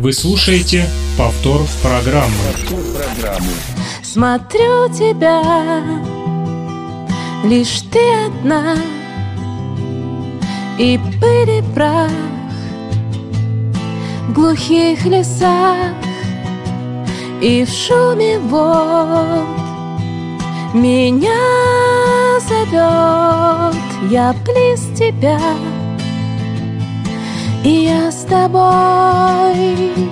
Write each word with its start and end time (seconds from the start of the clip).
Вы 0.00 0.12
слушаете 0.12 0.88
повтор 1.16 1.62
программы. 1.82 2.32
Повтор 2.52 2.78
программы. 2.94 3.50
Смотрю 4.00 4.88
тебя, 4.90 5.42
лишь 7.42 7.80
ты 7.90 7.98
одна, 8.26 8.76
и 10.78 11.00
пыль 11.20 11.50
и 11.50 11.62
прах 11.74 12.12
в 14.28 14.32
глухих 14.34 15.04
лесах 15.04 15.92
и 17.42 17.64
в 17.64 17.68
шуме 17.68 18.38
вод 18.38 19.48
меня 20.74 22.38
зовет, 22.48 23.74
я 24.12 24.32
близ 24.44 24.96
тебя 24.96 25.40
и 27.64 27.84
я 27.84 28.10
с 28.10 28.24
тобой. 28.24 30.07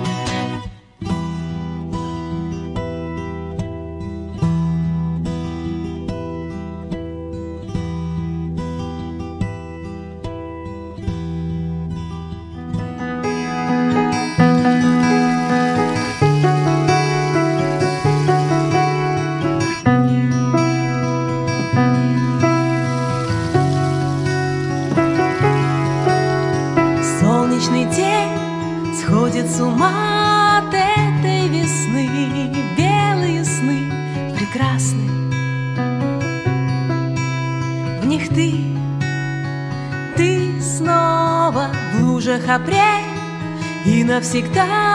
Навсегда 44.17 44.86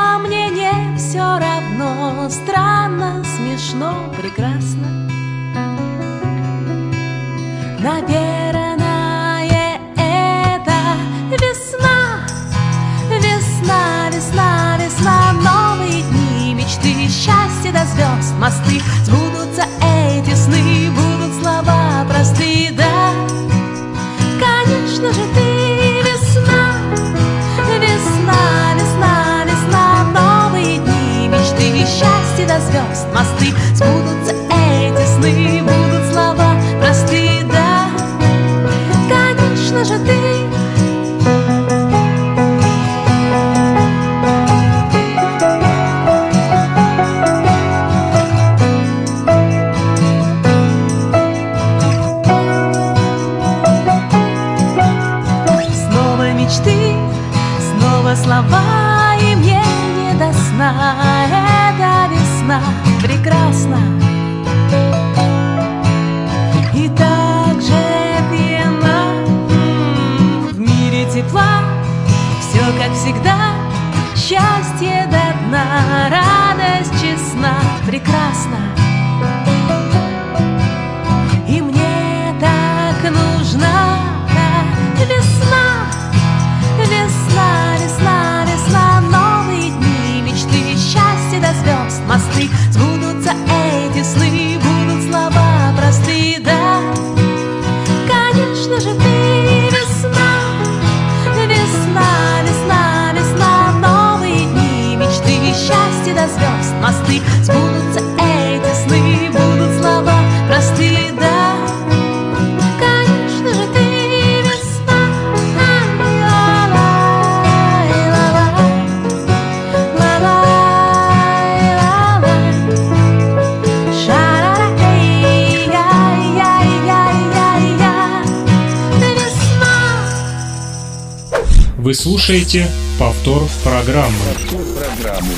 слушаете 132.23 132.67
повтор 133.01 133.43
программы. 133.65 134.13
Повтор 134.49 134.61
программы. 134.79 135.35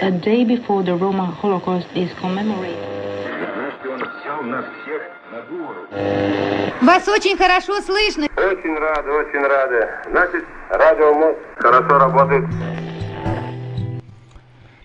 A 0.00 0.10
day 0.10 0.44
before 0.44 0.82
the 0.82 0.96
Roma 0.96 1.36
Holocaust 1.42 1.86
is 1.94 2.10
commemorated. 2.20 2.78
Вас 6.80 7.06
очень 7.08 7.36
хорошо 7.36 7.80
слышно. 7.82 8.26
Очень 8.36 8.76
рады, 8.78 9.10
очень 9.10 9.46
рады. 9.46 9.88
Значит, 10.10 10.44
радио 10.70 11.36
хорошо 11.58 11.98
работает. 11.98 12.44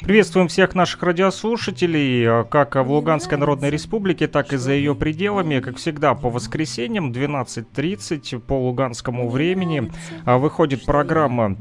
Приветствуем 0.07 0.47
всех 0.47 0.73
наших 0.73 1.03
радиослушателей, 1.03 2.23
э, 2.23 2.45
как 2.45 2.75
в 2.75 2.90
Луганской 2.90 3.38
Народной 3.38 3.69
Республике, 3.69 4.29
так 4.29 4.53
и 4.53 4.56
за 4.56 4.72
ее 4.72 4.95
пределами. 4.95 5.59
Как 5.59 5.75
всегда, 5.75 6.13
по 6.13 6.29
воскресеньям 6.29 7.12
12.30 7.12 8.40
по 8.40 8.53
луганскому 8.53 9.28
времени 9.29 9.91
э, 10.25 10.38
выходит 10.38 10.85
программа 10.85 11.57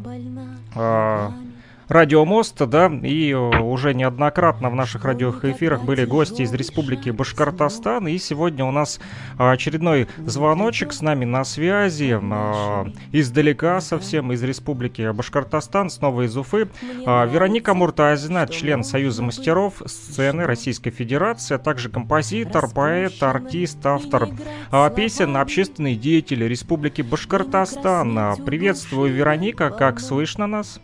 Радиомост, 1.88 2.56
да, 2.66 2.86
и 2.88 3.30
э, 3.30 3.36
уже 3.36 3.94
неоднократно 3.94 4.70
в 4.70 4.74
наших 4.74 5.04
радиоэфирах 5.04 5.84
были 5.84 6.04
гости 6.04 6.42
из 6.42 6.52
Республики 6.52 7.10
Башкортостан, 7.10 8.08
и 8.08 8.19
сегодня 8.19 8.64
у 8.64 8.72
нас 8.72 8.98
очередной 9.38 10.09
звоночек 10.18 10.92
с 10.92 11.00
нами 11.00 11.24
на 11.24 11.44
связи, 11.44 12.18
э, 12.21 12.84
издалека 13.12 13.80
совсем, 13.80 14.33
из 14.33 14.42
Республики 14.42 15.12
Башкортостан, 15.12 15.88
снова 15.88 16.22
из 16.22 16.36
Уфы, 16.36 16.68
э, 16.83 17.28
Вероника 17.28 17.72
Муртазина, 17.72 18.48
член 18.48 18.82
Союза 18.82 19.22
мастеров 19.22 19.80
сцены 19.86 20.44
Российской 20.44 20.91
Федерации, 20.91 21.54
а 21.54 21.59
также 21.59 21.89
композитор, 21.89 22.68
поэт, 22.68 23.22
артист, 23.22 23.86
автор 23.86 24.30
песен, 24.97 25.36
общественный 25.36 25.94
деятель 25.94 26.48
Республики 26.48 27.03
Башкортостан. 27.03 28.44
Приветствую, 28.44 29.12
Вероника, 29.12 29.71
как 29.71 30.00
слышно 30.00 30.48
нас? 30.48 30.80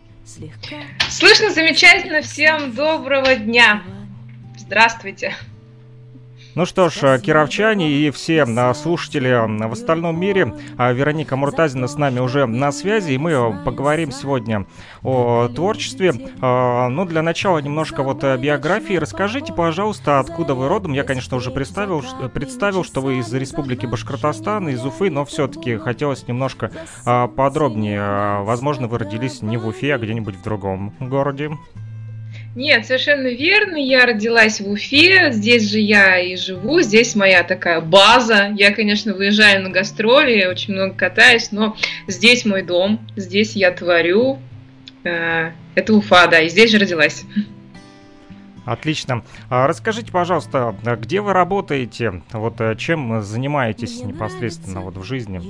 Слышно 1.08 1.50
замечательно. 1.50 2.22
Всем 2.22 2.72
доброго 2.72 3.34
дня. 3.34 3.82
Здравствуйте. 4.56 5.34
Ну 6.54 6.66
что 6.66 6.90
ж, 6.90 7.18
кировчане 7.18 7.90
и 7.90 8.10
все 8.10 8.44
слушатели 8.74 9.66
в 9.66 9.72
остальном 9.72 10.20
мире, 10.20 10.54
Вероника 10.76 11.34
Муртазина 11.34 11.88
с 11.88 11.96
нами 11.96 12.20
уже 12.20 12.44
на 12.44 12.72
связи, 12.72 13.12
и 13.12 13.18
мы 13.18 13.62
поговорим 13.64 14.12
сегодня 14.12 14.66
о 15.02 15.48
творчестве. 15.48 16.12
Ну, 16.12 17.06
для 17.06 17.22
начала 17.22 17.58
немножко 17.58 18.02
вот 18.02 18.22
биографии. 18.22 18.96
Расскажите, 18.96 19.54
пожалуйста, 19.54 20.18
откуда 20.18 20.54
вы 20.54 20.68
родом? 20.68 20.92
Я, 20.92 21.04
конечно, 21.04 21.38
уже 21.38 21.50
представил, 21.50 22.04
представил 22.34 22.84
что 22.84 23.00
вы 23.00 23.18
из 23.18 23.32
Республики 23.32 23.86
Башкортостан, 23.86 24.68
из 24.68 24.84
Уфы, 24.84 25.10
но 25.10 25.24
все-таки 25.24 25.78
хотелось 25.78 26.28
немножко 26.28 26.70
подробнее. 27.04 28.42
Возможно, 28.42 28.88
вы 28.88 28.98
родились 28.98 29.40
не 29.40 29.56
в 29.56 29.66
Уфе, 29.66 29.94
а 29.94 29.98
где-нибудь 29.98 30.36
в 30.36 30.42
другом 30.42 30.92
городе. 31.00 31.50
Нет, 32.54 32.84
совершенно 32.84 33.28
верно. 33.28 33.76
Я 33.76 34.04
родилась 34.04 34.60
в 34.60 34.70
Уфе, 34.70 35.32
здесь 35.32 35.70
же 35.70 35.78
я 35.78 36.18
и 36.18 36.36
живу, 36.36 36.80
здесь 36.82 37.14
моя 37.14 37.42
такая 37.44 37.80
база. 37.80 38.54
Я, 38.58 38.72
конечно, 38.72 39.14
выезжаю 39.14 39.62
на 39.62 39.70
гастроли, 39.70 40.44
очень 40.44 40.74
много 40.74 40.94
катаюсь, 40.94 41.50
но 41.50 41.76
здесь 42.06 42.44
мой 42.44 42.62
дом, 42.62 43.00
здесь 43.16 43.56
я 43.56 43.70
творю. 43.70 44.38
Э, 45.04 45.52
это 45.74 45.94
Уфа, 45.94 46.26
да, 46.26 46.40
и 46.40 46.50
здесь 46.50 46.70
же 46.70 46.78
родилась. 46.78 47.24
Отлично. 48.64 49.24
А 49.50 49.66
расскажите, 49.66 50.12
пожалуйста, 50.12 50.74
где 51.00 51.20
вы 51.20 51.32
работаете? 51.32 52.22
Вот 52.32 52.60
э, 52.60 52.76
чем 52.76 53.22
занимаетесь 53.22 54.02
непосредственно 54.04 54.80
вот 54.80 54.96
в 54.96 55.02
жизни? 55.02 55.40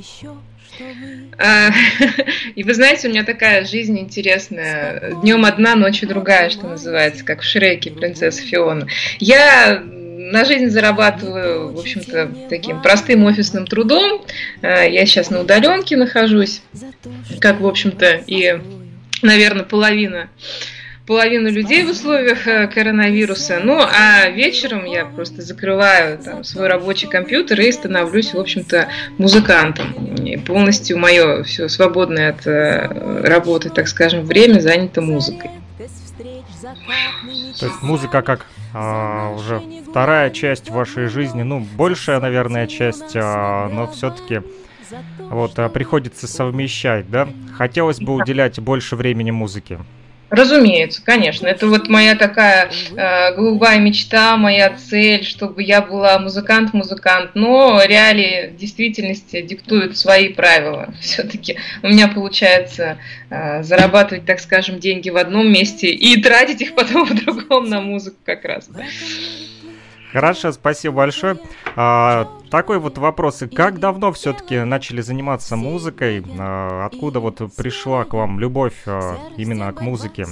А, 1.39 1.71
и 2.55 2.63
вы 2.65 2.75
знаете, 2.75 3.09
у 3.09 3.11
меня 3.11 3.25
такая 3.25 3.65
жизнь 3.65 3.99
интересная. 3.99 5.15
Днем 5.23 5.45
одна, 5.45 5.75
ночью 5.75 6.09
другая, 6.09 6.49
что 6.49 6.67
называется, 6.67 7.25
как 7.25 7.43
в 7.43 7.45
Шреке 7.45 7.91
принцесса 7.91 8.43
Фиона. 8.43 8.87
Я 9.19 9.83
на 9.85 10.45
жизнь 10.45 10.69
зарабатываю, 10.69 11.73
в 11.73 11.79
общем-то, 11.79 12.31
таким 12.49 12.81
простым 12.81 13.25
офисным 13.25 13.67
трудом. 13.67 14.23
А, 14.63 14.85
я 14.85 15.05
сейчас 15.05 15.31
на 15.31 15.41
удаленке 15.41 15.97
нахожусь, 15.97 16.63
как, 17.41 17.61
в 17.61 17.67
общем-то, 17.67 18.23
и, 18.27 18.59
наверное, 19.21 19.65
половина 19.65 20.31
половину 21.07 21.51
людей 21.51 21.85
в 21.85 21.91
условиях 21.91 22.47
э, 22.47 22.69
коронавируса. 22.69 23.61
Ну, 23.63 23.81
а 23.81 24.29
вечером 24.31 24.85
я 24.85 25.05
просто 25.05 25.43
закрываю 25.43 26.19
там 26.19 26.45
свой 26.45 26.69
рабочий 26.69 27.09
компьютер 27.09 27.61
и 27.61 27.73
становлюсь, 27.73 28.35
в 28.35 28.39
общем-то, 28.39 28.89
музыкантом. 29.19 30.15
И 30.25 30.37
полностью 30.37 30.99
мое 30.99 31.43
все 31.43 31.69
свободное 31.69 32.31
от 32.31 32.47
э, 32.47 33.23
работы, 33.25 33.71
так 33.71 33.89
скажем, 33.89 34.25
время 34.25 34.61
занято 34.61 35.01
музыкой. 35.01 35.51
То 37.59 37.67
есть 37.67 37.83
музыка 37.83 38.23
как 38.23 38.47
а, 38.73 39.31
уже 39.35 39.63
вторая 39.89 40.31
часть 40.31 40.71
вашей 40.71 41.09
жизни, 41.09 41.43
ну, 41.43 41.67
большая, 41.77 42.21
наверное, 42.21 42.67
часть, 42.67 43.17
а, 43.17 43.69
но 43.69 43.89
все-таки 43.89 44.43
вот 45.19 45.59
а, 45.59 45.69
приходится 45.69 46.27
совмещать, 46.27 47.11
да? 47.11 47.29
Хотелось 47.57 48.01
бы 48.01 48.15
уделять 48.15 48.59
больше 48.61 48.97
времени 48.97 49.31
музыке. 49.31 49.81
Разумеется, 50.33 51.03
конечно. 51.05 51.47
Это 51.47 51.67
вот 51.67 51.91
моя 51.91 52.15
такая 52.15 52.71
э, 52.97 53.35
голубая 53.35 53.79
мечта, 53.79 54.39
моя 54.39 54.71
цель, 54.71 55.25
чтобы 55.25 55.63
я 55.63 55.83
была 55.83 56.19
музыкант-музыкант. 56.19 57.33
Но 57.35 57.83
реалии 57.85 58.51
действительности 58.59 59.43
диктуют 59.43 59.99
свои 59.99 60.31
правила. 60.31 60.95
Все-таки 61.03 61.59
у 61.83 61.89
меня 61.89 62.09
получается 62.09 62.97
э, 63.29 63.63
зарабатывать, 63.63 64.25
так 64.25 64.41
скажем, 64.41 64.79
деньги 64.79 65.11
в 65.11 65.19
одном 65.19 65.53
месте 65.53 65.91
и 65.91 66.21
тратить 66.23 66.63
их 66.63 66.75
потом 66.75 67.05
в 67.07 67.15
другом 67.15 67.69
на 67.69 67.83
музыку 67.83 68.17
как 68.25 68.47
раз. 68.47 68.71
Хорошо, 70.13 70.53
спасибо 70.53 70.97
большое. 70.97 71.39
А, 71.75 72.29
такой 72.51 72.79
вот 72.79 72.99
вопрос. 72.99 73.43
Как 73.55 73.81
давно 73.81 74.13
все-таки 74.13 74.61
начали 74.61 75.01
заниматься 75.01 75.57
музыкой? 75.57 76.23
А, 76.39 76.87
откуда 76.87 77.21
вот 77.21 77.41
пришла 77.57 78.05
к 78.05 78.13
вам 78.13 78.39
любовь 78.39 78.75
а, 78.87 79.17
именно 79.39 79.73
к 79.73 79.81
музыке? 79.81 80.27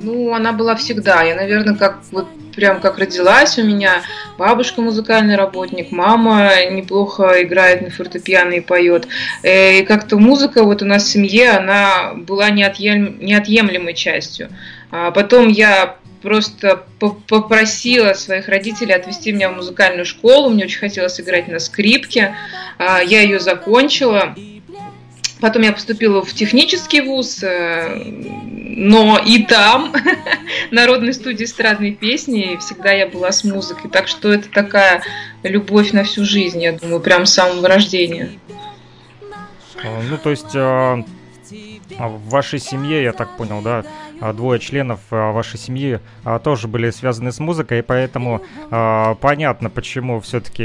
Ну, 0.00 0.34
она 0.34 0.52
была 0.52 0.76
всегда. 0.76 1.22
Я, 1.22 1.34
наверное, 1.34 1.76
как 1.76 2.00
вот 2.10 2.28
прям 2.54 2.80
как 2.80 2.98
родилась 2.98 3.58
у 3.58 3.64
меня. 3.64 4.02
Бабушка 4.36 4.82
музыкальный 4.82 5.36
работник, 5.36 5.90
мама 5.90 6.50
неплохо 6.70 7.42
играет 7.42 7.80
на 7.80 7.90
фортепиано 7.90 8.52
и 8.52 8.60
поет. 8.60 9.08
Э, 9.42 9.78
и 9.78 9.84
как-то 9.84 10.18
музыка 10.18 10.62
вот 10.62 10.82
у 10.82 10.84
нас 10.84 11.04
в 11.04 11.08
семье, 11.08 11.52
она 11.52 12.12
была 12.14 12.50
неотъем, 12.50 13.18
неотъемлемой 13.20 13.94
частью. 13.94 14.50
А 14.90 15.10
потом 15.10 15.48
я 15.48 15.96
просто 16.22 16.84
попросила 17.28 18.14
своих 18.14 18.48
родителей 18.48 18.94
отвезти 18.94 19.32
меня 19.32 19.50
в 19.50 19.56
музыкальную 19.56 20.06
школу. 20.06 20.50
Мне 20.50 20.64
очень 20.64 20.78
хотелось 20.78 21.20
играть 21.20 21.48
на 21.48 21.58
скрипке. 21.58 22.34
А, 22.78 23.00
я 23.00 23.20
ее 23.20 23.40
закончила. 23.40 24.34
Потом 25.40 25.62
я 25.62 25.72
поступила 25.72 26.24
в 26.24 26.32
технический 26.32 27.00
вуз, 27.00 27.42
э, 27.42 27.96
но 27.96 29.18
и 29.18 29.42
там 29.42 29.92
народной 30.70 31.12
студии 31.14 31.44
эстрадной 31.44 31.92
песни 31.92 32.56
всегда 32.60 32.92
я 32.92 33.08
была 33.08 33.32
с 33.32 33.42
музыкой. 33.42 33.90
Так 33.90 34.06
что 34.06 34.32
это 34.32 34.48
такая 34.48 35.02
любовь 35.42 35.90
на 35.90 36.04
всю 36.04 36.24
жизнь, 36.24 36.62
я 36.62 36.72
думаю, 36.72 37.00
прям 37.00 37.26
с 37.26 37.34
самого 37.34 37.66
рождения. 37.66 38.30
Ну, 40.08 40.16
то 40.16 40.30
есть 40.30 40.54
а, 40.54 41.02
в 41.98 42.28
вашей 42.28 42.58
семье, 42.58 43.02
я 43.02 43.12
так 43.12 43.36
понял, 43.36 43.60
да, 43.62 43.78
а, 43.80 43.84
двое 44.32 44.60
членов 44.60 45.00
а, 45.10 45.32
вашей 45.32 45.58
семьи 45.58 46.00
а, 46.24 46.38
тоже 46.38 46.68
были 46.68 46.90
связаны 46.90 47.32
с 47.32 47.40
музыкой, 47.40 47.80
и 47.80 47.82
поэтому 47.82 48.42
понятно, 48.70 49.70
почему 49.70 50.20
все-таки 50.20 50.64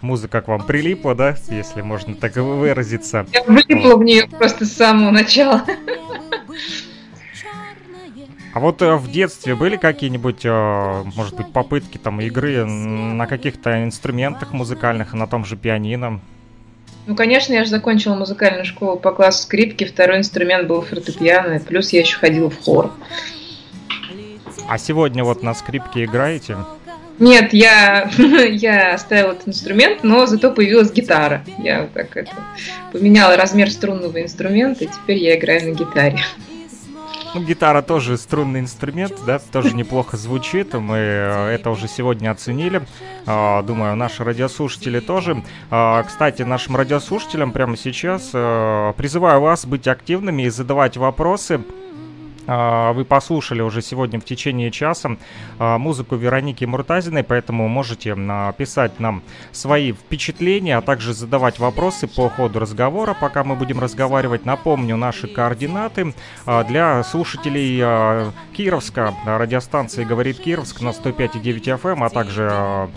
музыка 0.00 0.40
к 0.40 0.48
вам 0.48 0.62
прилипла, 0.62 1.14
да, 1.14 1.36
если 1.48 1.82
можно 1.82 2.14
так 2.14 2.36
выразиться. 2.36 3.26
Я 3.32 3.42
влипла 3.44 3.96
в 3.96 4.02
нее 4.02 4.28
просто 4.28 4.64
с 4.64 4.72
самого 4.72 5.10
начала. 5.10 5.62
А 8.54 8.60
вот 8.60 8.82
э, 8.82 8.96
в 8.96 9.10
детстве 9.10 9.54
были 9.54 9.76
какие-нибудь, 9.76 10.44
может 10.44 11.36
быть, 11.36 11.52
попытки 11.52 11.96
там 11.96 12.20
игры 12.20 12.64
на 12.66 13.26
каких-то 13.26 13.82
инструментах 13.82 14.52
музыкальных, 14.52 15.14
на 15.14 15.26
том 15.26 15.44
же 15.44 15.56
пианино? 15.56 16.20
Ну, 17.06 17.16
конечно, 17.16 17.52
я 17.52 17.64
же 17.64 17.70
закончила 17.70 18.14
музыкальную 18.14 18.64
школу 18.64 18.96
по 18.96 19.10
классу 19.10 19.42
скрипки, 19.42 19.84
второй 19.84 20.18
инструмент 20.18 20.68
был 20.68 20.82
фортепиано, 20.82 21.58
плюс 21.60 21.92
я 21.92 22.00
еще 22.00 22.16
ходила 22.16 22.48
в 22.48 22.60
хор. 22.60 22.92
А 24.68 24.78
сегодня 24.78 25.24
вот 25.24 25.42
на 25.42 25.54
скрипке 25.54 26.04
играете? 26.04 26.56
Нет, 27.18 27.52
я, 27.52 28.10
я 28.18 28.94
оставила 28.94 29.32
этот 29.32 29.48
инструмент, 29.48 30.02
но 30.02 30.26
зато 30.26 30.50
появилась 30.50 30.92
гитара. 30.92 31.44
Я 31.58 31.88
так 31.92 32.16
это 32.16 32.32
поменяла 32.92 33.36
размер 33.36 33.70
струнного 33.70 34.22
инструмента, 34.22 34.84
и 34.84 34.88
теперь 34.88 35.18
я 35.18 35.36
играю 35.36 35.70
на 35.70 35.74
гитаре. 35.74 36.20
Ну, 37.34 37.40
гитара 37.42 37.80
тоже 37.80 38.18
струнный 38.18 38.60
инструмент, 38.60 39.14
да, 39.26 39.38
тоже 39.38 39.74
неплохо 39.74 40.18
звучит. 40.18 40.74
Мы 40.74 40.96
э, 40.96 41.48
это 41.54 41.70
уже 41.70 41.88
сегодня 41.88 42.30
оценили. 42.30 42.82
А, 43.24 43.62
думаю, 43.62 43.96
наши 43.96 44.22
радиослушатели 44.22 45.00
тоже. 45.00 45.42
А, 45.70 46.02
кстати, 46.02 46.42
нашим 46.42 46.76
радиослушателям 46.76 47.52
прямо 47.52 47.78
сейчас 47.78 48.30
э, 48.34 48.92
призываю 48.98 49.40
вас 49.40 49.64
быть 49.64 49.88
активными 49.88 50.42
и 50.42 50.50
задавать 50.50 50.98
вопросы. 50.98 51.62
А, 52.46 52.92
вы 52.92 53.04
послушали 53.04 53.62
уже 53.62 53.82
сегодня 53.82 54.20
в 54.20 54.24
течение 54.24 54.70
часа 54.70 55.16
а, 55.58 55.78
музыку 55.78 56.16
Вероники 56.16 56.64
Муртазиной, 56.64 57.22
поэтому 57.22 57.68
можете 57.68 58.16
писать 58.58 58.98
нам 59.00 59.22
свои 59.52 59.92
впечатления, 59.92 60.76
а 60.76 60.82
также 60.82 61.14
задавать 61.14 61.58
вопросы 61.58 62.06
по 62.06 62.28
ходу 62.28 62.58
разговора, 62.58 63.16
пока 63.18 63.44
мы 63.44 63.54
будем 63.54 63.80
разговаривать. 63.80 64.44
Напомню 64.44 64.96
наши 64.96 65.28
координаты 65.28 66.14
а, 66.46 66.64
для 66.64 67.02
слушателей 67.04 68.32
Кировска. 68.52 69.14
Радиостанции 69.24 70.04
«Говорит 70.04 70.38
Кировск» 70.38 70.80
на 70.80 70.88
105,9 70.88 71.80
FM, 71.80 71.92
эм, 71.92 72.02
а 72.02 72.10
также 72.10 72.90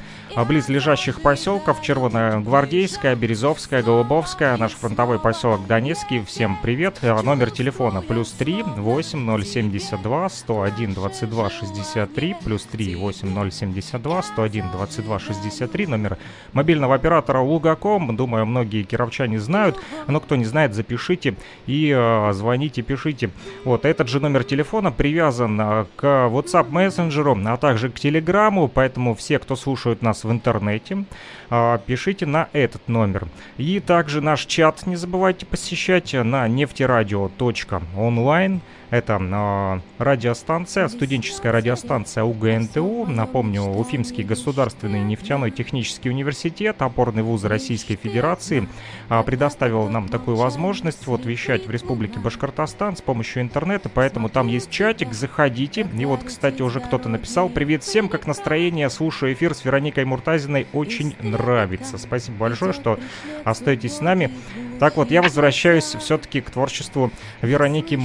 близлежащих 0.43 1.21
поселков 1.21 1.81
Червоная 1.81 2.39
Гвардейская, 2.41 3.15
Березовская, 3.15 3.81
Голубовская, 3.81 4.57
наш 4.57 4.73
фронтовой 4.73 5.17
поселок 5.17 5.65
Донецкий. 5.65 6.25
Всем 6.25 6.57
привет. 6.61 6.99
Номер 7.01 7.51
телефона 7.51 8.01
плюс 8.01 8.31
3 8.31 8.63
8072 8.75 10.29
101 10.29 10.93
22 10.93 11.49
63 11.49 12.35
плюс 12.43 12.63
3 12.63 12.95
8072 12.95 14.23
101 14.23 14.71
22 14.71 15.19
63 15.19 15.87
номер 15.87 16.17
мобильного 16.51 16.95
оператора 16.95 17.39
Лугаком. 17.39 18.17
Думаю, 18.17 18.45
многие 18.45 18.83
кировчане 18.83 19.39
знают, 19.39 19.79
но 20.07 20.19
кто 20.19 20.35
не 20.35 20.45
знает, 20.45 20.73
запишите 20.73 21.35
и 21.65 21.93
э, 21.95 22.33
звоните, 22.33 22.81
пишите. 22.81 23.29
Вот 23.63 23.85
этот 23.85 24.09
же 24.09 24.19
номер 24.19 24.43
телефона 24.43 24.91
привязан 24.91 25.61
э, 25.61 25.85
к 25.95 26.03
WhatsApp 26.03 26.69
мессенджеру, 26.69 27.39
а 27.45 27.55
также 27.55 27.89
к 27.89 27.99
Телеграму, 27.99 28.67
поэтому 28.67 29.15
все, 29.15 29.39
кто 29.39 29.55
слушают 29.55 30.01
нас 30.01 30.24
в 30.25 30.31
интернете, 30.31 31.05
э, 31.49 31.79
пишите 31.85 32.25
на 32.25 32.49
этот 32.51 32.87
номер. 32.87 33.27
И 33.57 33.79
также 33.79 34.21
наш 34.21 34.45
чат 34.45 34.85
не 34.85 34.95
забывайте 34.95 35.45
посещать 35.45 36.13
на 36.13 36.47
нефтерадио.онлайн. 36.47 38.61
Это 38.91 39.19
э, 39.19 40.03
радиостанция, 40.03 40.87
студенческая 40.87 41.51
радиостанция 41.51 42.23
УГНТУ. 42.23 43.07
Напомню, 43.07 43.63
Уфимский 43.63 44.23
государственный 44.23 45.01
нефтяной 45.01 45.49
технический 45.51 46.09
университет, 46.09 46.81
опорный 46.81 47.23
вуз 47.23 47.43
Российской 47.43 47.95
Федерации, 47.95 48.67
э, 49.09 49.23
предоставил 49.23 49.89
нам 49.89 50.07
такую 50.07 50.37
возможность 50.37 51.07
вот 51.07 51.25
вещать 51.25 51.65
в 51.65 51.71
Республике 51.71 52.19
Башкортостан 52.19 52.95
с 52.95 53.01
помощью 53.01 53.41
интернета, 53.41 53.89
поэтому 53.89 54.29
там 54.29 54.47
есть 54.47 54.69
чатик, 54.69 55.13
заходите. 55.13 55.87
И 55.97 56.05
вот, 56.05 56.23
кстати, 56.23 56.61
уже 56.61 56.79
кто-то 56.79 57.09
написал 57.09 57.49
«Привет 57.49 57.83
всем, 57.83 58.07
как 58.07 58.27
настроение, 58.27 58.89
слушаю 58.91 59.33
эфир 59.33 59.55
с 59.55 59.65
Вероникой 59.65 60.05
Муртазиной, 60.05 60.67
очень 60.73 61.15
нравится». 61.21 61.97
Спасибо 61.97 62.37
большое, 62.37 62.73
что 62.73 62.99
остаетесь 63.43 63.97
с 63.97 64.01
нами. 64.01 64.31
Так 64.79 64.97
вот, 64.97 65.09
я 65.09 65.21
возвращаюсь 65.21 65.95
все-таки 65.99 66.41
к 66.41 66.49
творчеству 66.49 67.09
Вероники 67.41 67.95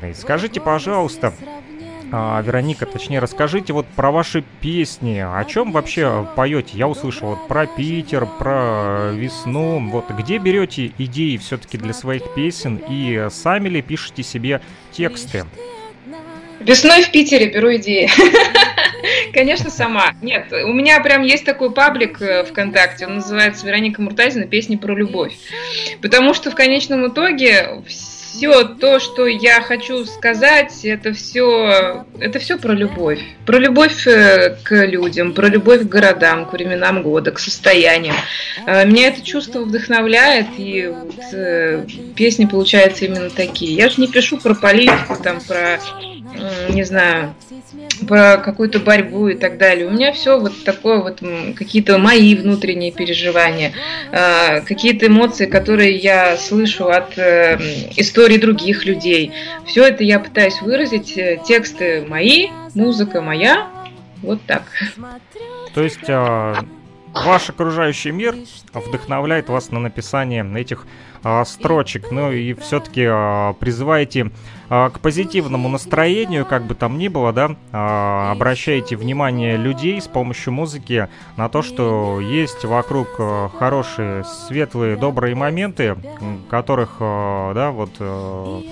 Муртазиной. 0.00 0.14
Скажите, 0.14 0.60
пожалуйста, 0.60 1.32
а, 2.12 2.42
Вероника, 2.42 2.86
точнее, 2.86 3.20
расскажите 3.20 3.72
вот 3.72 3.86
про 3.86 4.10
ваши 4.10 4.44
песни. 4.60 5.18
О 5.18 5.44
чем 5.44 5.72
вообще 5.72 6.26
поете? 6.36 6.76
Я 6.76 6.88
услышал 6.88 7.30
вот 7.30 7.48
про 7.48 7.66
Питер, 7.66 8.26
про 8.26 9.10
весну. 9.12 9.80
Вот 9.90 10.10
где 10.10 10.38
берете 10.38 10.92
идеи 10.98 11.36
все-таки 11.36 11.78
для 11.78 11.92
своих 11.92 12.34
песен 12.34 12.80
и 12.88 13.28
сами 13.30 13.68
ли 13.68 13.82
пишете 13.82 14.22
себе 14.22 14.60
тексты? 14.92 15.44
Весной 16.58 17.02
в 17.04 17.10
Питере 17.10 17.50
беру 17.50 17.74
идеи. 17.76 18.10
Конечно, 19.32 19.70
сама. 19.70 20.12
Нет, 20.20 20.52
у 20.52 20.74
меня 20.74 21.00
прям 21.00 21.22
есть 21.22 21.46
такой 21.46 21.72
паблик 21.72 22.20
э, 22.20 22.44
ВКонтакте, 22.44 23.06
он 23.06 23.14
называется 23.14 23.66
Вероника 23.66 24.02
Муртазина 24.02 24.46
«Песни 24.46 24.76
про 24.76 24.94
любовь». 24.94 25.32
Потому 26.02 26.34
что 26.34 26.50
в 26.50 26.54
конечном 26.54 27.08
итоге 27.08 27.82
все 27.86 28.19
то, 28.80 28.98
что 29.00 29.26
я 29.26 29.60
хочу 29.62 30.04
сказать, 30.06 30.84
это 30.84 31.12
все, 31.12 32.04
это 32.18 32.38
все 32.38 32.58
про 32.58 32.72
любовь. 32.72 33.20
Про 33.46 33.58
любовь 33.58 34.06
э, 34.06 34.56
к 34.62 34.86
людям, 34.86 35.32
про 35.32 35.48
любовь 35.48 35.82
к 35.82 35.88
городам, 35.88 36.46
к 36.46 36.52
временам 36.52 37.02
года, 37.02 37.32
к 37.32 37.38
состояниям. 37.38 38.16
Э, 38.66 38.84
меня 38.86 39.08
это 39.08 39.22
чувство 39.22 39.60
вдохновляет, 39.60 40.46
и 40.58 40.88
вот, 40.88 42.14
песни 42.14 42.46
получаются 42.46 43.04
именно 43.04 43.30
такие. 43.30 43.74
Я 43.74 43.88
же 43.88 44.00
не 44.00 44.08
пишу 44.08 44.38
про 44.38 44.54
политику, 44.54 45.16
там, 45.22 45.40
про 45.40 45.80
не 46.70 46.84
знаю, 46.84 47.34
про 48.10 48.38
какую-то 48.38 48.80
борьбу 48.80 49.28
и 49.28 49.36
так 49.36 49.56
далее. 49.56 49.86
У 49.86 49.90
меня 49.92 50.12
все 50.12 50.40
вот 50.40 50.64
такое 50.64 51.00
вот, 51.00 51.22
какие-то 51.54 51.96
мои 51.96 52.34
внутренние 52.34 52.90
переживания, 52.90 53.72
а, 54.10 54.62
какие-то 54.62 55.06
эмоции, 55.06 55.46
которые 55.46 55.94
я 55.96 56.36
слышу 56.36 56.88
от 56.88 57.16
э, 57.16 57.56
истории 57.96 58.36
других 58.36 58.84
людей. 58.84 59.30
Все 59.64 59.84
это 59.84 60.02
я 60.02 60.18
пытаюсь 60.18 60.60
выразить. 60.60 61.16
Э, 61.16 61.38
тексты 61.46 62.04
мои, 62.08 62.48
музыка 62.74 63.20
моя. 63.20 63.68
Вот 64.22 64.42
так. 64.42 64.64
То 65.72 65.84
есть 65.84 66.08
а, 66.08 66.64
ваш 67.14 67.48
окружающий 67.48 68.10
мир 68.10 68.34
вдохновляет 68.74 69.48
вас 69.48 69.70
на 69.70 69.78
написание 69.78 70.44
этих 70.58 70.84
а, 71.22 71.44
строчек, 71.44 72.10
ну 72.10 72.32
и 72.32 72.54
все-таки 72.54 73.06
а, 73.08 73.52
призываете 73.54 74.32
к 74.70 75.00
позитивному 75.02 75.68
настроению, 75.68 76.46
как 76.46 76.62
бы 76.62 76.76
там 76.76 76.96
ни 76.96 77.08
было, 77.08 77.32
да, 77.32 77.56
а, 77.72 78.30
обращаете 78.30 78.94
внимание 78.94 79.56
людей 79.56 80.00
с 80.00 80.06
помощью 80.06 80.52
музыки 80.52 81.08
на 81.36 81.48
то, 81.48 81.60
что 81.60 82.20
есть 82.20 82.64
вокруг 82.64 83.08
а, 83.18 83.48
хорошие, 83.48 84.22
светлые, 84.22 84.96
добрые 84.96 85.34
моменты, 85.34 85.96
которых, 86.48 86.96
а, 87.00 87.52
да, 87.52 87.72
вот... 87.72 87.90
А, 87.98 88.62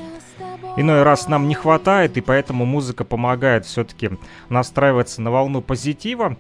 иной 0.77 1.03
раз 1.03 1.27
нам 1.27 1.49
не 1.49 1.55
хватает, 1.55 2.17
и 2.17 2.21
поэтому 2.21 2.65
музыка 2.65 3.03
помогает 3.03 3.67
все-таки 3.67 4.11
настраиваться 4.49 5.21
на 5.21 5.33
волну 5.33 5.61
позитива. 5.61 6.37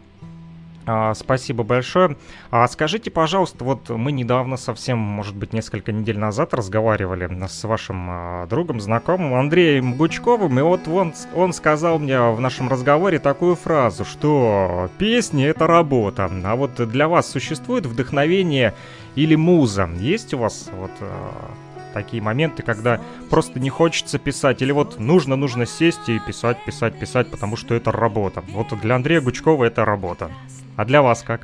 А, 0.90 1.12
спасибо 1.12 1.64
большое. 1.64 2.16
А 2.50 2.66
скажите, 2.66 3.10
пожалуйста, 3.10 3.62
вот 3.62 3.90
мы 3.90 4.10
недавно, 4.10 4.56
совсем, 4.56 4.96
может 4.96 5.36
быть, 5.36 5.52
несколько 5.52 5.92
недель 5.92 6.18
назад 6.18 6.54
разговаривали 6.54 7.28
с 7.46 7.64
вашим 7.64 8.06
а, 8.08 8.46
другом, 8.46 8.80
знакомым 8.80 9.34
Андреем 9.34 9.94
Гучковым, 9.94 10.58
и 10.58 10.62
вот 10.62 10.88
он, 10.88 11.12
он 11.34 11.52
сказал 11.52 11.98
мне 11.98 12.18
в 12.18 12.40
нашем 12.40 12.70
разговоре 12.70 13.18
такую 13.18 13.54
фразу, 13.54 14.06
что 14.06 14.88
песни— 14.96 15.44
это 15.46 15.66
работа, 15.66 16.30
а 16.44 16.56
вот 16.56 16.76
для 16.88 17.06
вас 17.06 17.30
существует 17.30 17.84
вдохновение 17.84 18.72
или 19.14 19.34
муза? 19.34 19.90
Есть 19.98 20.32
у 20.32 20.38
вас 20.38 20.70
вот 20.72 20.92
а, 21.02 21.50
такие 21.92 22.22
моменты, 22.22 22.62
когда 22.62 22.98
просто 23.28 23.60
не 23.60 23.68
хочется 23.68 24.18
писать, 24.18 24.62
или 24.62 24.72
вот 24.72 24.98
нужно, 24.98 25.36
нужно 25.36 25.66
сесть 25.66 26.08
и 26.08 26.18
писать, 26.18 26.64
писать, 26.64 26.98
писать, 26.98 27.30
потому 27.30 27.56
что 27.56 27.74
это 27.74 27.92
работа. 27.92 28.42
Вот 28.52 28.68
для 28.80 28.94
Андрея 28.94 29.20
Гучкова 29.20 29.66
это 29.66 29.84
работа. 29.84 30.30
А 30.78 30.84
для 30.84 31.02
вас 31.02 31.24
как? 31.26 31.40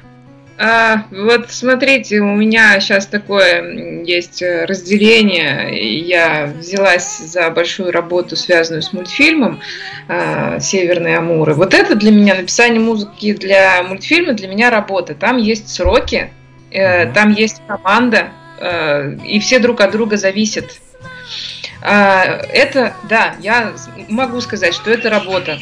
А, 0.59 1.07
вот 1.11 1.51
смотрите, 1.51 2.21
у 2.21 2.37
меня 2.37 2.79
сейчас 2.79 3.09
такое 3.09 4.05
есть 4.05 4.41
разделение. 4.41 6.07
Я 6.07 6.53
взялась 6.57 7.19
за 7.19 7.51
большую 7.51 7.91
работу, 7.91 8.37
связанную 8.37 8.83
с 8.83 8.93
мультфильмом 8.93 9.61
а, 10.07 10.61
«Северные 10.61 11.19
Амуры». 11.19 11.55
Вот 11.55 11.75
это 11.75 11.97
для 11.97 12.13
меня, 12.13 12.37
написание 12.37 12.79
музыки 12.79 13.33
для 13.35 13.83
мультфильма, 13.83 14.35
для 14.35 14.47
меня 14.47 14.71
работа. 14.71 15.17
Там 15.17 15.39
есть 15.39 15.69
сроки, 15.69 16.31
э, 16.71 17.13
там 17.13 17.33
есть 17.33 17.61
команда, 17.67 18.29
э, 18.61 19.17
и 19.27 19.41
все 19.41 19.59
друг 19.59 19.81
от 19.81 19.91
друга 19.91 20.17
зависят. 20.17 20.81
А, 21.83 22.23
это, 22.53 22.95
да, 23.09 23.35
я 23.41 23.73
могу 24.09 24.41
сказать, 24.41 24.75
что 24.75 24.93
это 24.93 25.11
работа. 25.11 25.59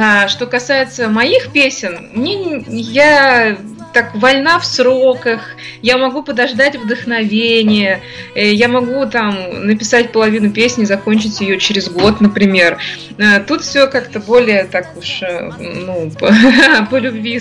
А, 0.00 0.28
что 0.28 0.46
касается 0.46 1.08
моих 1.08 1.50
песен, 1.50 2.10
мне, 2.14 2.62
я 2.68 3.58
так 3.92 4.14
вольна 4.14 4.58
в 4.58 4.64
сроках, 4.64 5.56
я 5.82 5.98
могу 5.98 6.22
подождать 6.22 6.76
вдохновение, 6.76 8.00
э, 8.34 8.52
я 8.52 8.68
могу 8.68 9.06
там 9.06 9.66
написать 9.66 10.12
половину 10.12 10.50
песни, 10.50 10.84
закончить 10.84 11.40
ее 11.40 11.58
через 11.58 11.88
год, 11.88 12.20
например. 12.20 12.78
Э, 13.18 13.40
тут 13.40 13.62
все 13.62 13.86
как-то 13.86 14.20
более 14.20 14.64
так 14.64 14.96
уж, 14.96 15.22
э, 15.22 15.50
ну, 15.58 16.10
по, 16.90 16.96
любви, 16.96 17.40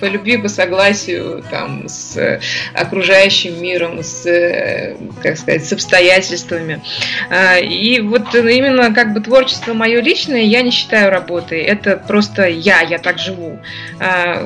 по 0.00 0.04
любви, 0.04 0.36
по 0.38 0.48
согласию 0.48 1.44
там 1.50 1.88
с 1.88 2.40
окружающим 2.74 3.60
миром, 3.60 4.02
с, 4.02 4.24
как 5.22 5.36
сказать, 5.36 5.64
с 5.64 5.72
обстоятельствами. 5.72 6.82
И 7.62 8.00
вот 8.00 8.34
именно 8.34 8.92
как 8.94 9.12
бы 9.12 9.20
творчество 9.20 9.74
мое 9.74 10.00
личное 10.00 10.42
я 10.42 10.62
не 10.62 10.70
считаю 10.70 11.10
работой. 11.10 11.60
Это 11.60 11.96
просто 11.96 12.46
я, 12.46 12.80
я 12.80 12.98
так 12.98 13.18
живу. 13.18 13.58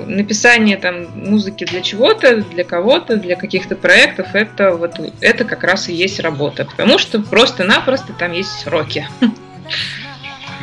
Написание 0.06 0.76
там 0.76 0.87
там 0.88 1.06
музыки 1.14 1.64
для 1.64 1.82
чего-то, 1.82 2.42
для 2.42 2.64
кого-то, 2.64 3.16
для 3.16 3.36
каких-то 3.36 3.76
проектов, 3.76 4.34
это 4.34 4.72
вот 4.72 4.94
это 5.20 5.44
как 5.44 5.64
раз 5.64 5.88
и 5.88 5.94
есть 5.94 6.20
работа. 6.20 6.64
Потому 6.64 6.98
что 6.98 7.20
просто-напросто 7.20 8.12
там 8.12 8.32
есть 8.32 8.60
сроки. 8.60 9.06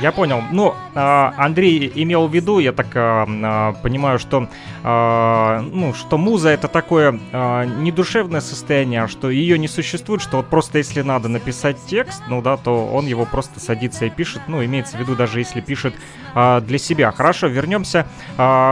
Я 0.01 0.11
понял. 0.11 0.43
Ну, 0.51 0.75
а, 0.93 1.33
Андрей 1.37 1.91
имел 1.95 2.27
в 2.27 2.33
виду, 2.33 2.59
я 2.59 2.73
так 2.73 2.87
а, 2.95 3.25
а, 3.27 3.73
понимаю, 3.81 4.19
что, 4.19 4.49
ну, 4.83 5.93
что 5.93 6.17
муза 6.17 6.49
это 6.49 6.67
такое 6.67 7.11
недушевное 7.11 8.41
состояние, 8.41 9.03
а 9.03 9.07
что 9.07 9.29
ее 9.29 9.57
не 9.57 9.67
существует, 9.67 10.21
что 10.21 10.37
вот 10.37 10.47
просто 10.47 10.77
если 10.77 11.01
надо 11.01 11.27
написать 11.27 11.77
текст, 11.87 12.21
ну 12.27 12.41
да, 12.41 12.57
то 12.57 12.85
он 12.87 13.07
его 13.07 13.25
просто 13.25 13.59
садится 13.59 14.05
и 14.05 14.09
пишет, 14.09 14.43
ну, 14.47 14.63
имеется 14.63 14.97
в 14.97 14.99
виду 14.99 15.15
даже 15.15 15.39
если 15.39 15.61
пишет 15.61 15.95
для 16.35 16.77
себя. 16.77 17.11
Хорошо, 17.11 17.47
вернемся 17.47 18.05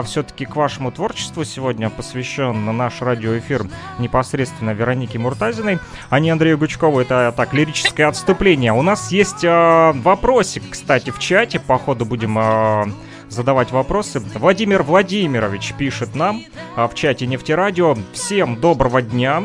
все-таки 0.06 0.46
к 0.46 0.56
вашему 0.56 0.92
творчеству. 0.92 1.44
Сегодня 1.46 1.90
посвящен 1.90 2.78
наш 2.78 3.02
радиоэфир 3.02 3.66
непосредственно 3.98 4.72
Веронике 4.72 5.18
Муртазиной, 5.18 5.80
а 6.10 6.20
не 6.20 6.30
Андрею 6.30 6.58
Гучкову. 6.58 7.00
Это 7.00 7.34
так, 7.36 7.54
лирическое 7.54 8.08
отступление. 8.08 8.74
У 8.74 8.82
нас 8.82 9.12
есть 9.12 9.44
вопросик, 9.44 10.64
кстати, 10.70 11.12
в 11.14 11.20
чате, 11.20 11.60
по 11.60 11.78
ходу 11.78 12.06
будем 12.06 12.38
э, 12.40 12.86
задавать 13.30 13.72
вопросы. 13.72 14.20
Владимир 14.20 14.84
Владимирович 14.84 15.74
пишет 15.78 16.16
нам 16.16 16.44
э, 16.76 16.88
в 16.88 16.96
чате 16.96 17.28
Нефтерадио. 17.28 17.96
Всем 18.14 18.60
доброго 18.60 19.02
дня. 19.02 19.44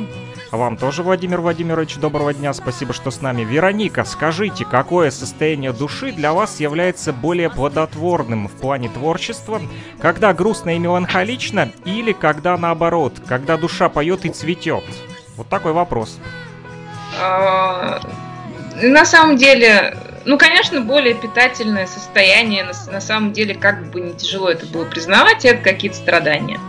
Вам 0.50 0.78
тоже, 0.78 1.02
Владимир 1.02 1.42
Владимирович, 1.42 1.96
доброго 1.96 2.32
дня. 2.32 2.54
Спасибо, 2.54 2.94
что 2.94 3.10
с 3.10 3.20
нами. 3.20 3.42
Вероника, 3.42 4.04
скажите, 4.04 4.64
какое 4.64 5.10
состояние 5.10 5.72
души 5.72 6.10
для 6.10 6.32
вас 6.32 6.58
является 6.58 7.12
более 7.12 7.50
плодотворным 7.50 8.48
в 8.48 8.52
плане 8.52 8.88
творчества? 8.88 9.60
Когда 10.00 10.32
грустно 10.32 10.74
и 10.74 10.78
меланхолично 10.78 11.70
или 11.84 12.12
когда 12.12 12.56
наоборот, 12.56 13.20
когда 13.26 13.58
душа 13.58 13.90
поет 13.90 14.24
и 14.24 14.30
цветет? 14.30 14.84
Вот 15.36 15.48
такой 15.48 15.72
вопрос. 15.72 16.18
А, 17.20 18.00
на 18.82 19.04
самом 19.04 19.36
деле, 19.36 19.96
ну, 20.28 20.36
конечно, 20.36 20.82
более 20.82 21.14
питательное 21.14 21.86
состояние, 21.86 22.62
на, 22.62 22.92
на 22.92 23.00
самом 23.00 23.32
деле, 23.32 23.54
как 23.54 23.90
бы 23.90 24.02
не 24.02 24.12
тяжело 24.12 24.50
это 24.50 24.66
было 24.66 24.84
признавать, 24.84 25.46
это 25.46 25.62
какие-то 25.62 25.96
страдания. 25.96 26.60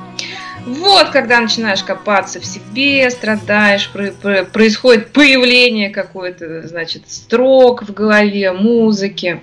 Вот, 0.65 1.09
когда 1.09 1.41
начинаешь 1.41 1.83
копаться 1.83 2.39
в 2.39 2.45
себе, 2.45 3.09
страдаешь, 3.09 3.91
происходит 3.91 5.11
появление 5.11 5.89
какой-то, 5.89 6.65
значит, 6.69 7.11
строк 7.11 7.83
в 7.83 7.93
голове, 7.93 8.53
музыки. 8.53 9.41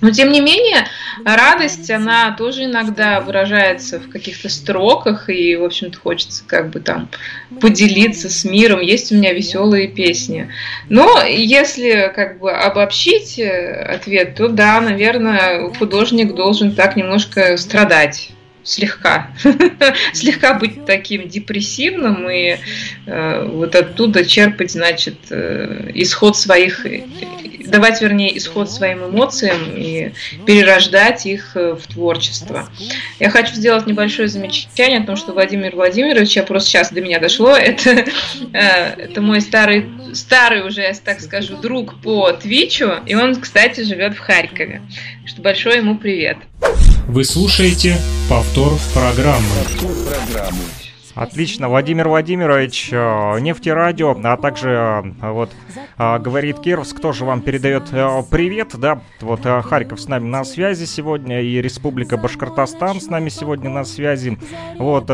Но 0.00 0.10
тем 0.10 0.30
не 0.30 0.40
менее, 0.40 0.86
радость, 1.24 1.90
она 1.90 2.32
тоже 2.32 2.64
иногда 2.64 3.20
выражается 3.20 3.98
в 3.98 4.08
каких-то 4.10 4.48
строках, 4.48 5.28
и, 5.28 5.56
в 5.56 5.64
общем-то, 5.64 5.98
хочется 5.98 6.44
как 6.46 6.70
бы 6.70 6.80
там 6.80 7.08
поделиться 7.60 8.28
с 8.30 8.44
миром. 8.44 8.80
Есть 8.80 9.10
у 9.10 9.16
меня 9.16 9.32
веселые 9.32 9.88
песни. 9.88 10.50
Но 10.88 11.22
если 11.22 12.12
как 12.14 12.38
бы 12.38 12.52
обобщить 12.52 13.38
э, 13.38 13.94
ответ, 13.94 14.36
то 14.36 14.48
да, 14.48 14.80
наверное, 14.80 15.68
художник 15.74 16.34
должен 16.34 16.74
так 16.74 16.96
немножко 16.96 17.56
страдать 17.56 18.30
слегка, 18.68 19.30
слегка 20.12 20.54
быть 20.54 20.84
таким 20.84 21.28
депрессивным 21.28 22.28
и 22.28 22.58
э, 23.06 23.44
вот 23.46 23.74
оттуда 23.74 24.24
черпать, 24.24 24.72
значит, 24.72 25.16
э, 25.30 25.90
исход 25.94 26.36
своих, 26.36 26.84
давать, 27.66 28.02
вернее, 28.02 28.36
исход 28.36 28.70
своим 28.70 29.06
эмоциям 29.06 29.74
и 29.74 30.12
перерождать 30.46 31.24
их 31.24 31.56
э, 31.56 31.74
в 31.74 31.86
творчество. 31.86 32.68
Я 33.18 33.30
хочу 33.30 33.54
сделать 33.54 33.86
небольшое 33.86 34.28
замечание 34.28 35.00
о 35.00 35.06
том, 35.06 35.16
что 35.16 35.32
Владимир 35.32 35.74
Владимирович, 35.74 36.36
я 36.36 36.42
просто 36.42 36.68
сейчас 36.68 36.92
до 36.92 37.00
меня 37.00 37.18
дошло, 37.18 37.50
это, 37.56 37.90
э, 37.90 38.04
это 38.52 39.22
мой 39.22 39.40
старый, 39.40 39.88
старый 40.12 40.66
уже, 40.66 40.82
я 40.82 40.92
так 40.92 41.20
скажу, 41.20 41.56
друг 41.56 42.00
по 42.02 42.32
Твичу, 42.32 42.92
и 43.06 43.14
он, 43.14 43.40
кстати, 43.40 43.80
живет 43.80 44.14
в 44.14 44.18
Харькове. 44.18 44.82
Что 45.24 45.40
большой 45.40 45.78
ему 45.78 45.96
привет. 45.96 46.36
Вы 47.08 47.24
слушаете 47.24 47.96
повтор 48.28 48.74
программы. 48.92 49.42
Отлично, 51.14 51.70
Владимир 51.70 52.06
Владимирович, 52.06 52.90
э, 52.92 53.40
нефтерадио, 53.40 54.14
а 54.22 54.36
также 54.36 54.68
э, 55.20 55.30
вот 55.32 55.50
э, 55.96 56.18
говорит 56.18 56.60
Кировск, 56.60 57.00
тоже 57.00 57.24
вам 57.24 57.40
передает 57.40 57.88
привет, 58.30 58.76
да, 58.78 59.00
вот 59.22 59.40
Харьков 59.40 60.02
с 60.02 60.06
нами 60.06 60.28
на 60.28 60.44
связи 60.44 60.84
сегодня 60.84 61.40
и 61.40 61.62
Республика 61.62 62.18
Башкортостан 62.18 63.00
с 63.00 63.06
нами 63.06 63.30
сегодня 63.30 63.70
на 63.70 63.84
связи, 63.84 64.38
вот 64.78 65.04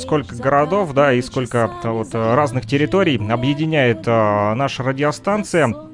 сколько 0.00 0.34
городов, 0.36 0.94
да, 0.94 1.12
и 1.12 1.20
сколько 1.20 1.70
вот 1.84 2.14
разных 2.14 2.66
территорий 2.66 3.20
объединяет 3.30 4.06
наша 4.06 4.82
радиостанция. 4.82 5.93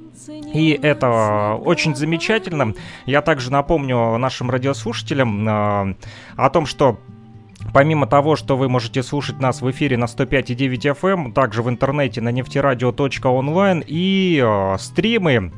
И 0.52 0.78
это 0.82 1.58
очень 1.62 1.94
замечательно. 1.94 2.74
Я 3.06 3.22
также 3.22 3.52
напомню 3.52 4.18
нашим 4.18 4.50
радиослушателям 4.50 5.48
э, 5.48 5.94
о 6.36 6.50
том, 6.50 6.66
что 6.66 6.98
Помимо 7.74 8.06
того, 8.06 8.36
что 8.36 8.56
вы 8.56 8.68
можете 8.68 9.02
слушать 9.02 9.38
нас 9.38 9.60
в 9.60 9.70
эфире 9.70 9.96
на 9.96 10.04
105,9 10.06 10.96
FM, 10.98 11.12
эм, 11.12 11.32
также 11.32 11.62
в 11.62 11.68
интернете 11.68 12.20
на 12.20 12.30
нефтерадио.онлайн 12.30 13.84
и 13.86 14.42
э, 14.42 14.76
стримы 14.78 15.52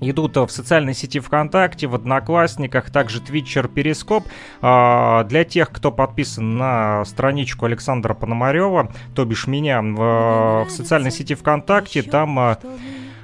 идут 0.00 0.36
в 0.36 0.48
социальной 0.48 0.94
сети 0.94 1.20
ВКонтакте, 1.20 1.86
в 1.86 1.94
Одноклассниках, 1.94 2.90
также 2.90 3.20
Твитчер, 3.20 3.68
Перископ. 3.68 4.26
Э, 4.62 5.24
для 5.28 5.44
тех, 5.44 5.70
кто 5.70 5.92
подписан 5.92 6.56
на 6.56 7.04
страничку 7.04 7.66
Александра 7.66 8.14
Пономарева, 8.14 8.90
то 9.14 9.24
бишь 9.24 9.46
меня, 9.46 9.80
в, 9.82 10.64
в 10.64 10.70
социальной 10.70 11.10
сети 11.10 11.34
ВКонтакте, 11.34 12.02
там... 12.02 12.56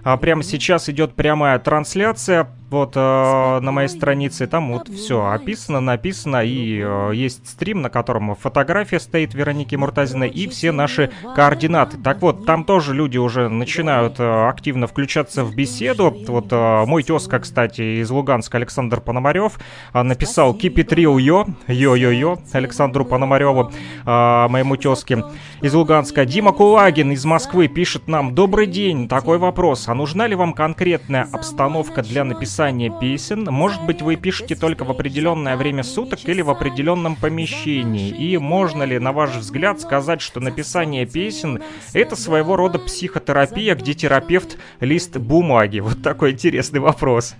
Э, 0.04 0.16
прямо 0.16 0.42
сейчас 0.42 0.88
идет 0.88 1.14
прямая 1.14 1.58
трансляция 1.58 2.48
вот 2.74 2.92
э, 2.96 3.60
на 3.60 3.72
моей 3.72 3.88
странице. 3.88 4.46
Там 4.46 4.72
вот 4.72 4.88
все 4.88 5.26
описано, 5.26 5.80
написано, 5.80 6.44
и 6.44 6.82
э, 6.84 7.12
есть 7.14 7.48
стрим, 7.48 7.80
на 7.80 7.88
котором 7.88 8.34
фотография 8.34 9.00
стоит 9.00 9.32
Вероники 9.32 9.76
Муртазиной 9.76 10.28
и 10.28 10.48
все 10.48 10.72
наши 10.72 11.10
координаты. 11.34 11.96
Так 11.96 12.20
вот, 12.20 12.44
там 12.44 12.64
тоже 12.64 12.92
люди 12.92 13.16
уже 13.16 13.48
начинают 13.48 14.18
э, 14.18 14.48
активно 14.48 14.86
включаться 14.86 15.44
в 15.44 15.54
беседу. 15.54 16.14
Вот 16.26 16.48
э, 16.50 16.84
мой 16.84 17.02
тезка, 17.02 17.38
кстати, 17.38 18.02
из 18.02 18.10
Луганска, 18.10 18.58
Александр 18.58 19.00
Пономарев, 19.00 19.58
э, 19.92 20.02
написал 20.02 20.54
«Keep 20.54 20.74
it 20.74 20.88
real, 20.88 21.16
yo», 21.16 21.48
«Йо-йо-йо» 21.68 22.38
Александру 22.52 23.04
Пономареву, 23.04 23.70
э, 24.04 24.48
моему 24.48 24.76
тезке 24.76 25.24
из 25.62 25.72
Луганска. 25.72 26.24
Дима 26.24 26.52
Кулагин 26.52 27.12
из 27.12 27.24
Москвы 27.24 27.68
пишет 27.68 28.08
нам 28.08 28.34
«Добрый 28.34 28.66
день, 28.66 29.08
такой 29.08 29.38
вопрос. 29.38 29.88
А 29.88 29.94
нужна 29.94 30.26
ли 30.26 30.34
вам 30.34 30.52
конкретная 30.52 31.28
обстановка 31.32 32.02
для 32.02 32.24
написания 32.24 32.63
написания 32.64 32.90
песен. 33.00 33.44
Может 33.44 33.84
быть, 33.84 34.00
вы 34.00 34.16
пишете 34.16 34.54
только 34.54 34.84
в 34.84 34.90
определенное 34.90 35.56
время 35.56 35.82
суток 35.82 36.20
или 36.24 36.40
в 36.40 36.48
определенном 36.50 37.16
помещении. 37.16 38.08
И 38.08 38.38
можно 38.38 38.84
ли, 38.84 38.98
на 38.98 39.12
ваш 39.12 39.36
взгляд, 39.36 39.80
сказать, 39.80 40.20
что 40.20 40.40
написание 40.40 41.06
песен— 41.06 41.62
это 41.92 42.16
своего 42.16 42.56
рода 42.56 42.78
психотерапия, 42.78 43.74
где 43.74 43.92
терапевт— 43.94 44.58
лист 44.80 45.16
бумаги? 45.16 45.80
Вот 45.80 46.02
такой 46.02 46.32
интересный 46.32 46.80
вопрос. 46.80 47.34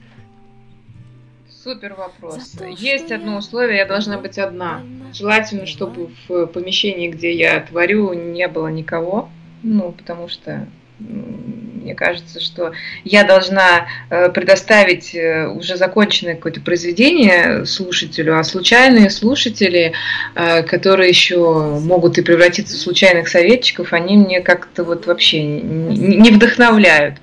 Супер 1.49 1.95
вопрос. 1.95 2.53
Есть 2.77 3.11
одно 3.11 3.39
условие, 3.39 3.79
я 3.79 3.87
должна 3.87 4.19
быть 4.19 4.39
одна. 4.39 4.83
Желательно, 5.15 5.65
чтобы 5.65 6.11
в 6.29 6.47
помещении, 6.47 7.09
где 7.09 7.33
я 7.33 7.61
творю, 7.61 8.13
не 8.13 8.47
было 8.49 8.69
никого. 8.69 9.31
Ну, 9.63 9.93
потому 9.93 10.29
что 10.29 10.67
мне 10.99 11.95
кажется, 11.95 12.41
что 12.41 12.73
я 13.05 13.25
должна 13.25 13.87
э, 14.09 14.31
предоставить 14.31 15.15
э, 15.15 15.47
уже 15.49 15.77
законченное 15.77 16.35
какое-то 16.35 16.61
произведение 16.61 17.67
слушателю, 17.67 18.39
а 18.39 18.45
случайные 18.45 19.11
слушатели, 19.11 19.93
э, 20.35 20.63
которые 20.63 21.11
еще 21.11 21.79
могут 21.81 22.17
и 22.17 22.23
превратиться 22.23 22.77
в 22.77 22.81
случайных 22.81 23.29
советчиков, 23.29 23.93
они 23.93 24.17
мне 24.17 24.41
как-то 24.41 24.83
вот 24.83 25.07
вообще 25.07 25.43
не 25.43 26.31
вдохновляют. 26.31 27.17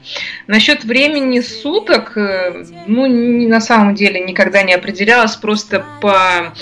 Насчет 0.48 0.84
времени 0.84 1.40
суток, 1.40 2.16
ну, 2.16 3.08
на 3.48 3.62
самом 3.62 3.96
деле 3.96 4.20
никогда 4.20 4.62
не 4.64 4.74
определялась, 4.74 5.36
просто 5.36 5.84
по 6.02 6.54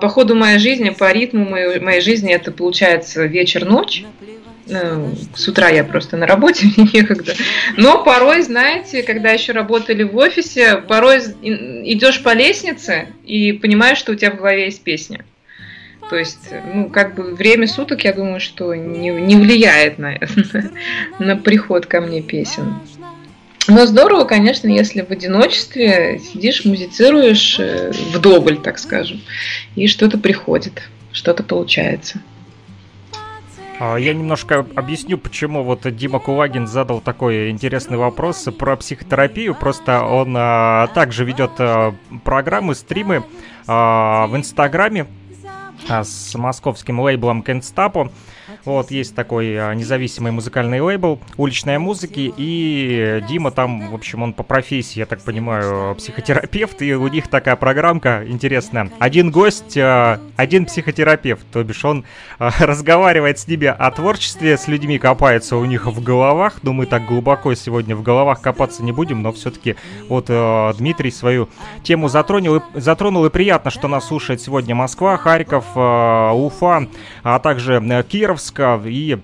по 0.00 0.08
ходу 0.08 0.34
моей 0.34 0.58
жизни, 0.58 0.88
по 0.88 1.12
ритму 1.12 1.44
моей, 1.44 1.80
моей 1.80 2.00
жизни 2.00 2.32
это 2.32 2.50
получается 2.50 3.26
вечер-ночь. 3.26 4.06
Ну, 4.68 5.14
с 5.34 5.46
утра 5.46 5.68
я 5.68 5.84
просто 5.84 6.16
на 6.16 6.26
работе, 6.26 6.66
мне 6.76 6.88
некогда. 6.92 7.34
Но 7.76 8.02
порой, 8.02 8.42
знаете, 8.42 9.02
когда 9.02 9.30
еще 9.30 9.52
работали 9.52 10.02
в 10.02 10.16
офисе, 10.16 10.76
порой 10.76 11.18
идешь 11.18 12.22
по 12.22 12.34
лестнице 12.34 13.08
и 13.24 13.52
понимаешь, 13.52 13.98
что 13.98 14.12
у 14.12 14.14
тебя 14.16 14.32
в 14.32 14.36
голове 14.36 14.64
есть 14.64 14.82
песня. 14.82 15.24
То 16.10 16.16
есть, 16.16 16.50
ну, 16.72 16.88
как 16.88 17.14
бы 17.14 17.34
время 17.34 17.66
суток, 17.66 18.04
я 18.04 18.12
думаю, 18.12 18.38
что 18.40 18.74
не, 18.74 19.10
не 19.10 19.36
влияет 19.36 19.98
на, 19.98 20.14
на 21.18 21.36
приход 21.36 21.86
ко 21.86 22.00
мне 22.00 22.22
песен. 22.22 22.74
Но 23.68 23.86
здорово, 23.86 24.24
конечно, 24.24 24.68
если 24.68 25.02
в 25.02 25.10
одиночестве 25.10 26.20
сидишь, 26.20 26.64
музицируешь 26.64 27.56
э, 27.58 27.90
вдоволь, 28.12 28.58
так 28.58 28.78
скажем, 28.78 29.20
и 29.74 29.88
что-то 29.88 30.18
приходит, 30.18 30.82
что-то 31.10 31.42
получается. 31.42 32.20
А, 33.78 33.96
я 33.96 34.14
немножко 34.14 34.66
объясню, 34.74 35.18
почему 35.18 35.62
вот 35.62 35.82
Дима 35.94 36.18
Кулагин 36.18 36.66
задал 36.66 37.00
такой 37.00 37.50
интересный 37.50 37.98
вопрос 37.98 38.48
про 38.58 38.76
психотерапию. 38.76 39.54
Просто 39.54 40.02
он 40.02 40.34
а, 40.36 40.86
также 40.88 41.24
ведет 41.24 41.52
а, 41.58 41.94
программы, 42.24 42.74
стримы 42.74 43.24
а, 43.66 44.26
в 44.28 44.36
Инстаграме 44.36 45.06
а, 45.88 46.04
с 46.04 46.34
московским 46.34 47.00
лейблом 47.00 47.42
Кенстапо. 47.42 48.10
Вот, 48.66 48.90
есть 48.90 49.14
такой 49.14 49.56
а, 49.56 49.72
независимый 49.74 50.32
музыкальный 50.32 50.80
лейбл 50.80 51.20
уличной 51.36 51.78
музыки, 51.78 52.34
и 52.36 53.22
Дима 53.28 53.52
там, 53.52 53.92
в 53.92 53.94
общем, 53.94 54.24
он 54.24 54.32
по 54.32 54.42
профессии, 54.42 54.98
я 54.98 55.06
так 55.06 55.22
понимаю, 55.22 55.94
психотерапевт, 55.94 56.82
и 56.82 56.92
у 56.94 57.06
них 57.06 57.28
такая 57.28 57.54
программка 57.54 58.24
интересная. 58.26 58.90
Один 58.98 59.30
гость, 59.30 59.78
а, 59.78 60.20
один 60.34 60.66
психотерапевт, 60.66 61.46
то 61.52 61.62
бишь 61.62 61.84
он 61.84 62.04
а, 62.40 62.50
разговаривает 62.58 63.38
с 63.38 63.46
ними 63.46 63.68
о 63.68 63.88
творчестве, 63.92 64.58
с 64.58 64.66
людьми 64.66 64.98
копается 64.98 65.56
у 65.56 65.64
них 65.64 65.86
в 65.86 66.02
головах, 66.02 66.58
но 66.64 66.72
мы 66.72 66.86
так 66.86 67.06
глубоко 67.06 67.54
сегодня 67.54 67.94
в 67.94 68.02
головах 68.02 68.40
копаться 68.40 68.82
не 68.82 68.90
будем, 68.90 69.22
но 69.22 69.32
все-таки 69.32 69.76
вот 70.08 70.26
Дмитрий 70.26 71.12
свою 71.12 71.48
тему 71.84 72.08
затронул, 72.08 72.64
затронул, 72.74 73.26
и 73.26 73.30
приятно, 73.30 73.70
что 73.70 73.86
нас 73.86 74.08
слушает 74.08 74.40
сегодня 74.40 74.74
Москва, 74.74 75.16
Харьков, 75.18 75.66
Уфа, 75.76 76.88
а 77.22 77.38
также 77.38 78.04
Киров, 78.08 78.40
Хабаровска 78.56 78.80
и 78.88 79.18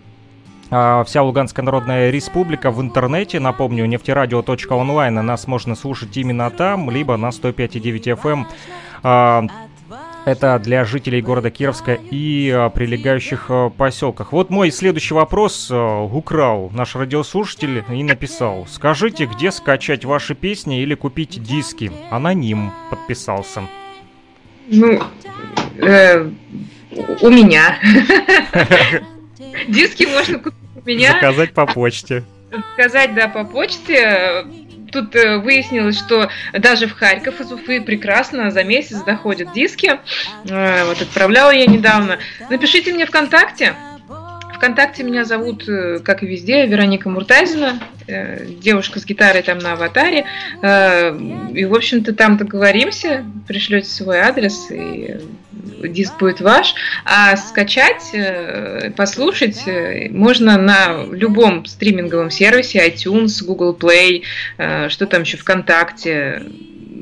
а, 0.70 1.04
вся 1.04 1.22
Луганская 1.22 1.64
Народная 1.64 2.10
Республика 2.10 2.70
в 2.70 2.80
интернете. 2.80 3.40
Напомню, 3.40 3.86
нефтерадио.онлайн 3.86 5.14
нас 5.14 5.46
можно 5.46 5.74
слушать 5.74 6.16
именно 6.16 6.50
там, 6.50 6.90
либо 6.90 7.16
на 7.16 7.28
105,9 7.28 8.18
FM. 8.20 8.32
Эм. 8.32 8.46
А, 9.02 9.44
это 10.24 10.58
для 10.60 10.84
жителей 10.84 11.20
города 11.20 11.50
Кировска 11.50 11.94
и 11.94 12.50
а, 12.50 12.70
прилегающих 12.70 13.50
поселках. 13.76 14.32
Вот 14.32 14.50
мой 14.50 14.70
следующий 14.70 15.14
вопрос 15.14 15.70
украл 15.70 16.70
наш 16.72 16.94
радиослушатель 16.94 17.84
и 17.90 18.02
написал. 18.02 18.66
Скажите, 18.68 19.26
где 19.26 19.50
скачать 19.50 20.04
ваши 20.04 20.34
песни 20.34 20.80
или 20.80 20.94
купить 20.94 21.42
диски? 21.42 21.92
Аноним 22.10 22.72
подписался. 22.88 23.62
Ну, 24.68 25.00
э, 25.78 26.30
у 27.20 27.28
меня. 27.28 27.76
Диски 29.68 30.04
можно 30.04 30.38
купить 30.38 30.58
у 30.74 30.88
меня. 30.88 31.12
Заказать 31.12 31.52
по 31.52 31.66
почте. 31.66 32.24
Заказать, 32.50 33.14
да, 33.14 33.28
по 33.28 33.44
почте. 33.44 34.44
Тут 34.92 35.16
э, 35.16 35.38
выяснилось, 35.38 35.98
что 35.98 36.28
даже 36.52 36.86
в 36.86 36.92
Харьков 36.92 37.40
из 37.40 37.50
Уфы 37.50 37.80
прекрасно 37.80 38.50
за 38.50 38.62
месяц 38.62 39.02
доходят 39.02 39.52
диски. 39.54 39.98
Э, 40.48 40.84
вот 40.84 41.00
отправляла 41.00 41.50
я 41.50 41.66
недавно. 41.66 42.18
Напишите 42.50 42.92
мне 42.92 43.06
ВКонтакте. 43.06 43.74
ВКонтакте 44.62 45.02
меня 45.02 45.24
зовут, 45.24 45.68
э, 45.68 45.98
как 46.04 46.22
и 46.22 46.26
везде, 46.26 46.64
Вероника 46.68 47.08
Муртазина, 47.08 47.80
девушка 48.06 49.00
с 49.00 49.04
гитарой 49.04 49.42
там 49.42 49.58
на 49.58 49.72
аватаре. 49.72 50.24
И, 50.60 51.64
в 51.64 51.74
общем-то, 51.74 52.12
там 52.12 52.36
договоримся, 52.36 53.24
пришлете 53.46 53.88
свой 53.88 54.18
адрес, 54.18 54.70
и 54.70 55.18
диск 55.88 56.18
будет 56.18 56.40
ваш. 56.40 56.74
А 57.04 57.36
скачать, 57.36 58.12
послушать 58.96 59.62
можно 60.10 60.58
на 60.58 61.04
любом 61.12 61.64
стриминговом 61.64 62.30
сервисе, 62.30 62.86
iTunes, 62.88 63.42
Google 63.44 63.76
Play, 63.78 64.22
что 64.88 65.06
там 65.06 65.22
еще, 65.22 65.36
ВКонтакте, 65.36 66.42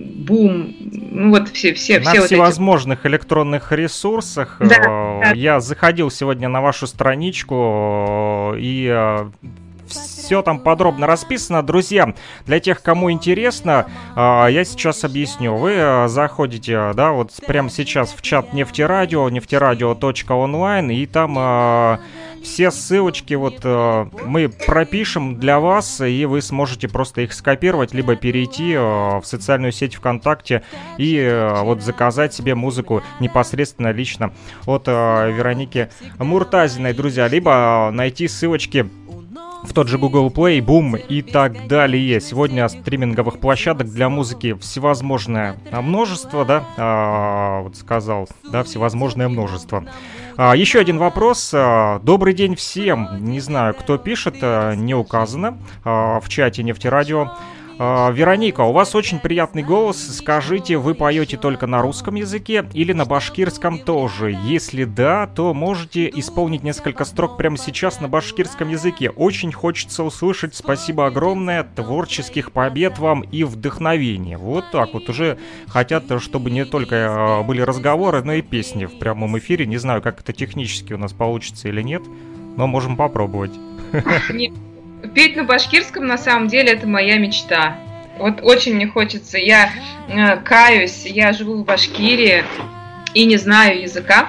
Бум, 0.00 0.74
ну 0.80 1.30
вот 1.30 1.48
все, 1.50 1.74
все, 1.74 2.00
на 2.00 2.12
все 2.12 2.22
всевозможных 2.26 3.00
вот 3.00 3.06
эти... 3.06 3.12
электронных 3.12 3.72
ресурсах. 3.72 4.56
Да, 4.60 5.32
Я 5.34 5.54
да. 5.54 5.60
заходил 5.60 6.10
сегодня 6.10 6.48
на 6.48 6.62
вашу 6.62 6.86
страничку 6.86 8.54
и 8.56 9.26
все 9.88 10.42
там 10.42 10.60
подробно 10.60 11.06
расписано. 11.06 11.62
Друзья, 11.62 12.14
для 12.46 12.60
тех, 12.60 12.80
кому 12.82 13.10
интересно, 13.10 13.86
я 14.16 14.64
сейчас 14.64 15.04
объясню. 15.04 15.56
Вы 15.56 16.06
заходите, 16.06 16.92
да, 16.94 17.10
вот 17.10 17.32
прямо 17.46 17.68
сейчас 17.68 18.12
в 18.12 18.22
чат 18.22 18.52
нефтерадио, 18.52 19.28
нефтерадио.онлайн, 19.28 20.90
и 20.90 21.06
там 21.06 21.98
все 22.42 22.70
ссылочки 22.70 23.34
вот 23.34 23.60
э, 23.64 24.06
мы 24.26 24.48
пропишем 24.48 25.38
для 25.38 25.60
вас, 25.60 26.00
и 26.00 26.24
вы 26.24 26.42
сможете 26.42 26.88
просто 26.88 27.22
их 27.22 27.32
скопировать, 27.32 27.94
либо 27.94 28.16
перейти 28.16 28.72
э, 28.72 28.78
в 28.78 29.22
социальную 29.24 29.72
сеть 29.72 29.94
ВКонтакте 29.94 30.62
и 30.98 31.16
э, 31.16 31.62
вот 31.62 31.82
заказать 31.82 32.34
себе 32.34 32.54
музыку 32.54 33.02
непосредственно 33.20 33.92
лично 33.92 34.32
от 34.66 34.84
э, 34.86 35.32
Вероники 35.32 35.90
Муртазиной, 36.18 36.92
друзья, 36.92 37.28
либо 37.28 37.90
найти 37.92 38.28
ссылочки 38.28 38.88
в 39.62 39.72
тот 39.72 39.88
же 39.88 39.98
Google 39.98 40.28
Play, 40.28 40.60
Boom 40.60 40.98
и 40.98 41.22
так 41.22 41.66
далее. 41.66 42.20
Сегодня 42.20 42.68
стриминговых 42.68 43.38
площадок 43.38 43.88
для 43.90 44.08
музыки 44.08 44.54
всевозможное 44.54 45.56
множество, 45.70 46.44
да, 46.44 46.64
а, 46.76 47.60
вот 47.62 47.76
сказал, 47.76 48.28
да, 48.50 48.62
всевозможное 48.62 49.28
множество. 49.28 49.84
А, 50.36 50.56
еще 50.56 50.78
один 50.78 50.98
вопрос. 50.98 51.50
А, 51.54 51.98
добрый 52.00 52.34
день 52.34 52.54
всем. 52.54 53.08
Не 53.20 53.40
знаю, 53.40 53.74
кто 53.74 53.98
пишет, 53.98 54.36
а, 54.42 54.74
не 54.74 54.94
указано 54.94 55.58
а, 55.84 56.20
в 56.20 56.28
чате 56.28 56.62
нефтерадио. 56.62 57.22
А, 57.22 57.38
Вероника, 57.80 58.60
у 58.60 58.72
вас 58.72 58.94
очень 58.94 59.20
приятный 59.20 59.62
голос. 59.62 59.96
Скажите, 60.18 60.76
вы 60.76 60.94
поете 60.94 61.38
только 61.38 61.66
на 61.66 61.80
русском 61.80 62.14
языке 62.14 62.66
или 62.74 62.92
на 62.92 63.06
башкирском 63.06 63.78
тоже? 63.78 64.36
Если 64.44 64.84
да, 64.84 65.26
то 65.26 65.54
можете 65.54 66.06
исполнить 66.10 66.62
несколько 66.62 67.06
строк 67.06 67.38
прямо 67.38 67.56
сейчас 67.56 67.98
на 68.02 68.06
башкирском 68.06 68.68
языке. 68.68 69.08
Очень 69.08 69.50
хочется 69.50 70.04
услышать. 70.04 70.54
Спасибо 70.54 71.06
огромное. 71.06 71.62
Творческих 71.62 72.52
побед 72.52 72.98
вам 72.98 73.22
и 73.22 73.44
вдохновения. 73.44 74.36
Вот 74.36 74.70
так 74.70 74.92
вот. 74.92 75.08
Уже 75.08 75.38
хотят, 75.66 76.04
чтобы 76.20 76.50
не 76.50 76.66
только 76.66 77.38
а, 77.38 77.42
были 77.42 77.62
разговоры, 77.62 78.22
но 78.22 78.34
и 78.34 78.42
песни 78.42 78.84
в 78.84 78.98
прямом 78.98 79.38
эфире. 79.38 79.64
Не 79.64 79.78
знаю, 79.78 80.02
как 80.02 80.20
это 80.20 80.34
технически 80.34 80.92
у 80.92 80.98
нас 80.98 81.14
получится 81.14 81.70
или 81.70 81.80
нет, 81.80 82.02
но 82.58 82.66
можем 82.66 82.98
попробовать. 82.98 83.52
Петь 85.14 85.36
на 85.36 85.44
башкирском 85.44 86.06
на 86.06 86.18
самом 86.18 86.48
деле 86.48 86.72
это 86.72 86.86
моя 86.86 87.18
мечта. 87.18 87.76
Вот 88.18 88.40
очень 88.42 88.74
мне 88.74 88.86
хочется. 88.86 89.38
Я 89.38 89.70
э, 90.08 90.36
каюсь, 90.38 91.06
я 91.06 91.32
живу 91.32 91.62
в 91.62 91.64
Башкирии 91.64 92.44
и 93.14 93.24
не 93.24 93.36
знаю 93.36 93.80
языка. 93.80 94.28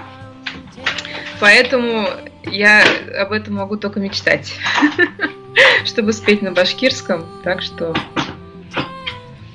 Поэтому 1.39 2.07
я 2.43 2.84
об 3.19 3.31
этом 3.31 3.55
могу 3.55 3.75
только 3.75 3.99
мечтать. 3.99 4.53
Чтобы 5.86 6.13
спеть 6.13 6.41
на 6.41 6.51
башкирском. 6.51 7.25
Так 7.43 7.62
что 7.62 7.93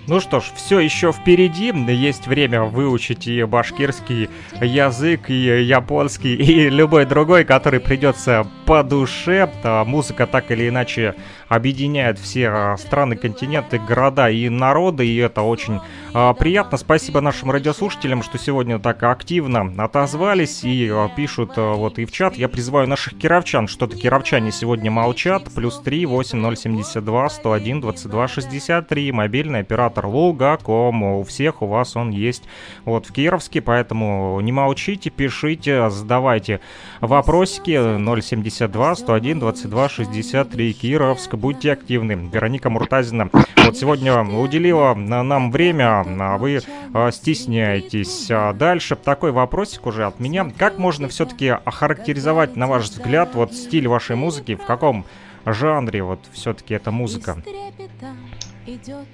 ну 0.09 0.21
что 0.21 0.39
ж, 0.39 0.45
все 0.55 0.79
еще 0.79 1.11
впереди. 1.11 1.73
Есть 1.93 2.29
время 2.29 2.63
выучить 2.63 3.27
и 3.27 3.43
башкирский 3.43 4.31
язык, 4.61 5.31
и 5.31 5.65
японский, 5.65 6.35
и 6.37 6.69
любой 6.69 7.07
другой, 7.07 7.45
который 7.45 7.81
придется 7.81 8.47
по 8.67 8.85
душе. 8.85 9.51
А 9.65 9.85
музыка 9.85 10.27
так 10.29 10.53
или 10.53 10.69
иначе 10.69 11.17
объединяет 11.49 12.19
все 12.19 12.49
а, 12.49 12.77
страны, 12.77 13.17
континенты, 13.17 13.79
города 13.79 14.31
и 14.31 14.49
народы, 14.49 15.07
и 15.07 15.17
это 15.17 15.43
очень 15.43 15.81
а, 16.15 16.33
приятно. 16.35 16.79
Спасибо 16.79 17.21
нашим 17.21 17.51
радиослушателям, 17.51 18.23
что 18.23 18.39
сегодня 18.39 18.79
так 18.79 19.03
активно 19.03 19.75
отозвались 19.77 20.61
и 20.63 20.93
пишут 21.17 21.57
вот 21.57 21.99
и 21.99 22.05
в 22.05 22.13
чат. 22.13 22.37
Я 22.37 22.49
призываю 22.49 22.89
наших 22.89 23.19
кировчан, 23.19 23.67
что-то 23.67 23.97
кировчане 23.97 24.53
сегодня 24.53 24.91
молчат. 24.91 25.49
Плюс 25.55 25.81
3 25.81 26.07
8072 26.07 27.29
101 27.29 27.81
22 27.81 28.29
63, 28.29 29.13
мобильный 29.13 29.61
оператор 29.61 29.96
Лугаком. 30.05 31.03
У 31.03 31.23
всех 31.23 31.63
у 31.63 31.67
вас 31.67 31.97
он 31.97 32.11
есть 32.11 32.45
вот 32.85 33.07
в 33.07 33.13
Кировске, 33.13 33.63
поэтому 33.63 34.41
не 34.41 34.53
молчите, 34.53 35.11
пишите, 35.11 35.89
задавайте 35.89 36.61
вопросики 37.01 37.73
072 38.21 38.95
101 38.97 39.39
22 39.39 39.89
63 39.89 40.73
Кировск 40.75 41.35
будьте 41.35 41.73
активны. 41.73 42.13
Вероника 42.33 42.69
Муртазина 42.69 43.31
вот 43.33 43.77
сегодня 43.77 44.23
уделила 44.23 44.95
нам 44.95 45.51
время, 45.51 46.05
а 46.07 46.39
вы 46.39 46.61
а, 46.93 47.11
стесняетесь. 47.11 48.31
А 48.31 48.53
дальше 48.53 48.97
такой 48.97 49.33
вопросик 49.33 49.87
уже 49.87 50.07
от 50.07 50.21
меня. 50.21 50.51
Как 50.57 50.79
можно 50.79 51.09
все-таки 51.09 51.49
охарактеризовать, 51.49 52.57
на 52.57 52.67
ваш 52.67 52.85
взгляд, 52.85 53.35
вот 53.35 53.55
стиль 53.55 53.89
вашей 53.89 54.17
музыки, 54.17 54.55
в 54.55 54.65
каком 54.65 55.05
жанре 55.45 56.03
вот 56.03 56.21
все-таки 56.33 56.75
эта 56.75 56.91
музыка? 56.91 57.37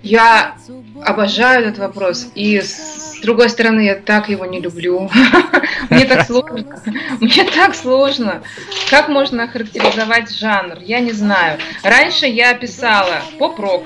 Я 0.02 0.56
обожаю 1.04 1.66
этот 1.66 1.78
вопрос. 1.78 2.30
И 2.34 2.60
с 2.60 3.20
другой 3.22 3.48
стороны, 3.48 3.80
я 3.80 3.94
так 3.94 4.28
его 4.28 4.46
не 4.46 4.60
люблю. 4.60 5.10
Мне 5.90 6.04
так 6.04 6.26
сложно. 6.26 6.82
Мне 7.20 7.44
так 7.44 7.74
сложно. 7.74 8.42
Как 8.90 9.08
можно 9.08 9.44
охарактеризовать 9.44 10.34
жанр? 10.34 10.78
Я 10.80 11.00
не 11.00 11.12
знаю. 11.12 11.58
Раньше 11.82 12.26
я 12.26 12.54
писала 12.54 13.22
поп-рок. 13.38 13.84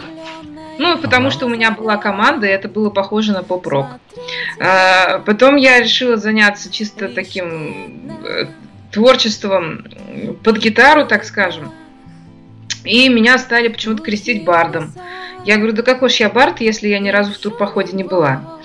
Ну, 0.78 0.98
потому 0.98 1.30
что 1.30 1.46
у 1.46 1.48
меня 1.48 1.70
была 1.70 1.96
команда, 1.96 2.46
и 2.46 2.50
это 2.50 2.68
было 2.68 2.90
похоже 2.90 3.32
на 3.32 3.42
поп-рок. 3.42 3.86
А, 4.60 5.20
потом 5.20 5.56
я 5.56 5.80
решила 5.80 6.16
заняться 6.16 6.70
чисто 6.70 7.08
таким 7.08 8.10
э, 8.24 8.46
творчеством 8.92 9.86
под 10.44 10.58
гитару, 10.58 11.06
так 11.06 11.24
скажем. 11.24 11.72
И 12.86 13.08
меня 13.08 13.38
стали 13.38 13.68
почему-то 13.68 14.02
крестить 14.02 14.44
бардом. 14.44 14.92
Я 15.44 15.56
говорю, 15.56 15.74
да 15.74 15.82
какой 15.82 16.08
ж 16.08 16.14
я 16.14 16.28
бард, 16.28 16.60
если 16.60 16.88
я 16.88 16.98
ни 16.98 17.08
разу 17.08 17.32
в 17.32 17.38
турпоходе 17.38 17.96
не 17.96 18.02
была. 18.02 18.58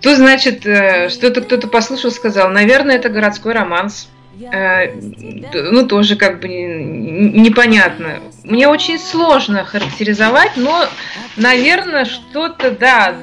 Тут, 0.00 0.16
значит, 0.16 0.64
э, 0.66 1.08
что-то 1.08 1.42
кто-то 1.42 1.66
послушал, 1.66 2.10
сказал, 2.10 2.50
наверное, 2.50 2.96
это 2.96 3.08
городской 3.08 3.52
романс. 3.52 4.08
Э, 4.40 4.92
ну, 4.94 5.86
тоже 5.86 6.14
как 6.16 6.40
бы 6.40 6.48
непонятно. 6.48 8.20
Мне 8.44 8.68
очень 8.68 8.98
сложно 8.98 9.64
характеризовать, 9.64 10.52
но, 10.56 10.86
наверное, 11.36 12.04
что-то, 12.04 12.70
да, 12.70 13.16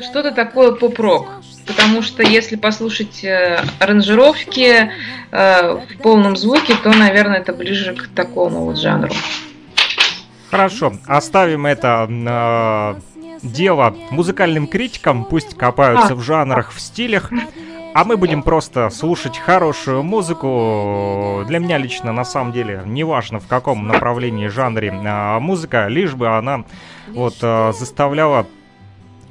что-то 0.00 0.30
такое 0.30 0.72
поп-рок. 0.72 1.28
Потому 1.66 2.02
что 2.02 2.22
если 2.22 2.56
послушать 2.56 3.24
э, 3.24 3.60
аранжировки 3.78 4.90
в 5.30 6.02
полном 6.02 6.36
звуке, 6.36 6.74
то, 6.82 6.90
наверное, 6.92 7.38
это 7.38 7.54
ближе 7.54 7.94
к 7.94 8.08
такому 8.08 8.66
вот 8.66 8.78
жанру. 8.78 9.12
Хорошо, 10.52 10.92
оставим 11.06 11.64
это 11.64 12.06
э, 12.10 13.00
дело 13.42 13.96
музыкальным 14.10 14.66
критикам, 14.66 15.24
пусть 15.24 15.56
копаются 15.56 16.12
а. 16.12 16.14
в 16.14 16.20
жанрах, 16.20 16.72
в 16.72 16.78
стилях. 16.78 17.32
А 17.94 18.04
мы 18.04 18.18
будем 18.18 18.42
просто 18.42 18.90
слушать 18.90 19.38
хорошую 19.38 20.02
музыку. 20.02 21.42
Для 21.46 21.58
меня 21.58 21.78
лично, 21.78 22.12
на 22.12 22.24
самом 22.24 22.52
деле, 22.52 22.82
неважно 22.84 23.40
в 23.40 23.46
каком 23.46 23.88
направлении, 23.88 24.48
жанре 24.48 24.88
э, 24.88 25.38
музыка, 25.38 25.88
лишь 25.88 26.14
бы 26.14 26.28
она 26.28 26.64
вот 27.08 27.38
э, 27.40 27.72
заставляла 27.72 28.46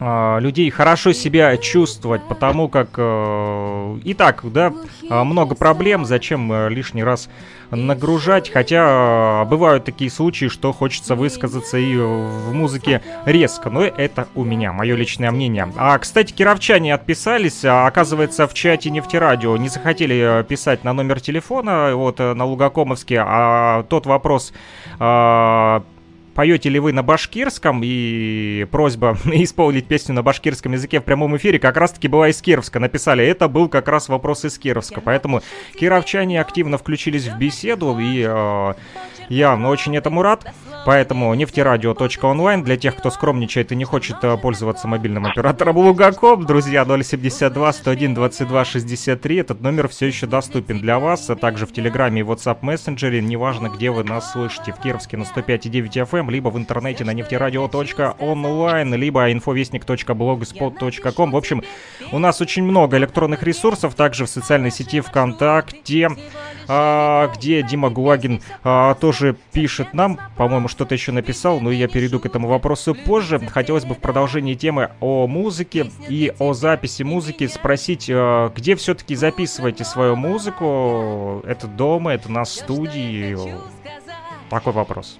людей 0.01 0.69
хорошо 0.71 1.13
себя 1.13 1.55
чувствовать, 1.57 2.23
потому 2.27 2.69
как 2.69 2.89
э, 2.97 3.97
и 4.03 4.15
так, 4.15 4.41
да, 4.51 4.73
э, 5.07 5.23
много 5.23 5.53
проблем, 5.53 6.05
зачем 6.05 6.51
э, 6.51 6.69
лишний 6.69 7.03
раз 7.03 7.29
нагружать, 7.71 8.49
хотя 8.49 9.43
э, 9.43 9.45
бывают 9.45 9.85
такие 9.85 10.09
случаи, 10.09 10.47
что 10.47 10.73
хочется 10.73 11.15
высказаться 11.15 11.77
и 11.77 11.95
в 11.95 12.53
музыке 12.53 13.01
резко, 13.25 13.69
но 13.69 13.83
это 13.83 14.27
у 14.35 14.43
меня, 14.43 14.73
мое 14.73 14.95
личное 14.95 15.31
мнение. 15.31 15.71
А, 15.77 15.97
кстати, 15.97 16.33
кировчане 16.33 16.93
отписались, 16.93 17.63
а, 17.63 17.87
оказывается, 17.87 18.47
в 18.47 18.53
чате 18.53 18.89
нефтерадио 18.89 19.55
не 19.57 19.69
захотели 19.69 20.41
э, 20.41 20.43
писать 20.43 20.83
на 20.83 20.93
номер 20.93 21.21
телефона, 21.21 21.95
вот, 21.95 22.19
э, 22.19 22.33
на 22.33 22.45
Лугакомовске, 22.45 23.23
а 23.25 23.83
тот 23.83 24.05
вопрос 24.05 24.51
а, 24.99 25.83
поете 26.33 26.69
ли 26.69 26.79
вы 26.79 26.93
на 26.93 27.03
башкирском, 27.03 27.81
и 27.83 28.65
просьба 28.71 29.17
исполнить 29.25 29.87
песню 29.87 30.15
на 30.15 30.23
башкирском 30.23 30.73
языке 30.73 30.99
в 30.99 31.03
прямом 31.03 31.35
эфире 31.37 31.59
как 31.59 31.77
раз-таки 31.77 32.07
была 32.07 32.29
из 32.29 32.41
Кировска. 32.41 32.79
Написали, 32.79 33.25
это 33.25 33.47
был 33.47 33.69
как 33.69 33.87
раз 33.87 34.09
вопрос 34.09 34.45
из 34.45 34.57
Кировска. 34.57 35.01
Поэтому 35.01 35.41
кировчане 35.79 36.41
активно 36.41 36.77
включились 36.77 37.27
в 37.27 37.37
беседу, 37.37 37.97
и 37.99 38.25
э, 38.27 38.73
я 39.31 39.55
очень 39.55 39.95
этому 39.95 40.21
рад. 40.21 40.45
Поэтому 40.85 41.33
нефтерадио.онлайн 41.35 42.63
для 42.63 42.75
тех, 42.75 42.95
кто 42.95 43.11
скромничает 43.11 43.71
и 43.71 43.75
не 43.75 43.83
хочет 43.83 44.17
э, 44.23 44.35
пользоваться 44.37 44.87
мобильным 44.87 45.27
оператором 45.27 45.77
Лугаком, 45.77 46.45
друзья, 46.45 46.85
072 46.85 47.73
101 47.73 48.13
22 48.15 48.65
63. 48.65 49.35
Этот 49.35 49.61
номер 49.61 49.87
все 49.87 50.07
еще 50.07 50.25
доступен 50.25 50.79
для 50.79 50.97
вас, 50.97 51.29
а 51.29 51.35
также 51.35 51.67
в 51.67 51.73
Телеграме 51.73 52.21
и 52.21 52.23
WhatsApp 52.23 52.57
мессенджере, 52.61 53.21
неважно, 53.21 53.69
где 53.69 53.91
вы 53.91 54.03
нас 54.03 54.31
слышите, 54.31 54.73
в 54.73 54.81
Кировске 54.81 55.17
на 55.17 55.23
105,9 55.23 56.09
FM, 56.09 56.31
либо 56.31 56.49
в 56.49 56.57
интернете 56.57 57.03
на 57.03 57.13
нефтерадио.онлайн, 57.13 58.93
либо 58.95 59.31
infovестник.blogspot.com. 59.31 61.31
В 61.31 61.37
общем, 61.37 61.63
у 62.11 62.17
нас 62.17 62.41
очень 62.41 62.63
много 62.63 62.97
электронных 62.97 63.43
ресурсов, 63.43 63.93
также 63.93 64.25
в 64.25 64.29
социальной 64.29 64.71
сети 64.71 64.99
ВКонтакте, 64.99 66.09
а, 66.67 67.31
где 67.35 67.61
Дима 67.61 67.89
Гулагин 67.89 68.41
а, 68.63 68.95
тоже 69.21 69.36
пишет 69.51 69.93
нам, 69.93 70.19
по-моему, 70.36 70.67
что-то 70.67 70.95
еще 70.95 71.12
написал, 71.12 71.60
но 71.60 71.71
я 71.71 71.88
перейду 71.88 72.19
к 72.19 72.25
этому 72.25 72.47
вопросу 72.47 72.95
позже. 72.95 73.38
Хотелось 73.39 73.86
бы 73.86 73.93
в 73.93 73.99
продолжении 73.99 74.55
темы 74.55 74.89
о 74.99 75.27
музыке 75.27 75.91
и 76.10 76.34
о 76.39 76.53
записи 76.53 77.03
музыки 77.03 77.45
спросить, 77.45 78.10
а, 78.12 78.51
где 78.55 78.75
все-таки 78.75 79.13
записываете 79.13 79.84
свою 79.84 80.15
музыку? 80.15 81.43
Это 81.45 81.67
дома, 81.67 82.13
это 82.13 82.31
на 82.31 82.45
студии? 82.45 83.38
Такой 84.49 84.73
вопрос. 84.73 85.19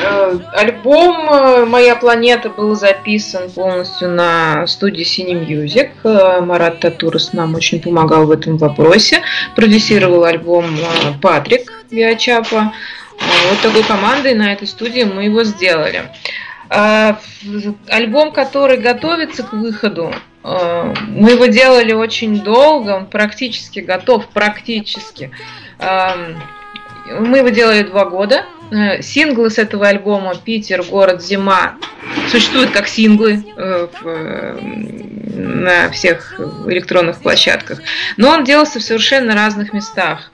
Э, 0.00 0.38
альбом 0.52 1.28
э, 1.28 1.64
«Моя 1.64 1.96
планета» 1.96 2.50
был 2.50 2.74
записан 2.74 3.50
полностью 3.50 4.08
на 4.10 4.66
студии 4.66 5.04
Cine 5.04 5.46
Music. 5.46 5.90
Э, 6.04 6.40
Марат 6.40 6.80
Татурус 6.80 7.32
нам 7.32 7.54
очень 7.54 7.80
помогал 7.80 8.26
в 8.26 8.30
этом 8.30 8.58
вопросе. 8.58 9.22
Продюсировал 9.56 10.24
альбом 10.24 10.66
Патрик 11.20 11.72
Виачапа. 11.90 12.72
Вот 13.50 13.60
такой 13.62 13.82
командой 13.82 14.34
на 14.34 14.52
этой 14.52 14.68
студии 14.68 15.02
мы 15.02 15.24
его 15.24 15.42
сделали. 15.42 16.10
Альбом, 17.88 18.30
который 18.32 18.76
готовится 18.76 19.42
к 19.42 19.52
выходу, 19.54 20.14
мы 20.44 21.30
его 21.30 21.46
делали 21.46 21.92
очень 21.92 22.42
долго, 22.42 22.90
он 22.90 23.06
практически 23.06 23.80
готов, 23.80 24.28
практически. 24.28 25.32
Мы 25.80 27.38
его 27.38 27.48
делали 27.48 27.82
два 27.82 28.04
года. 28.04 28.44
Э, 28.70 29.00
синглы 29.02 29.50
с 29.50 29.58
этого 29.58 29.88
альбома 29.88 30.34
«Питер. 30.36 30.82
Город. 30.82 31.22
Зима» 31.22 31.76
существуют 32.30 32.70
как 32.70 32.86
синглы 32.86 33.44
э, 33.56 33.88
в, 34.00 34.60
на 35.36 35.90
всех 35.90 36.38
электронных 36.66 37.20
площадках. 37.20 37.80
Но 38.16 38.30
он 38.30 38.44
делался 38.44 38.78
в 38.78 38.82
совершенно 38.82 39.34
разных 39.34 39.72
местах. 39.72 40.30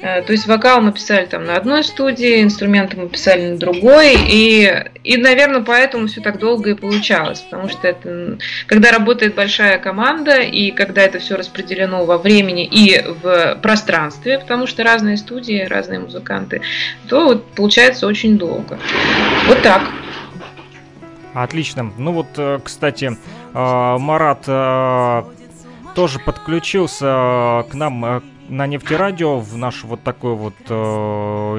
Э, 0.00 0.22
то 0.22 0.32
есть 0.32 0.46
вокал 0.46 0.80
мы 0.80 0.92
писали 0.92 1.26
там 1.26 1.44
на 1.44 1.56
одной 1.56 1.84
студии, 1.84 2.42
инструменты 2.42 2.96
мы 2.96 3.08
писали 3.08 3.50
на 3.50 3.58
другой, 3.58 4.16
и, 4.28 4.84
и 5.04 5.16
наверное, 5.16 5.60
поэтому 5.60 6.06
все 6.06 6.20
так 6.20 6.38
долго 6.38 6.70
и 6.70 6.74
получалось, 6.74 7.40
потому 7.40 7.68
что 7.68 7.86
это, 7.86 8.38
когда 8.66 8.90
работает 8.90 9.34
большая 9.34 9.78
команда, 9.78 10.38
и 10.38 10.70
когда 10.70 11.02
это 11.02 11.18
все 11.18 11.36
распределено 11.36 12.04
во 12.04 12.18
времени 12.18 12.64
и 12.64 13.02
в 13.22 13.58
пространстве, 13.62 14.38
потому 14.38 14.66
что 14.66 14.82
разные 14.82 15.16
студии, 15.16 15.62
разные 15.64 16.00
музыканты, 16.00 16.62
то 17.08 17.26
вот 17.26 17.46
получается 17.52 17.75
очень 18.06 18.38
долго. 18.38 18.78
Вот 19.46 19.62
так. 19.62 19.82
Отлично. 21.34 21.92
Ну 21.98 22.12
вот, 22.12 22.28
э, 22.36 22.58
кстати, 22.64 23.16
э, 23.54 23.96
Марат 23.98 24.44
тоже 25.94 26.18
подключился 26.18 27.64
к 27.70 27.74
нам 27.74 28.22
на 28.48 28.66
нефтерадио 28.66 29.38
в 29.38 29.56
наш 29.56 29.84
вот 29.84 30.02
такой 30.02 30.34
вот 30.34 30.54
э, 30.68 30.74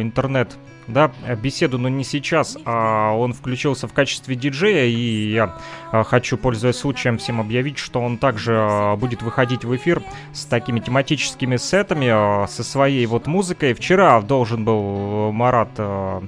интернет 0.02 0.56
да, 0.88 1.12
беседу, 1.42 1.78
но 1.78 1.90
не 1.90 2.04
сейчас, 2.04 2.58
а 2.66 3.12
он 3.14 3.34
включился 3.34 3.88
в 3.88 3.94
качестве 3.94 4.36
диджея, 4.36 4.86
и 4.86 5.32
я 5.32 5.58
э, 5.92 6.04
хочу, 6.04 6.38
пользуясь 6.38 6.78
случаем, 6.78 7.18
всем 7.18 7.42
объявить, 7.42 7.78
что 7.78 8.02
он 8.02 8.18
также 8.18 8.54
э, 8.54 8.96
будет 8.96 9.22
выходить 9.22 9.66
в 9.66 9.76
эфир 9.76 10.02
с 10.34 10.46
такими 10.46 10.80
тематическими 10.80 11.58
сетами, 11.58 12.44
э, 12.44 12.48
со 12.48 12.64
своей 12.64 13.06
вот 13.06 13.28
музыкой. 13.28 13.74
Вчера 13.74 14.22
должен 14.22 14.64
был 14.64 15.32
Марат 15.32 15.70
э, 15.78 16.22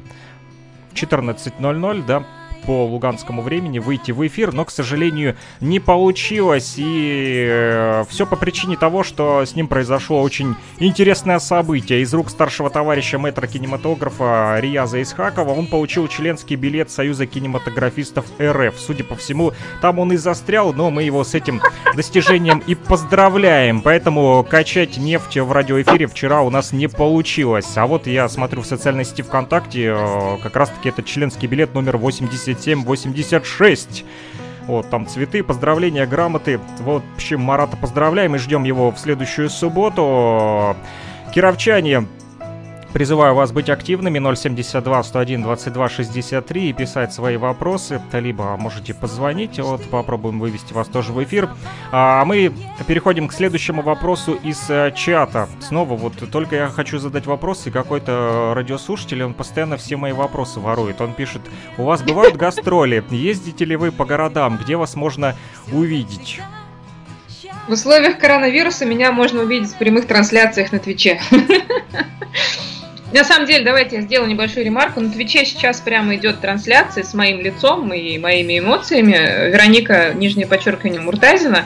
14.00, 0.93 2.05
да, 2.05 2.23
по 2.65 2.85
луганскому 2.85 3.41
времени 3.41 3.79
выйти 3.79 4.11
в 4.11 4.25
эфир, 4.25 4.53
но, 4.53 4.65
к 4.65 4.71
сожалению, 4.71 5.35
не 5.61 5.79
получилось. 5.79 6.75
И 6.77 7.45
э, 7.47 8.05
все 8.09 8.25
по 8.25 8.35
причине 8.35 8.77
того, 8.77 9.03
что 9.03 9.45
с 9.45 9.55
ним 9.55 9.67
произошло 9.67 10.21
очень 10.21 10.55
интересное 10.79 11.39
событие. 11.39 12.01
Из 12.01 12.13
рук 12.13 12.29
старшего 12.29 12.69
товарища 12.69 13.17
мэтра 13.17 13.47
кинематографа 13.47 14.57
Рияза 14.59 15.01
Исхакова 15.01 15.51
он 15.51 15.67
получил 15.67 16.07
членский 16.07 16.55
билет 16.55 16.91
Союза 16.91 17.25
кинематографистов 17.25 18.25
РФ. 18.41 18.75
Судя 18.77 19.03
по 19.03 19.15
всему, 19.15 19.53
там 19.81 19.99
он 19.99 20.13
и 20.13 20.17
застрял, 20.17 20.73
но 20.73 20.89
мы 20.89 21.03
его 21.03 21.23
с 21.23 21.33
этим 21.35 21.61
достижением 21.95 22.63
и 22.65 22.75
поздравляем. 22.75 23.81
Поэтому 23.81 24.45
качать 24.49 24.97
нефть 24.97 25.37
в 25.37 25.51
радиоэфире 25.51 26.07
вчера 26.07 26.41
у 26.41 26.49
нас 26.49 26.71
не 26.71 26.87
получилось. 26.87 27.77
А 27.77 27.87
вот 27.87 28.07
я 28.07 28.27
смотрю 28.29 28.61
в 28.61 28.65
социальной 28.65 29.05
сети 29.05 29.21
ВКонтакте, 29.21 29.93
э, 29.95 30.37
как 30.43 30.55
раз-таки 30.55 30.89
этот 30.89 31.05
членский 31.05 31.47
билет 31.47 31.73
номер 31.73 31.97
80 31.97 32.48
8786. 32.53 34.05
Вот, 34.67 34.89
там 34.89 35.07
цветы, 35.07 35.43
поздравления, 35.43 36.05
грамоты. 36.05 36.59
В 36.79 37.01
общем, 37.15 37.41
Марата 37.41 37.75
поздравляем 37.75 38.35
и 38.35 38.37
ждем 38.37 38.63
его 38.63 38.91
в 38.91 38.99
следующую 38.99 39.49
субботу. 39.49 40.75
Кировчане, 41.33 42.05
Призываю 42.93 43.35
вас 43.35 43.51
быть 43.51 43.69
активными 43.69 44.17
072 44.35 45.03
101 45.03 45.43
22 45.43 45.89
63 45.89 46.69
и 46.69 46.73
писать 46.73 47.13
свои 47.13 47.37
вопросы, 47.37 48.01
либо 48.13 48.57
можете 48.57 48.95
позвонить, 48.95 49.59
вот 49.59 49.87
попробуем 49.91 50.39
вывести 50.39 50.73
вас 50.73 50.87
тоже 50.87 51.13
в 51.13 51.23
эфир. 51.23 51.49
А 51.91 52.25
мы 52.25 52.51
переходим 52.87 53.27
к 53.27 53.33
следующему 53.33 53.83
вопросу 53.83 54.33
из 54.33 54.67
э, 54.69 54.91
чата. 54.95 55.47
Снова 55.59 55.95
вот 55.95 56.13
только 56.31 56.55
я 56.55 56.69
хочу 56.69 56.97
задать 56.97 57.27
вопрос, 57.27 57.67
и 57.67 57.71
какой-то 57.71 58.53
радиослушатель, 58.55 59.23
он 59.23 59.35
постоянно 59.35 59.77
все 59.77 59.95
мои 59.95 60.11
вопросы 60.11 60.59
ворует. 60.59 60.99
Он 60.99 61.13
пишет, 61.13 61.43
у 61.77 61.83
вас 61.83 62.01
бывают 62.01 62.35
гастроли, 62.37 63.03
ездите 63.11 63.65
ли 63.65 63.75
вы 63.75 63.91
по 63.91 64.03
городам, 64.03 64.57
где 64.57 64.77
вас 64.77 64.95
можно 64.95 65.35
увидеть? 65.71 66.41
В 67.67 67.73
условиях 67.73 68.17
коронавируса 68.17 68.87
меня 68.87 69.11
можно 69.11 69.43
увидеть 69.43 69.69
в 69.69 69.77
прямых 69.77 70.07
трансляциях 70.07 70.71
на 70.71 70.79
Твиче. 70.79 71.21
На 73.11 73.23
самом 73.23 73.47
деле, 73.47 73.65
давайте 73.65 73.97
я 73.97 74.01
сделаю 74.03 74.29
небольшую 74.29 74.65
ремарку. 74.65 74.99
На 74.99 75.11
Твиче 75.11 75.43
сейчас 75.43 75.81
прямо 75.81 76.15
идет 76.15 76.41
трансляция 76.41 77.03
с 77.03 77.13
моим 77.15 77.39
лицом 77.39 77.91
и 77.91 78.17
моими 78.19 78.59
эмоциями. 78.59 79.49
Вероника, 79.51 80.13
нижнее 80.13 80.45
подчеркивание, 80.45 81.01
Муртазина. 81.01 81.65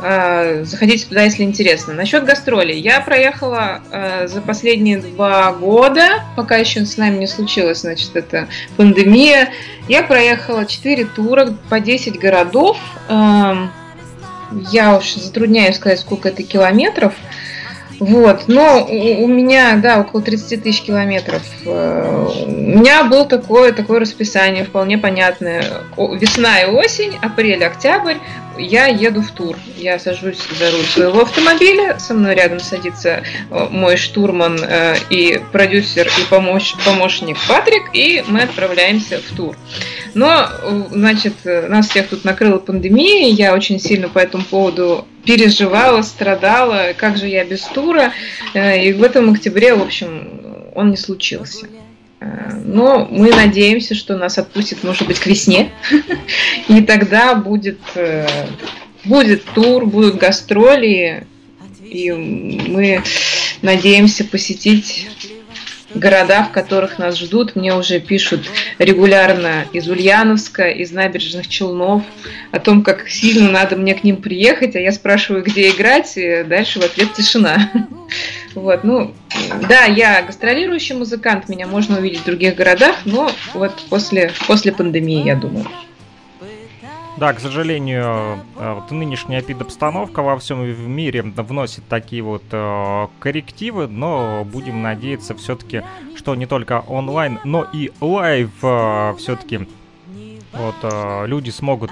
А, 0.00 0.62
заходите 0.62 1.06
туда, 1.06 1.22
если 1.22 1.42
интересно. 1.42 1.94
Насчет 1.94 2.24
гастролей. 2.24 2.78
Я 2.78 3.00
проехала 3.00 3.82
а, 3.90 4.28
за 4.28 4.40
последние 4.40 4.98
два 4.98 5.52
года, 5.52 6.22
пока 6.36 6.56
еще 6.56 6.84
с 6.86 6.96
нами 6.96 7.18
не 7.18 7.26
случилось, 7.26 7.80
значит, 7.80 8.14
это 8.14 8.46
пандемия. 8.76 9.50
Я 9.88 10.04
проехала 10.04 10.64
4 10.64 11.06
тура 11.06 11.56
по 11.68 11.80
10 11.80 12.20
городов. 12.20 12.78
Я 14.70 14.96
уж 14.96 15.14
затрудняюсь 15.14 15.76
сказать, 15.76 16.00
сколько 16.00 16.28
это 16.28 16.42
километров. 16.42 17.14
Вот, 18.00 18.44
но 18.46 18.86
у 18.86 19.26
меня, 19.26 19.76
да, 19.76 20.00
около 20.00 20.22
30 20.22 20.62
тысяч 20.62 20.82
километров. 20.82 21.42
Э, 21.64 22.28
у 22.46 22.50
меня 22.50 23.04
было 23.04 23.24
такое, 23.24 23.72
такое 23.72 24.00
расписание, 24.00 24.64
вполне 24.64 24.98
понятное. 24.98 25.64
Весна 25.96 26.60
и 26.62 26.66
осень, 26.66 27.18
апрель, 27.20 27.64
октябрь, 27.64 28.16
я 28.58 28.86
еду 28.86 29.22
в 29.22 29.30
тур. 29.30 29.56
Я 29.76 29.98
сажусь 29.98 30.38
за 30.58 30.70
руль 30.70 30.84
своего 30.84 31.20
автомобиля, 31.22 31.98
со 31.98 32.14
мной 32.14 32.34
рядом 32.34 32.60
садится 32.60 33.22
э, 33.50 33.68
мой 33.70 33.96
штурман 33.96 34.58
э, 34.62 34.96
и 35.10 35.40
продюсер 35.52 36.06
и 36.06 36.24
помощ, 36.28 36.74
помощник 36.84 37.36
Патрик, 37.48 37.90
и 37.92 38.24
мы 38.26 38.42
отправляемся 38.42 39.20
в 39.20 39.36
тур. 39.36 39.56
Но, 40.14 40.48
э, 40.48 40.82
значит, 40.90 41.34
нас 41.44 41.88
всех 41.88 42.08
тут 42.08 42.24
накрыла 42.24 42.58
пандемия, 42.58 43.30
я 43.30 43.54
очень 43.54 43.78
сильно 43.80 44.08
по 44.08 44.18
этому 44.18 44.44
поводу 44.44 45.06
переживала, 45.24 46.02
страдала, 46.02 46.92
как 46.96 47.16
же 47.16 47.26
я 47.28 47.44
без 47.44 47.62
тура. 47.62 48.12
И 48.54 48.92
в 48.92 49.02
этом 49.02 49.30
октябре, 49.30 49.74
в 49.74 49.82
общем, 49.82 50.70
он 50.74 50.90
не 50.90 50.96
случился. 50.96 51.66
Э, 52.20 52.50
Но 52.64 53.06
мы 53.10 53.30
надеемся, 53.30 53.94
что 53.94 54.16
нас 54.16 54.38
отпустит, 54.38 54.84
может 54.84 55.06
быть, 55.06 55.18
к 55.18 55.26
весне. 55.26 55.70
И 56.68 56.80
тогда 56.82 57.34
будет, 57.34 57.80
э, 57.94 58.26
будет 59.04 59.44
тур, 59.44 59.86
будут 59.86 60.16
гастроли. 60.16 61.26
И 61.82 62.12
мы 62.12 63.02
надеемся 63.62 64.24
посетить 64.24 65.08
города, 65.94 66.44
в 66.44 66.52
которых 66.52 66.98
нас 66.98 67.18
ждут. 67.18 67.56
Мне 67.56 67.74
уже 67.74 68.00
пишут 68.00 68.50
регулярно 68.78 69.64
из 69.72 69.88
Ульяновска, 69.88 70.68
из 70.68 70.92
набережных 70.92 71.48
Челнов 71.48 72.02
о 72.52 72.58
том, 72.58 72.82
как 72.82 73.08
сильно 73.08 73.50
надо 73.50 73.76
мне 73.76 73.94
к 73.94 74.04
ним 74.04 74.16
приехать, 74.16 74.76
а 74.76 74.80
я 74.80 74.92
спрашиваю, 74.92 75.42
где 75.42 75.70
играть, 75.70 76.12
и 76.16 76.44
дальше 76.44 76.80
в 76.80 76.84
ответ 76.84 77.14
тишина. 77.14 77.70
Вот, 78.54 78.82
ну, 78.82 79.14
да, 79.68 79.84
я 79.84 80.22
гастролирующий 80.22 80.94
музыкант, 80.94 81.48
меня 81.48 81.66
можно 81.66 81.98
увидеть 81.98 82.20
в 82.20 82.24
других 82.24 82.54
городах, 82.54 82.96
но 83.04 83.30
вот 83.54 83.72
после, 83.88 84.32
после 84.46 84.72
пандемии, 84.72 85.24
я 85.24 85.36
думаю. 85.36 85.66
Да, 87.16 87.32
к 87.32 87.40
сожалению, 87.40 88.44
э, 88.56 88.74
вот 88.74 88.92
нынешняя 88.92 89.40
эпидобстановка 89.40 90.22
во 90.22 90.38
всем 90.38 90.64
мире 90.88 91.22
вносит 91.22 91.82
такие 91.88 92.22
вот 92.22 92.44
э, 92.52 93.06
коррективы, 93.18 93.88
но 93.88 94.44
будем 94.44 94.82
надеяться 94.82 95.34
все-таки, 95.34 95.82
что 96.14 96.36
не 96.36 96.46
только 96.46 96.84
онлайн, 96.86 97.40
но 97.42 97.66
и 97.72 97.90
live 98.00 98.50
все-таки 99.18 99.66
вот 100.52 100.76
э, 100.82 101.26
люди 101.26 101.50
смогут 101.50 101.90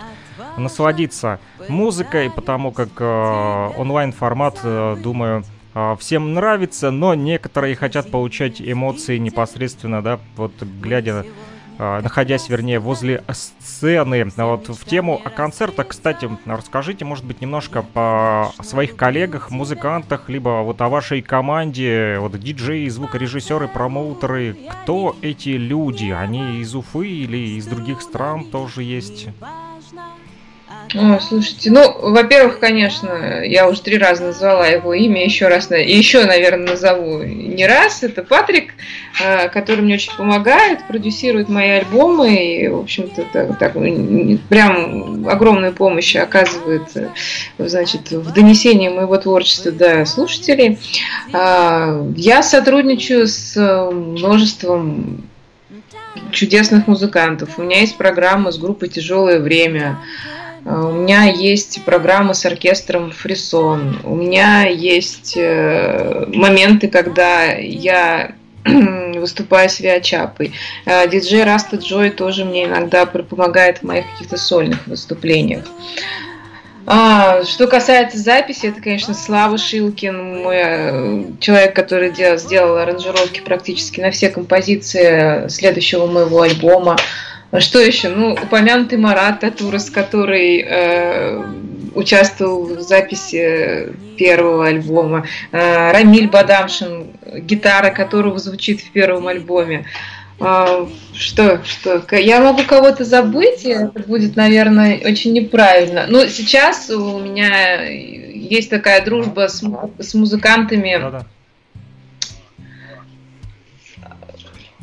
насладиться 0.57 1.41
музыкой, 1.69 2.31
потому 2.31 2.73
как 2.73 2.89
э, 2.99 3.71
онлайн 3.77 4.13
формат, 4.13 4.61
э, 4.63 4.97
думаю, 5.03 5.41
э, 5.41 5.45
всем 5.99 6.33
нравится, 6.35 6.91
но 6.91 7.15
некоторые 7.15 7.77
хотят 7.77 8.11
получать 8.11 8.63
эмоции 8.63 9.19
непосредственно, 9.19 10.03
да, 10.03 10.19
вот 10.37 10.53
глядя 10.63 11.27
э, 11.79 12.01
находясь, 12.01 12.49
вернее, 12.49 12.79
возле 12.79 13.23
сцены. 13.31 14.25
Вот 14.37 14.69
в 14.69 14.85
тему 14.87 15.21
о 15.23 15.31
концертах, 15.31 15.89
кстати, 15.89 16.29
расскажите, 16.47 17.05
может 17.05 17.25
быть, 17.25 17.41
немножко 17.41 17.83
по 17.83 18.53
своих 18.63 18.97
коллегах, 18.97 19.51
музыкантах, 19.51 20.29
либо 20.29 20.63
вот 20.63 20.81
о 20.81 20.89
вашей 20.89 21.23
команде, 21.23 22.17
вот 22.21 22.39
диджеи, 22.39 22.89
звукорежиссеры, 22.89 23.69
промоутеры. 23.69 24.57
Кто 24.71 25.17
эти 25.21 25.51
люди? 25.51 26.11
Они 26.11 26.61
из 26.61 26.75
Уфы 26.75 27.07
или 27.07 27.59
из 27.59 27.67
других 27.67 28.01
стран 28.01 28.45
тоже 28.45 28.83
есть? 28.83 29.29
О, 30.95 31.19
слушайте, 31.21 31.71
ну, 31.71 32.11
во-первых, 32.11 32.59
конечно, 32.61 33.43
я 33.45 33.69
уже 33.69 33.83
три 33.83 33.99
раза 33.99 34.25
назвала 34.25 34.67
его 34.67 34.95
имя, 34.95 35.25
еще 35.25 35.49
раз, 35.49 35.71
и 35.71 35.75
еще, 35.97 36.25
наверное, 36.25 36.69
назову 36.69 37.23
не 37.23 37.67
раз. 37.67 38.03
Это 38.03 38.23
Патрик, 38.23 38.73
э, 39.23 39.49
который 39.49 39.81
мне 39.81 39.95
очень 39.95 40.15
помогает, 40.17 40.87
продюсирует 40.87 41.49
мои 41.49 41.71
альбомы 41.71 42.37
и, 42.37 42.69
в 42.69 42.79
общем-то, 42.79 43.25
так, 43.33 43.59
так, 43.59 43.77
м, 43.77 44.39
прям 44.49 45.29
огромную 45.29 45.73
помощь 45.73 46.15
оказывает, 46.15 46.89
э, 46.95 47.09
значит, 47.59 48.13
в 48.13 48.33
донесении 48.33 48.89
моего 48.89 49.17
творчества 49.17 49.73
до 49.73 50.05
слушателей. 50.05 50.79
А, 51.33 52.05
Я 52.17 52.43
сотрудничаю 52.43 53.27
с 53.27 53.57
э, 53.57 53.91
множеством 53.91 55.29
чудесных 56.31 56.87
музыкантов. 56.87 57.59
У 57.59 57.63
меня 57.63 57.81
есть 57.81 57.97
программа 57.97 58.53
с 58.53 58.59
группой 58.59 58.89
«Тяжелое 58.89 59.41
время». 59.41 59.99
Uh, 60.67 60.91
У 60.91 60.93
меня 60.93 61.27
есть 61.27 61.85
программа 61.85 62.35
с 62.35 62.45
оркестром 62.45 63.13
Фрисон. 63.13 64.01
У 64.03 64.17
меня 64.17 64.67
есть 64.67 65.35
э, 65.37 66.27
моменты, 66.27 66.89
когда 66.89 67.53
я 67.53 68.33
выступаю 68.65 69.69
с 69.69 69.79
Виачапой. 69.79 70.53
Э, 70.85 71.09
Диджей 71.09 71.45
Раста 71.45 71.77
Джой 71.77 72.11
тоже 72.11 72.45
мне 72.45 72.65
иногда 72.65 73.07
помогает 73.07 73.79
в 73.79 73.83
моих 73.85 74.11
каких-то 74.11 74.37
сольных 74.37 74.85
выступлениях. 74.89 75.65
А, 76.89 77.45
что 77.45 77.69
касается 77.69 78.19
записи, 78.19 78.67
это, 78.67 78.81
конечно, 78.81 79.15
Слава 79.15 79.59
Шилкин, 79.59 80.43
мой 80.43 80.57
э, 80.57 81.25
человек, 81.39 81.77
который 81.77 82.11
дел- 82.11 82.39
сделал 82.39 82.77
аранжировки 82.79 83.41
практически 83.41 84.01
на 84.01 84.11
все 84.11 84.31
композиции 84.31 85.47
следующего 85.49 86.07
моего 86.07 86.43
альбома. 86.43 86.97
А 87.51 87.61
Что 87.61 87.81
еще? 87.81 88.09
Ну, 88.09 88.33
упомянутый 88.33 88.99
Марат 88.99 89.41
Татурас, 89.41 89.91
который 89.91 90.65
э, 90.67 91.45
участвовал 91.95 92.65
в 92.65 92.81
записи 92.81 93.89
первого 94.19 94.67
альбома. 94.67 95.27
Э, 95.53 95.93
Рамиль 95.93 96.29
Бадамшин, 96.29 97.07
гитара 97.39 97.91
которого 97.91 98.39
звучит 98.39 98.81
в 98.81 98.91
первом 98.91 99.29
альбоме. 99.29 99.87
А, 100.39 100.87
Что, 101.15 101.63
что? 101.65 102.05
Я 102.17 102.41
могу 102.41 102.63
кого-то 102.65 103.05
забыть, 103.05 103.65
это 103.65 104.01
будет, 104.07 104.37
наверное, 104.37 105.01
очень 105.03 105.33
неправильно. 105.33 106.05
Но 106.09 106.27
сейчас 106.27 106.91
у 106.91 107.19
меня 107.19 107.85
есть 107.85 108.69
такая 108.69 109.03
дружба 109.05 109.49
с, 109.49 109.63
с 109.99 110.15
музыкантами. 110.15 110.99
Да-да. 111.01 111.27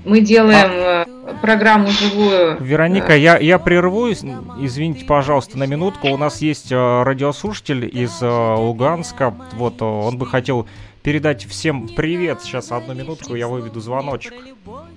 Мы 0.05 0.19
делаем 0.19 0.71
э, 0.71 1.33
программу 1.41 1.87
живую. 1.87 2.57
Вероника, 2.61 3.15
я, 3.15 3.37
я 3.37 3.57
прервусь, 3.57 4.21
извините, 4.59 5.05
пожалуйста, 5.05 5.57
на 5.57 5.65
минутку. 5.65 6.09
У 6.09 6.17
нас 6.17 6.41
есть 6.41 6.71
э, 6.71 7.03
радиослушатель 7.03 7.85
из 7.85 8.21
э, 8.21 8.27
Луганска. 8.27 9.33
Вот 9.53 9.81
э, 9.81 9.85
он 9.85 10.17
бы 10.17 10.27
хотел 10.27 10.67
передать 11.03 11.45
всем 11.45 11.87
привет. 11.87 12.41
Сейчас 12.41 12.71
одну 12.73 12.93
минутку, 12.93 13.35
я 13.35 13.47
выведу 13.47 13.79
звоночек. 13.79 14.33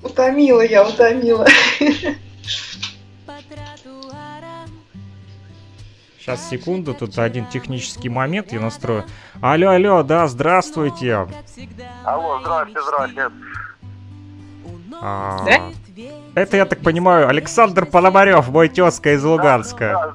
Утомила 0.02 0.62
я, 0.62 0.84
утомила. 0.86 1.46
Сейчас, 6.18 6.48
секунду, 6.48 6.92
тут 6.92 7.16
один 7.18 7.46
технический 7.46 8.08
момент 8.08 8.52
я 8.52 8.60
настрою. 8.60 9.04
Алло, 9.40 9.70
алло, 9.70 10.02
да, 10.02 10.26
здравствуйте. 10.26 11.28
Алло, 12.02 12.40
здрасте, 12.40 12.80
здрасте. 12.82 13.30
А, 15.02 15.44
Да? 15.44 15.60
Это, 16.34 16.56
я 16.58 16.66
так 16.66 16.80
понимаю, 16.80 17.28
Александр 17.28 17.86
Пономарев, 17.86 18.48
мой 18.48 18.68
тезка 18.68 19.14
из 19.14 19.24
Луганска. 19.24 20.14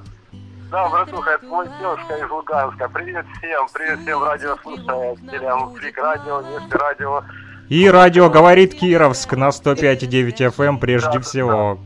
Да, 0.71 0.83
да, 0.83 0.89
братуха, 0.89 1.31
это 1.31 1.45
мой 1.47 1.67
девушка 1.79 2.13
из 2.23 2.29
Луганска. 2.29 2.89
Привет 2.89 3.25
всем, 3.37 3.67
привет 3.73 3.99
всем 4.01 4.23
радиослушателям, 4.23 5.73
Фрик 5.75 5.97
Радио, 5.97 6.41
Нефть 6.41 6.73
Радио. 6.73 7.23
И 7.69 7.89
радио 7.89 8.29
говорит 8.29 8.75
Кировск 8.75 9.33
на 9.33 9.49
105,9 9.49 10.53
FM 10.55 10.77
прежде 10.77 11.19
всего. 11.19 11.79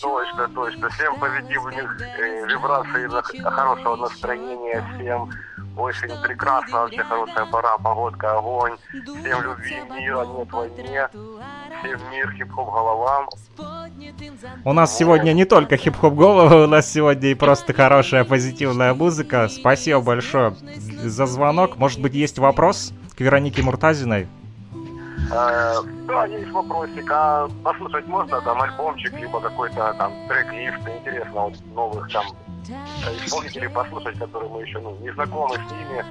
Точно, 0.00 0.48
точно. 0.54 0.88
Всем 0.90 1.14
позитивных 1.18 2.00
э, 2.18 2.46
вибраций, 2.46 3.08
на- 3.08 3.50
хорошего 3.50 3.96
настроения, 3.96 4.84
всем 4.94 5.30
очень 5.76 6.22
прекрасно, 6.22 6.80
вообще 6.80 7.02
хорошая 7.02 7.46
пора, 7.46 7.76
погодка, 7.78 8.38
огонь. 8.38 8.76
Всем 8.90 9.42
любви, 9.42 9.82
мира, 9.90 10.24
нет 10.24 10.52
войне. 10.52 11.08
Всем 11.80 12.10
мир, 12.10 12.32
хип-хоп 12.36 12.70
головам. 12.72 13.28
У 14.64 14.72
нас 14.72 14.96
сегодня 14.96 15.32
не 15.32 15.44
только 15.44 15.76
хип-хоп 15.76 16.14
головы, 16.14 16.64
у 16.64 16.66
нас 16.66 16.90
сегодня 16.90 17.30
и 17.30 17.34
просто 17.34 17.72
хорошая 17.72 18.24
позитивная 18.24 18.94
музыка. 18.94 19.48
Спасибо 19.48 20.00
большое 20.00 20.54
за 21.02 21.26
звонок. 21.26 21.76
Может 21.76 22.00
быть, 22.00 22.14
есть 22.14 22.38
вопрос 22.38 22.92
к 23.16 23.20
Веронике 23.20 23.62
Муртазиной? 23.62 24.28
Э, 25.32 25.74
Да, 26.06 26.26
есть 26.26 26.50
вопросик. 26.50 27.10
А 27.10 27.48
послушать 27.62 28.06
можно 28.06 28.40
там 28.42 28.60
альбомчик, 28.60 29.12
либо 29.18 29.40
какой-то 29.40 29.94
там 29.98 30.12
трек-лист? 30.28 30.78
Интересно, 30.86 31.32
вот 31.32 31.54
новых 31.74 32.12
там 32.12 32.24
исполнителей 33.24 33.68
послушать, 33.68 34.18
которые 34.18 34.50
мы 34.50 34.62
еще 34.62 34.78
ну, 34.80 34.96
не 35.00 35.12
знакомы 35.12 35.54
с 35.54 35.72
ними. 35.72 36.04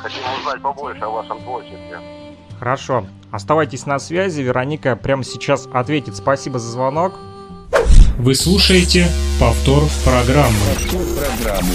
Хотим 0.00 0.22
узнать 0.38 0.62
побольше 0.62 1.00
о 1.02 1.10
вашем 1.10 1.40
творчестве. 1.40 2.00
Хорошо. 2.58 3.06
Оставайтесь 3.30 3.86
на 3.86 3.98
связи. 3.98 4.40
Вероника 4.42 4.96
прямо 4.96 5.24
сейчас 5.24 5.68
ответит. 5.72 6.16
Спасибо 6.16 6.58
за 6.58 6.70
звонок. 6.70 7.14
Вы 8.18 8.34
слушаете 8.34 9.06
повтор 9.38 9.82
программы. 10.04 10.54
Повтор 10.74 11.02
программы. 11.16 11.74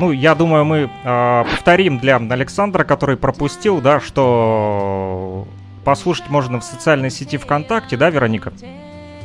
Ну, 0.00 0.10
я 0.10 0.34
думаю, 0.34 0.64
мы 0.64 0.90
э, 1.04 1.44
повторим 1.50 1.98
для 1.98 2.16
Александра, 2.16 2.84
который 2.84 3.16
пропустил, 3.16 3.80
да, 3.80 4.00
что 4.00 5.46
послушать 5.84 6.28
можно 6.28 6.60
в 6.60 6.64
социальной 6.64 7.10
сети 7.10 7.38
ВКонтакте, 7.38 7.96
да, 7.96 8.10
Вероника? 8.10 8.52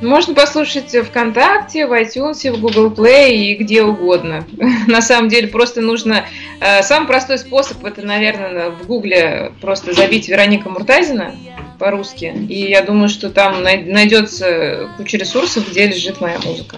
Можно 0.01 0.33
послушать 0.33 0.95
ВКонтакте, 0.95 1.85
в 1.85 1.91
iTunes, 1.91 2.49
в 2.51 2.61
Google 2.61 2.89
Play 2.89 3.31
и 3.31 3.55
где 3.55 3.83
угодно. 3.83 4.45
На 4.87 5.01
самом 5.01 5.29
деле 5.29 5.47
просто 5.47 5.81
нужно... 5.81 6.25
Э, 6.61 6.81
самый 6.83 7.07
простой 7.07 7.37
способ 7.37 7.83
это, 7.83 8.01
наверное, 8.01 8.69
в 8.69 8.87
Гугле 8.87 9.51
просто 9.61 9.93
забить 9.93 10.29
Вероника 10.29 10.69
Муртазина 10.69 11.35
по-русски. 11.79 12.33
И 12.49 12.69
я 12.69 12.81
думаю, 12.81 13.09
что 13.09 13.29
там 13.29 13.61
найдется 13.61 14.89
куча 14.97 15.17
ресурсов, 15.17 15.69
где 15.69 15.87
лежит 15.87 16.21
моя 16.21 16.39
музыка. 16.39 16.77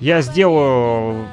Я 0.00 0.20
сделаю 0.20 1.28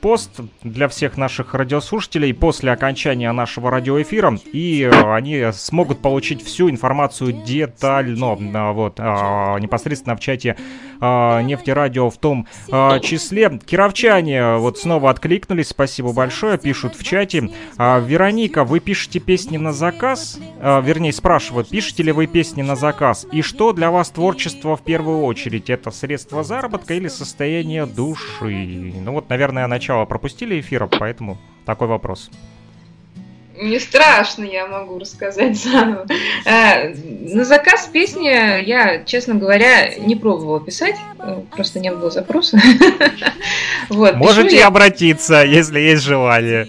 пост 0.00 0.40
для 0.62 0.88
всех 0.88 1.16
наших 1.16 1.54
радиослушателей 1.54 2.32
после 2.32 2.72
окончания 2.72 3.30
нашего 3.32 3.70
радиоэфира, 3.70 4.38
и 4.52 4.82
э, 4.82 5.14
они 5.14 5.50
смогут 5.52 6.00
получить 6.00 6.42
всю 6.42 6.70
информацию 6.70 7.32
детально, 7.32 8.36
а, 8.54 8.72
вот, 8.72 8.94
а, 8.98 9.58
непосредственно 9.58 10.16
в 10.16 10.20
чате 10.20 10.56
а, 11.00 11.42
нефтерадио 11.42 12.10
в 12.10 12.18
том 12.18 12.46
числе. 12.68 13.58
Кировчане 13.64 14.56
вот 14.56 14.78
снова 14.78 15.10
откликнулись, 15.10 15.68
спасибо 15.68 16.12
большое, 16.12 16.58
пишут 16.58 16.94
в 16.94 17.04
чате. 17.04 17.50
Вероника, 17.78 18.64
вы 18.64 18.80
пишете 18.80 19.20
песни 19.20 19.56
на 19.56 19.72
заказ? 19.72 20.38
Вернее, 20.60 21.12
спрашивают, 21.12 21.68
пишете 21.68 22.02
ли 22.02 22.12
вы 22.12 22.26
песни 22.26 22.62
на 22.62 22.76
заказ? 22.76 23.26
И 23.32 23.42
что 23.42 23.72
для 23.72 23.90
вас 23.90 24.10
творчество 24.10 24.76
в 24.76 24.82
первую 24.82 25.22
очередь? 25.22 25.70
Это 25.70 25.90
средство 25.90 26.42
заработка 26.42 26.94
или 26.94 27.08
состояние 27.08 27.86
души? 27.86 28.92
Ну 29.00 29.12
вот, 29.12 29.28
наверное, 29.28 29.66
начало 29.66 29.87
начало 29.88 30.04
пропустили 30.04 30.60
эфира, 30.60 30.86
поэтому 30.86 31.38
такой 31.64 31.88
вопрос. 31.88 32.30
Не 33.60 33.80
страшно, 33.80 34.44
я 34.44 34.66
могу 34.68 34.98
рассказать 34.98 35.56
заново. 35.56 36.06
А, 36.46 36.90
на 36.94 37.44
заказ 37.44 37.88
песни 37.92 38.28
я, 38.64 39.02
честно 39.04 39.34
говоря, 39.34 39.96
не 39.96 40.14
пробовала 40.14 40.60
писать, 40.60 40.94
э, 41.18 41.40
просто 41.50 41.80
не 41.80 41.90
было 41.90 42.10
запроса. 42.10 42.60
вот, 43.88 44.14
Можете 44.14 44.62
обратиться, 44.62 45.42
если 45.42 45.80
есть 45.80 46.04
желание. 46.04 46.68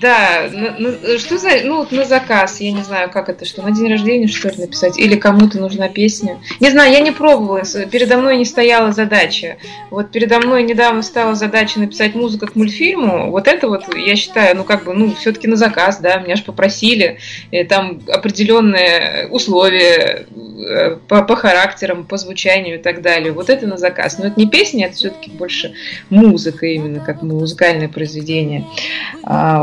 Да, 0.00 0.48
ну, 0.50 0.70
ну, 0.78 1.18
что 1.18 1.36
за, 1.36 1.50
ну 1.64 1.76
вот 1.76 1.92
на 1.92 2.04
заказ, 2.04 2.60
я 2.60 2.72
не 2.72 2.82
знаю, 2.82 3.10
как 3.10 3.28
это, 3.28 3.44
что 3.44 3.60
на 3.60 3.72
день 3.72 3.90
рождения 3.90 4.26
что 4.26 4.48
ли 4.48 4.56
написать, 4.56 4.98
или 4.98 5.16
кому-то 5.16 5.58
нужна 5.58 5.88
песня. 5.88 6.38
Не 6.60 6.70
знаю, 6.70 6.92
я 6.92 7.00
не 7.00 7.10
пробовала, 7.10 7.60
передо 7.90 8.16
мной 8.16 8.38
не 8.38 8.46
стояла 8.46 8.92
задача. 8.92 9.58
Вот 9.90 10.10
передо 10.12 10.38
мной 10.38 10.62
недавно 10.62 11.02
стала 11.02 11.34
задача 11.34 11.78
написать 11.78 12.14
музыку 12.14 12.46
к 12.46 12.56
мультфильму, 12.56 13.30
вот 13.30 13.48
это 13.48 13.68
вот, 13.68 13.94
я 13.94 14.16
считаю, 14.16 14.56
ну 14.56 14.64
как 14.64 14.84
бы, 14.84 14.94
ну 14.94 15.14
все-таки 15.14 15.46
на 15.46 15.56
заказ, 15.56 15.98
да, 15.98 16.16
меня 16.20 16.36
же 16.36 16.42
попросили, 16.42 17.18
и 17.50 17.62
там 17.64 18.00
определенные 18.08 19.28
условия 19.30 20.26
э, 20.26 20.96
по, 21.06 21.22
по 21.22 21.36
характерам, 21.36 22.06
по 22.06 22.16
звучанию 22.16 22.76
и 22.76 22.82
так 22.82 23.02
далее, 23.02 23.30
вот 23.30 23.50
это 23.50 23.66
на 23.66 23.76
заказ. 23.76 24.18
Но 24.18 24.28
это 24.28 24.40
не 24.40 24.48
песня, 24.48 24.86
это 24.86 24.96
все-таки 24.96 25.30
больше 25.30 25.74
музыка 26.08 26.64
именно, 26.64 27.00
как 27.00 27.20
музыкальное 27.20 27.88
произведение. 27.88 28.64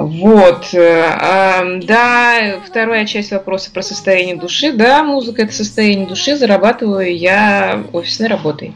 Вот, 0.05 0.73
э, 0.73 1.79
да, 1.83 2.59
вторая 2.65 3.05
часть 3.05 3.31
вопроса 3.31 3.71
про 3.71 3.81
состояние 3.81 4.35
души. 4.35 4.71
Да, 4.71 5.03
музыка 5.03 5.43
это 5.43 5.53
состояние 5.53 6.07
души, 6.07 6.35
зарабатываю 6.35 7.15
я 7.15 7.83
офисной 7.93 8.27
работой. 8.27 8.75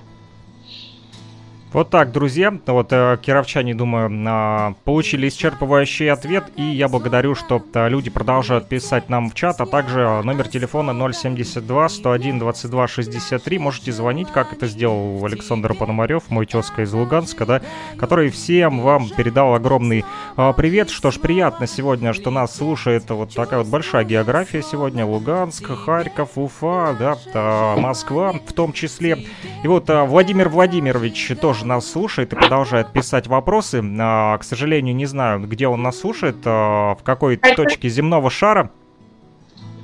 Вот 1.74 1.90
так, 1.90 2.14
друзья. 2.14 2.58
Вот 2.66 2.94
э, 2.94 3.18
кировчане, 3.22 3.76
думаю, 3.76 4.10
э, 4.10 4.74
получили 4.86 5.28
исчерпывающий 5.28 6.10
ответ. 6.10 6.46
И 6.56 6.64
я 6.64 6.88
благодарю, 6.88 7.36
что 7.36 7.62
э, 7.74 7.90
люди 7.90 8.10
продолжают 8.10 8.70
писать 8.70 9.10
нам 9.10 9.30
в 9.30 9.34
чат, 9.34 9.60
а 9.60 9.66
также 9.66 10.22
номер 10.24 10.48
телефона 10.48 10.94
072 11.12 11.90
101 11.90 12.40
22 12.40 12.88
63. 12.88 13.60
Можете 13.60 13.92
звонить, 13.92 14.30
как 14.32 14.54
это 14.54 14.66
сделал 14.68 15.24
Александр 15.26 15.74
Пономарев, 15.74 16.30
мой 16.30 16.46
тезка 16.46 16.84
из 16.84 16.94
Луганска, 16.94 17.46
да, 17.46 17.62
который 17.98 18.30
всем 18.30 18.80
вам 18.80 19.10
передал 19.10 19.54
огромный 19.54 20.06
э, 20.38 20.54
привет. 20.56 20.90
Что 20.90 21.12
ж, 21.12 21.20
приятно 21.20 21.68
сегодня, 21.68 22.14
что 22.14 22.32
нас 22.32 22.56
слушает 22.56 23.10
вот 23.10 23.34
такая 23.34 23.60
вот 23.60 23.68
большая 23.68 24.06
география 24.06 24.62
сегодня. 24.62 25.06
Луганск, 25.06 25.66
Харьков, 25.66 26.38
Уфа, 26.38 26.96
да, 26.98 27.18
э, 27.34 27.80
Москва 27.82 28.32
в 28.32 28.54
том 28.54 28.72
числе. 28.72 29.26
И 29.64 29.68
вот 29.68 29.90
э, 29.90 30.04
Владимир 30.04 30.48
Владимирович 30.48 31.34
тоже 31.42 31.57
тоже 31.58 31.66
нас 31.66 31.90
слушает 31.90 32.34
и 32.34 32.36
продолжает 32.36 32.94
писать 32.94 33.28
вопросы. 33.28 33.84
А, 34.00 34.38
к 34.38 34.44
сожалению, 34.44 34.96
не 34.96 35.06
знаю, 35.06 35.40
где 35.42 35.68
он 35.68 35.82
нас 35.82 36.00
слушает, 36.00 36.38
а, 36.46 36.96
в 36.96 37.04
какой 37.04 37.38
Харьков. 37.38 37.66
точке 37.66 37.90
земного 37.90 38.30
шара. 38.30 38.70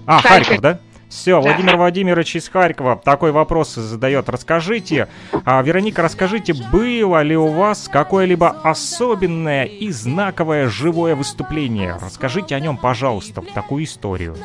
А, 0.06 0.20
Харьков, 0.20 0.48
Харьков 0.48 0.62
да? 0.62 0.80
Все, 1.10 1.40
Владимир 1.40 1.78
Владимирович 1.78 2.36
из 2.36 2.50
Харькова 2.50 2.96
такой 2.96 3.32
вопрос 3.32 3.76
задает. 3.76 4.30
Расскажите, 4.30 5.08
а, 5.46 5.62
Вероника, 5.62 6.02
расскажите, 6.02 6.54
было 6.72 7.22
ли 7.22 7.38
у 7.38 7.48
вас 7.48 7.88
какое-либо 7.92 8.50
особенное 8.50 9.66
и 9.66 9.92
знаковое 9.92 10.68
живое 10.68 11.16
выступление? 11.16 11.98
Расскажите 12.02 12.56
о 12.56 12.60
нем, 12.60 12.78
пожалуйста, 12.78 13.42
такую 13.54 13.84
историю. 13.84 14.36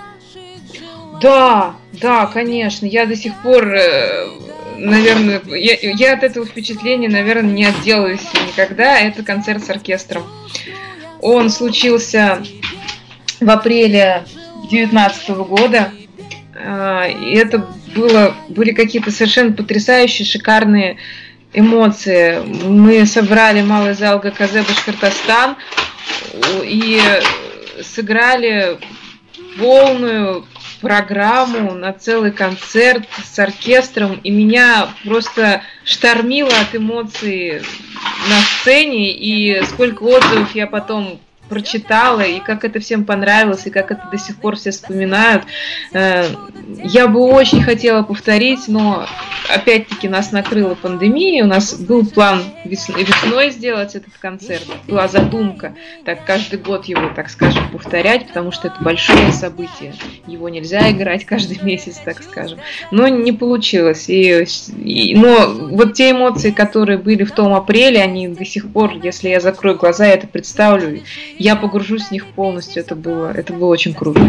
Да, 1.21 1.77
да, 1.93 2.27
конечно. 2.27 2.87
Я 2.87 3.07
до 3.07 3.17
сих 3.17 3.35
пор 3.43 3.67
э, 3.75 4.29
наверное, 4.79 5.43
я, 5.47 5.77
я 5.81 6.15
от 6.15 6.23
этого 6.23 6.47
впечатления, 6.47 7.09
наверное, 7.09 7.51
не 7.51 7.65
отделаюсь 7.65 8.27
никогда. 8.47 8.99
Это 8.99 9.23
концерт 9.23 9.65
с 9.65 9.71
оркестром. 9.71 10.25
Он 11.21 11.51
случился 11.51 12.43
в 13.41 13.51
апреле 13.51 14.25
2019 14.71 15.29
года. 15.31 15.93
А, 16.55 17.07
и 17.07 17.35
это 17.35 17.67
было, 17.95 18.35
были 18.49 18.73
какие-то 18.73 19.11
совершенно 19.11 19.53
потрясающие, 19.53 20.27
шикарные 20.27 20.99
эмоции. 21.53 22.41
Мы 22.65 23.07
собрали 23.07 23.63
малый 23.63 23.95
зал 23.95 24.19
ГКЗ 24.21 24.67
Башкортостан 24.67 25.57
и 26.63 27.01
сыграли 27.83 28.79
полную 29.59 30.47
программу 30.81 31.75
на 31.75 31.93
целый 31.93 32.33
концерт 32.33 33.09
с 33.25 33.39
оркестром, 33.39 34.21
и 34.23 34.31
меня 34.31 34.89
просто 35.05 35.63
штормило 35.85 36.51
от 36.51 36.75
эмоций 36.77 37.63
на 38.29 38.41
сцене, 38.61 39.13
и 39.13 39.63
сколько 39.65 40.03
отзывов 40.03 40.55
я 40.55 40.67
потом 40.67 41.21
прочитала, 41.49 42.21
и 42.21 42.41
как 42.41 42.65
это 42.65 42.81
всем 42.81 43.05
понравилось, 43.05 43.67
и 43.67 43.71
как 43.71 43.91
это 43.91 44.09
до 44.11 44.19
сих 44.19 44.37
пор 44.37 44.57
все 44.57 44.71
вспоминают. 44.71 45.45
Э, 45.93 46.25
я 46.85 47.09
бы 47.09 47.21
очень 47.21 47.63
хотела 47.63 48.03
повторить, 48.03 48.69
но 48.69 49.07
опять-таки 49.53 50.09
нас 50.09 50.33
накрыла 50.33 50.75
пандемия, 50.75 51.45
у 51.45 51.49
нас 51.49 51.75
был 51.75 52.07
план 52.07 52.43
весной 52.65 53.51
сделать 53.51 53.95
этот 53.95 54.15
концерт, 54.19 54.67
была 54.87 55.09
задумка, 55.09 55.75
так 56.05 56.25
каждый 56.25 56.59
год 56.59 56.85
его, 56.87 57.11
так 57.15 57.31
скажем, 57.31 57.71
повторять, 57.71 58.29
потому 58.29 58.53
что 58.53 58.69
это 58.69 58.77
большое 58.83 59.33
событие, 59.33 59.95
его 60.27 60.49
нельзя 60.49 60.91
играть 60.91 61.25
каждый 61.25 61.59
месяц, 61.63 62.01
так 62.05 62.23
скажем. 62.23 62.59
Но 62.91 63.09
не 63.09 63.33
получилось, 63.33 64.09
и, 64.09 64.45
и, 64.77 65.15
но 65.17 65.49
вот 65.71 65.95
те 65.95 66.11
эмоции, 66.11 66.51
которые 66.51 66.99
были 66.99 67.25
в 67.25 67.33
том 67.33 67.55
апреле, 67.55 68.01
они 68.01 68.29
до 68.29 68.45
сих 68.45 68.71
пор, 68.71 68.93
если 69.03 69.29
я 69.29 69.41
закрою 69.41 69.77
глаза, 69.77 70.07
я 70.07 70.15
это 70.15 70.27
представлю, 70.27 71.01
я 71.39 71.57
погружусь 71.57 72.09
в 72.09 72.11
них 72.11 72.27
полностью. 72.27 72.83
Это 72.83 72.95
было, 72.97 73.33
это 73.33 73.53
было 73.53 73.69
очень 73.69 73.95
круто. 73.95 74.21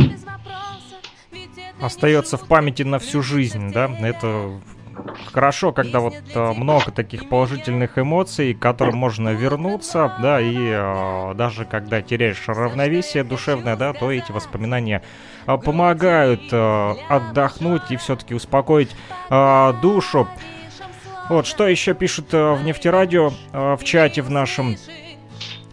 Остается 1.82 2.38
в 2.38 2.48
памяти 2.48 2.84
на 2.84 3.00
всю 3.00 3.22
жизнь, 3.22 3.72
да? 3.72 3.90
Это 4.00 4.60
хорошо, 5.32 5.72
когда 5.72 6.02
вот 6.02 6.16
э, 6.34 6.54
много 6.54 6.92
таких 6.92 7.30
положительных 7.30 7.98
эмоций, 7.98 8.54
к 8.54 8.60
которым 8.60 8.98
можно 8.98 9.30
вернуться, 9.30 10.14
да, 10.22 10.42
и 10.42 10.56
э, 10.58 11.34
даже 11.36 11.64
когда 11.64 12.02
теряешь 12.02 12.44
равновесие 12.48 13.24
душевное, 13.24 13.78
да, 13.78 13.94
то 13.94 14.12
эти 14.12 14.32
воспоминания 14.32 15.02
э, 15.48 15.58
помогают 15.58 16.52
отдохнуть 16.52 17.92
и 17.92 17.96
все-таки 17.96 18.34
успокоить 18.34 18.96
душу. 19.82 20.28
Вот, 21.30 21.46
что 21.46 21.68
еще 21.68 21.94
пишут 21.94 22.34
в 22.34 22.60
нефтерадио 22.64 23.32
э, 23.54 23.78
в 23.80 23.84
чате 23.84 24.24
в 24.24 24.32
нашем 24.32 24.76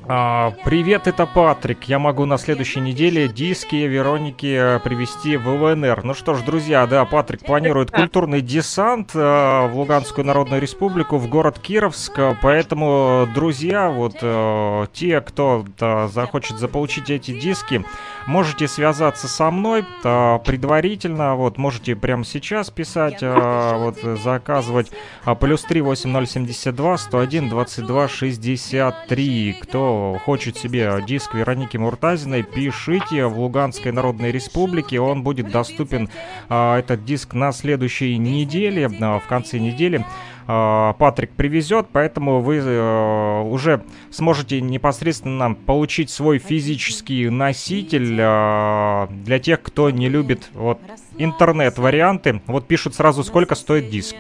а, 0.09 0.53
привет, 0.65 1.09
это 1.09 1.27
Патрик. 1.27 1.85
Я 1.85 1.99
могу 1.99 2.27
на 2.27 2.39
следующей 2.39 2.81
неделе 2.81 3.29
диски 3.29 3.75
Вероники 3.77 4.77
э, 4.77 4.79
привезти 4.79 5.37
в 5.37 5.49
ЛНР. 5.49 6.05
Ну 6.05 6.15
что 6.15 6.35
ж, 6.35 6.43
друзья, 6.43 6.87
да, 6.87 7.05
Патрик 7.05 7.45
планирует 7.45 7.91
культурный 7.91 8.41
десант 8.41 9.11
э, 9.15 9.19
в 9.19 9.73
Луганскую 9.75 10.25
Народную 10.25 10.63
Республику, 10.63 11.17
в 11.17 11.29
город 11.29 11.59
Кировск. 11.59 12.19
Поэтому, 12.41 13.29
друзья, 13.35 13.91
вот 13.91 14.19
э, 14.23 14.87
те, 14.93 15.21
кто 15.21 15.65
да, 15.79 16.07
захочет 16.09 16.59
заполучить 16.59 17.11
эти 17.11 17.39
диски, 17.39 17.85
можете 18.27 18.69
связаться 18.69 19.29
со 19.29 19.51
мной 19.51 19.85
э, 20.05 20.39
предварительно. 20.45 21.37
Вот, 21.37 21.59
можете 21.59 21.97
прямо 21.97 22.25
сейчас 22.25 22.71
писать, 22.71 23.19
э, 23.23 23.77
вот, 23.77 23.99
заказывать. 24.21 24.91
Э, 25.25 25.35
плюс 25.35 25.63
3 25.63 25.81
8072 25.81 26.99
101 26.99 27.49
22 27.49 28.09
63. 28.09 29.57
Кто 29.63 30.21
хочет 30.25 30.57
себе 30.57 31.03
диск 31.07 31.35
Вероники 31.35 31.77
Муртазиной, 31.77 32.43
пишите 32.43 33.27
в 33.27 33.39
Луганской 33.39 33.93
Народной 33.93 34.33
Республике. 34.33 35.01
Он 35.01 35.23
будет 35.23 35.51
доступен, 35.51 36.09
а, 36.49 36.79
этот 36.79 37.05
диск, 37.05 37.35
на 37.35 37.53
следующей 37.53 38.19
неделе, 38.19 38.91
а, 39.01 39.19
в 39.19 39.27
конце 39.27 39.59
недели. 39.59 40.05
Э, 40.47 40.93
Патрик 40.99 41.31
привезет, 41.31 41.87
поэтому 41.93 42.41
вы 42.41 42.57
э, 42.57 43.41
уже 43.43 43.83
сможете 44.11 44.61
непосредственно 44.61 45.55
получить 45.55 46.11
свой 46.11 46.39
физический 46.39 47.29
носитель 47.29 48.17
э, 48.19 49.07
для 49.25 49.39
тех, 49.39 49.63
кто 49.63 49.91
не 49.91 50.09
любит 50.09 50.49
вот 50.55 50.79
интернет-варианты. 51.19 52.41
Вот 52.47 52.67
пишут 52.67 52.95
сразу, 52.95 53.23
сколько 53.25 53.55
стоит 53.55 53.91
диск. 53.91 54.17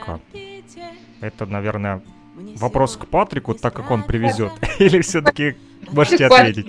Это, 1.20 1.46
наверное, 1.46 2.02
вопрос 2.56 2.96
к 2.96 3.06
Патрику, 3.06 3.54
так 3.54 3.74
как 3.74 3.90
он 3.90 4.02
привезет. 4.02 4.52
Или 4.78 5.00
все-таки 5.00 5.56
можете 5.90 6.26
ответить? 6.26 6.66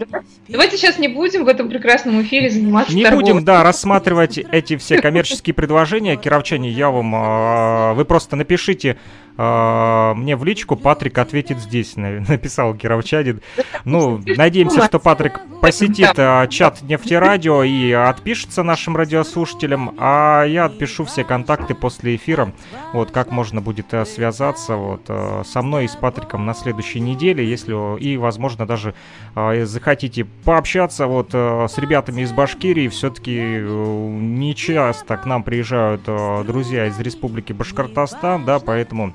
Давайте 0.48 0.78
сейчас 0.78 0.98
не 0.98 1.08
будем 1.10 1.44
в 1.44 1.48
этом 1.48 1.70
прекрасном 1.70 2.22
эфире 2.22 2.50
заниматься 2.50 2.96
Не 2.96 3.04
торговлей. 3.04 3.34
будем, 3.34 3.46
да, 3.46 3.64
рассматривать 3.64 4.38
эти 4.38 4.78
все 4.78 5.02
коммерческие 5.02 5.54
предложения. 5.54 6.16
Кировчане, 6.16 6.70
я 6.70 6.90
вам... 6.90 7.14
э, 7.14 7.94
Вы 7.96 8.06
просто 8.06 8.36
напишите 8.36 8.98
мне 9.38 10.36
в 10.36 10.44
личку, 10.44 10.76
Патрик 10.76 11.18
ответит 11.18 11.60
здесь, 11.60 11.96
на- 11.96 12.20
написал 12.28 12.74
Кировчанин. 12.74 13.42
Ну, 13.86 14.22
надеемся, 14.26 14.84
что 14.86 15.00
Патрик 15.00 15.40
посетит 15.62 16.14
э, 16.18 16.48
чат 16.50 16.82
Нефтерадио 16.82 17.64
и 17.64 17.92
отпишется 17.92 18.64
нашим 18.64 18.96
радиослушателям, 18.96 19.96
а 19.98 20.44
я 20.44 20.66
отпишу 20.66 21.06
все 21.06 21.24
контакты 21.24 21.76
после 21.76 22.16
эфира, 22.16 22.54
вот, 22.94 23.12
как 23.12 23.32
можно 23.32 23.62
будет 23.62 23.94
э, 23.94 24.06
связаться 24.06 24.76
вот, 24.76 25.02
э, 25.08 25.44
со 25.46 25.62
мной 25.62 25.86
и 25.86 25.88
с 25.88 25.96
Патриком 25.96 26.46
на 26.46 26.54
следующей 26.54 27.00
неделе, 27.00 27.48
если, 27.48 28.00
и, 28.00 28.18
возможно, 28.18 28.66
даже 28.66 28.94
э, 29.36 29.66
захотите 29.66 30.26
пообщаться 30.26 31.08
вот 31.08 31.30
э, 31.34 31.68
с 31.70 31.78
ребятами 31.78 32.22
из 32.22 32.32
Башкирии, 32.32 32.88
все-таки 32.88 33.38
не 33.38 34.56
часто 34.56 35.18
к 35.18 35.26
нам 35.26 35.44
приезжают 35.44 36.04
друзья 36.46 36.88
из 36.88 37.00
Республики 37.00 37.54
Башкортостан, 37.54 38.46
да, 38.46 38.60
поэтому... 38.60 39.14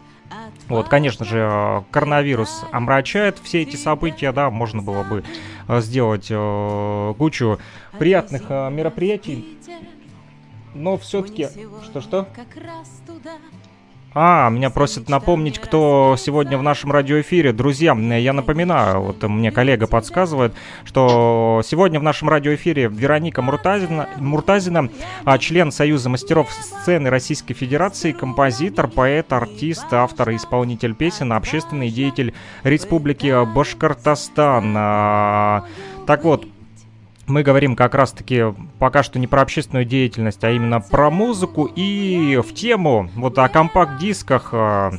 Вот, 0.73 0.89
конечно 0.89 1.27
же, 1.27 1.85
коронавирус 1.91 2.64
омрачает 2.73 3.39
все 3.43 3.61
эти 3.61 3.77
события, 3.77 4.33
да, 4.33 4.49
можно 4.49 4.81
было 4.81 5.03
бы 5.03 5.23
э, 5.68 5.81
сделать 5.83 6.29
э, 6.31 7.14
кучу 7.18 7.59
приятных 7.99 8.45
э, 8.49 8.70
мероприятий, 8.70 9.59
но 10.75 10.97
все-таки... 10.97 11.49
Что-что? 11.85 12.27
А, 14.15 14.51
меня 14.51 14.69
просят 14.69 15.09
напомнить, 15.09 15.59
кто 15.59 16.17
сегодня 16.19 16.59
в 16.59 16.63
нашем 16.63 16.93
радиоэфире. 16.93 17.53
Друзья, 17.53 17.95
я 17.95 18.33
напоминаю, 18.35 19.01
вот 19.01 19.23
мне 19.23 19.51
коллега 19.51 19.87
подсказывает, 19.87 20.53
что 20.85 21.63
сегодня 21.65 21.99
в 21.99 22.03
нашем 22.03 22.29
радиоэфире 22.29 22.89
Вероника 22.89 23.41
Муртазина, 23.41 24.11
Муртазина 24.19 24.91
а, 25.25 25.39
член 25.39 25.73
Союза 25.73 26.11
мастеров 26.11 26.53
сцены 26.53 27.09
Российской 27.09 27.55
Федерации, 27.55 28.13
композитор, 28.13 28.89
поэт, 28.89 29.33
артист, 29.33 29.87
автор 29.93 30.31
и 30.31 30.37
исполнитель 30.37 30.95
песен, 30.95 31.33
общественный 31.33 31.89
деятель 31.89 32.35
Республики 32.65 33.47
Башкортостан. 33.55 34.75
А, 34.77 35.65
Так 36.07 36.25
вот, 36.25 36.47
мы 37.27 37.43
говорим 37.43 37.77
как 37.77 37.95
раз-таки 37.95 38.45
пока 38.79 39.03
что 39.03 39.18
не 39.18 39.27
про 39.27 39.43
общественную 39.43 39.85
деятельность, 39.85 40.43
а 40.45 40.51
именно 40.51 40.81
про 40.81 41.11
музыку 41.11 41.64
и 41.75 42.41
в 42.47 42.53
тему 42.55 43.09
вот 43.14 43.39
о 43.39 43.49
компакт-дисках. 43.49 44.51
э, 44.53 44.91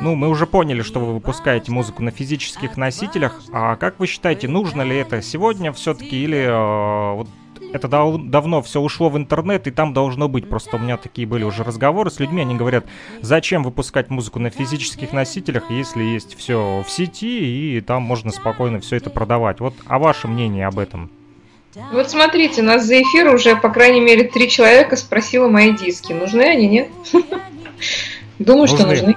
Ну, 0.00 0.14
мы 0.14 0.28
уже 0.28 0.46
поняли, 0.46 0.80
что 0.80 0.98
вы 0.98 1.12
выпускаете 1.12 1.70
музыку 1.72 2.02
на 2.02 2.10
физических 2.10 2.78
носителях. 2.78 3.42
А 3.52 3.76
как 3.76 3.98
вы 4.00 4.06
считаете, 4.06 4.48
нужно 4.48 4.80
ли 4.80 4.96
это 4.96 5.20
сегодня 5.20 5.72
все-таки 5.72 6.24
или 6.24 6.38
э, 6.38 7.14
вот 7.16 7.28
это 7.74 7.86
дав- 7.86 8.24
давно 8.24 8.62
все 8.62 8.80
ушло 8.80 9.10
в 9.10 9.18
интернет, 9.18 9.66
и 9.66 9.70
там 9.70 9.92
должно 9.92 10.26
быть. 10.26 10.48
Просто 10.48 10.76
у 10.76 10.78
меня 10.80 10.96
такие 10.96 11.28
были 11.28 11.44
уже 11.44 11.64
разговоры 11.64 12.10
с 12.10 12.18
людьми, 12.18 12.40
они 12.40 12.56
говорят, 12.56 12.86
зачем 13.20 13.62
выпускать 13.62 14.08
музыку 14.08 14.38
на 14.38 14.48
физических 14.48 15.12
носителях, 15.12 15.70
если 15.70 16.02
есть 16.02 16.34
все 16.34 16.82
в 16.82 16.90
сети, 16.90 17.76
и 17.76 17.80
там 17.82 18.02
можно 18.02 18.32
спокойно 18.32 18.80
все 18.80 18.96
это 18.96 19.10
продавать. 19.10 19.60
Вот, 19.60 19.74
а 19.86 19.98
ваше 19.98 20.28
мнение 20.28 20.66
об 20.66 20.78
этом? 20.78 21.10
Вот 21.92 22.10
смотрите, 22.10 22.62
нас 22.62 22.84
за 22.84 23.00
эфир 23.00 23.32
уже, 23.32 23.54
по 23.54 23.68
крайней 23.68 24.00
мере, 24.00 24.24
три 24.24 24.50
человека 24.50 24.96
спросило 24.96 25.48
мои 25.48 25.72
диски. 25.72 26.12
Нужны 26.12 26.42
они, 26.42 26.66
нет? 26.66 26.88
Думаю, 28.40 28.66
что 28.66 28.86
Нужны. 28.86 29.16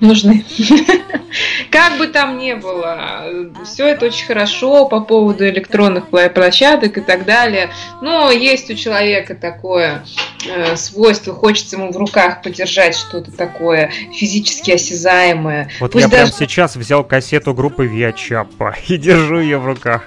нужны. 0.00 0.44
Как 1.70 1.98
бы 1.98 2.06
там 2.08 2.38
ни 2.38 2.52
было, 2.54 3.24
все 3.64 3.88
это 3.88 4.06
очень 4.06 4.26
хорошо 4.26 4.86
по 4.86 5.00
поводу 5.00 5.48
электронных 5.48 6.08
площадок 6.08 6.98
и 6.98 7.00
так 7.00 7.24
далее. 7.24 7.70
Но 8.00 8.30
есть 8.30 8.70
у 8.70 8.74
человека 8.74 9.34
такое 9.34 10.04
э, 10.46 10.76
свойство, 10.76 11.34
хочется 11.34 11.76
ему 11.76 11.90
в 11.92 11.96
руках 11.96 12.42
подержать 12.42 12.94
что-то 12.96 13.32
такое 13.32 13.90
физически 14.12 14.72
осязаемое. 14.72 15.70
Вот 15.80 15.92
Пусть 15.92 16.04
я 16.04 16.10
прям 16.10 16.26
даже- 16.26 16.36
сейчас 16.36 16.76
взял 16.76 17.04
кассету 17.04 17.54
группы 17.54 17.86
Виа 17.86 18.12
Чаппа 18.12 18.76
и 18.88 18.96
держу 18.96 19.40
ее 19.40 19.58
в 19.58 19.66
руках. 19.66 20.04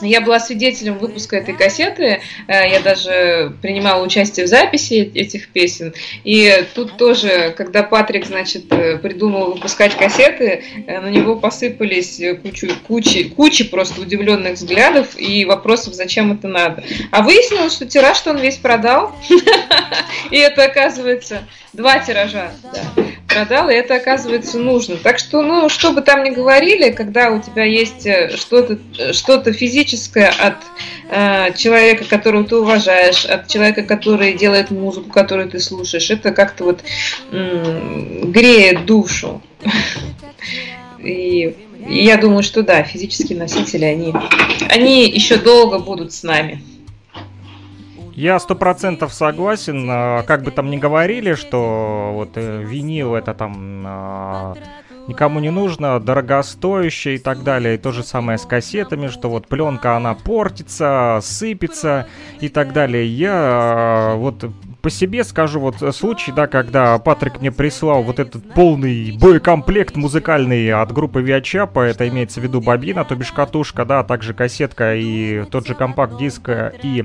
Я 0.00 0.20
была 0.20 0.40
свидетелем 0.40 0.98
выпуска 0.98 1.36
этой 1.36 1.54
кассеты, 1.54 2.20
э, 2.46 2.70
я 2.70 2.80
даже 2.80 3.54
принимала 3.60 4.02
участие 4.02 4.46
в 4.46 4.48
записи 4.48 5.10
этих 5.14 5.48
песен. 5.48 5.92
И 6.24 6.64
тут 6.74 6.96
тоже, 6.96 7.54
когда 7.56 7.82
Патрик, 7.82 8.26
значит, 8.26 8.72
э, 8.72 8.98
придумал 8.98 9.52
выпускать 9.52 9.96
кассеты, 9.96 10.62
э, 10.86 11.00
на 11.00 11.08
него 11.08 11.36
посыпались 11.36 12.20
кучу, 12.42 12.68
кучи, 12.86 13.28
кучи 13.28 13.64
просто 13.64 14.00
удивленных 14.00 14.54
взглядов 14.54 15.18
и 15.18 15.44
вопросов, 15.44 15.94
зачем 15.94 16.32
это 16.32 16.48
надо. 16.48 16.82
А 17.10 17.22
выяснилось, 17.22 17.72
что 17.72 17.86
тираж 17.86 18.26
он 18.26 18.38
весь 18.38 18.56
продал. 18.56 19.14
И 20.30 20.36
это 20.36 20.64
оказывается 20.64 21.46
два 21.72 21.98
тиража. 21.98 22.52
да, 22.72 23.04
продал, 23.30 23.70
и 23.70 23.74
это 23.74 23.96
оказывается 23.96 24.58
нужно. 24.58 24.96
Так 24.96 25.18
что, 25.18 25.42
ну, 25.42 25.68
что 25.68 25.92
бы 25.92 26.02
там 26.02 26.24
ни 26.24 26.30
говорили, 26.30 26.90
когда 26.90 27.30
у 27.30 27.40
тебя 27.40 27.64
есть 27.64 28.06
э, 28.06 28.36
что-то 28.36 28.78
э, 28.98 29.12
что 29.12 29.40
физическое 29.52 30.28
от 30.28 30.56
э, 31.08 31.54
человека, 31.56 32.04
которого 32.04 32.44
ты 32.44 32.56
уважаешь, 32.56 33.24
от 33.24 33.48
человека, 33.48 33.82
который 33.82 34.34
делает 34.34 34.70
музыку, 34.70 35.10
которую 35.10 35.48
ты 35.48 35.60
слушаешь, 35.60 36.10
это 36.10 36.32
как-то 36.32 36.64
вот 36.64 36.80
м, 37.30 38.30
греет 38.32 38.86
душу. 38.86 39.40
И 40.98 41.56
я 41.88 42.16
думаю, 42.18 42.42
что 42.42 42.62
да, 42.62 42.82
физические 42.82 43.38
носители, 43.38 43.84
они, 43.84 44.12
они 44.68 45.08
еще 45.08 45.36
долго 45.36 45.78
будут 45.78 46.12
с 46.12 46.22
нами. 46.22 46.62
Я 48.14 48.38
сто 48.38 48.54
процентов 48.54 49.12
согласен, 49.12 49.86
а, 49.88 50.22
как 50.22 50.42
бы 50.42 50.50
там 50.50 50.70
ни 50.70 50.76
говорили, 50.76 51.34
что 51.34 52.10
вот 52.14 52.30
э, 52.34 52.62
винил 52.62 53.14
это 53.14 53.34
там 53.34 53.84
а, 53.86 54.54
никому 55.06 55.40
не 55.40 55.50
нужно, 55.50 56.00
дорогостоящее 56.00 57.16
и 57.16 57.18
так 57.18 57.42
далее. 57.42 57.74
И 57.74 57.78
то 57.78 57.92
же 57.92 58.02
самое 58.02 58.38
с 58.38 58.46
кассетами, 58.46 59.08
что 59.08 59.28
вот 59.28 59.46
пленка 59.46 59.96
она 59.96 60.14
портится, 60.14 61.20
сыпется 61.22 62.06
и 62.40 62.48
так 62.48 62.72
далее. 62.72 63.06
Я 63.06 63.32
а, 63.34 64.14
вот 64.16 64.44
по 64.82 64.90
себе 64.90 65.24
скажу 65.24 65.60
вот 65.60 65.76
случай, 65.94 66.32
да, 66.32 66.46
когда 66.46 66.98
Патрик 66.98 67.40
мне 67.40 67.52
прислал 67.52 68.02
вот 68.02 68.18
этот 68.18 68.54
полный 68.54 69.16
боекомплект 69.18 69.96
музыкальный 69.96 70.72
от 70.72 70.92
группы 70.92 71.20
Виачапа, 71.20 71.80
это 71.80 72.08
имеется 72.08 72.40
в 72.40 72.44
виду 72.44 72.60
бобина, 72.60 73.04
то 73.04 73.14
бишь 73.14 73.32
катушка, 73.32 73.84
да, 73.84 74.00
а 74.00 74.04
также 74.04 74.32
кассетка 74.32 74.94
и 74.96 75.44
тот 75.50 75.66
же 75.66 75.74
компакт-диск 75.74 76.48
э, 76.48 76.72
и 76.82 77.04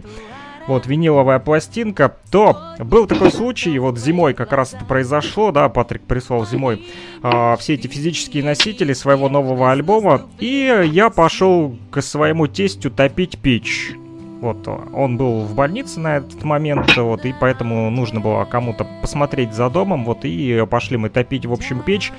вот 0.67 0.87
виниловая 0.87 1.39
пластинка, 1.39 2.17
то 2.31 2.57
был 2.79 3.07
такой 3.07 3.31
случай, 3.31 3.77
вот 3.79 3.97
зимой 3.97 4.33
как 4.33 4.51
раз 4.51 4.73
это 4.73 4.85
произошло, 4.85 5.51
да, 5.51 5.69
Патрик 5.69 6.03
прислал 6.03 6.45
зимой 6.45 6.85
а, 7.21 7.55
все 7.57 7.75
эти 7.75 7.87
физические 7.87 8.43
носители 8.43 8.93
своего 8.93 9.29
нового 9.29 9.71
альбома, 9.71 10.23
и 10.39 10.83
я 10.85 11.09
пошел 11.09 11.75
к 11.91 12.01
своему 12.01 12.47
тестю 12.47 12.91
топить 12.91 13.37
печь. 13.37 13.93
Вот, 14.41 14.67
он 14.67 15.17
был 15.17 15.41
в 15.41 15.55
больнице 15.55 15.99
на 15.99 16.17
этот 16.17 16.43
момент, 16.43 16.95
вот, 16.97 17.25
и 17.25 17.33
поэтому 17.39 17.89
нужно 17.89 18.19
было 18.19 18.43
кому-то 18.45 18.85
посмотреть 19.01 19.53
за 19.53 19.69
домом, 19.69 20.05
вот, 20.05 20.19
и 20.23 20.65
пошли 20.69 20.97
мы 20.97 21.09
топить, 21.09 21.45
в 21.45 21.53
общем, 21.53 21.79
печь. 21.79 22.11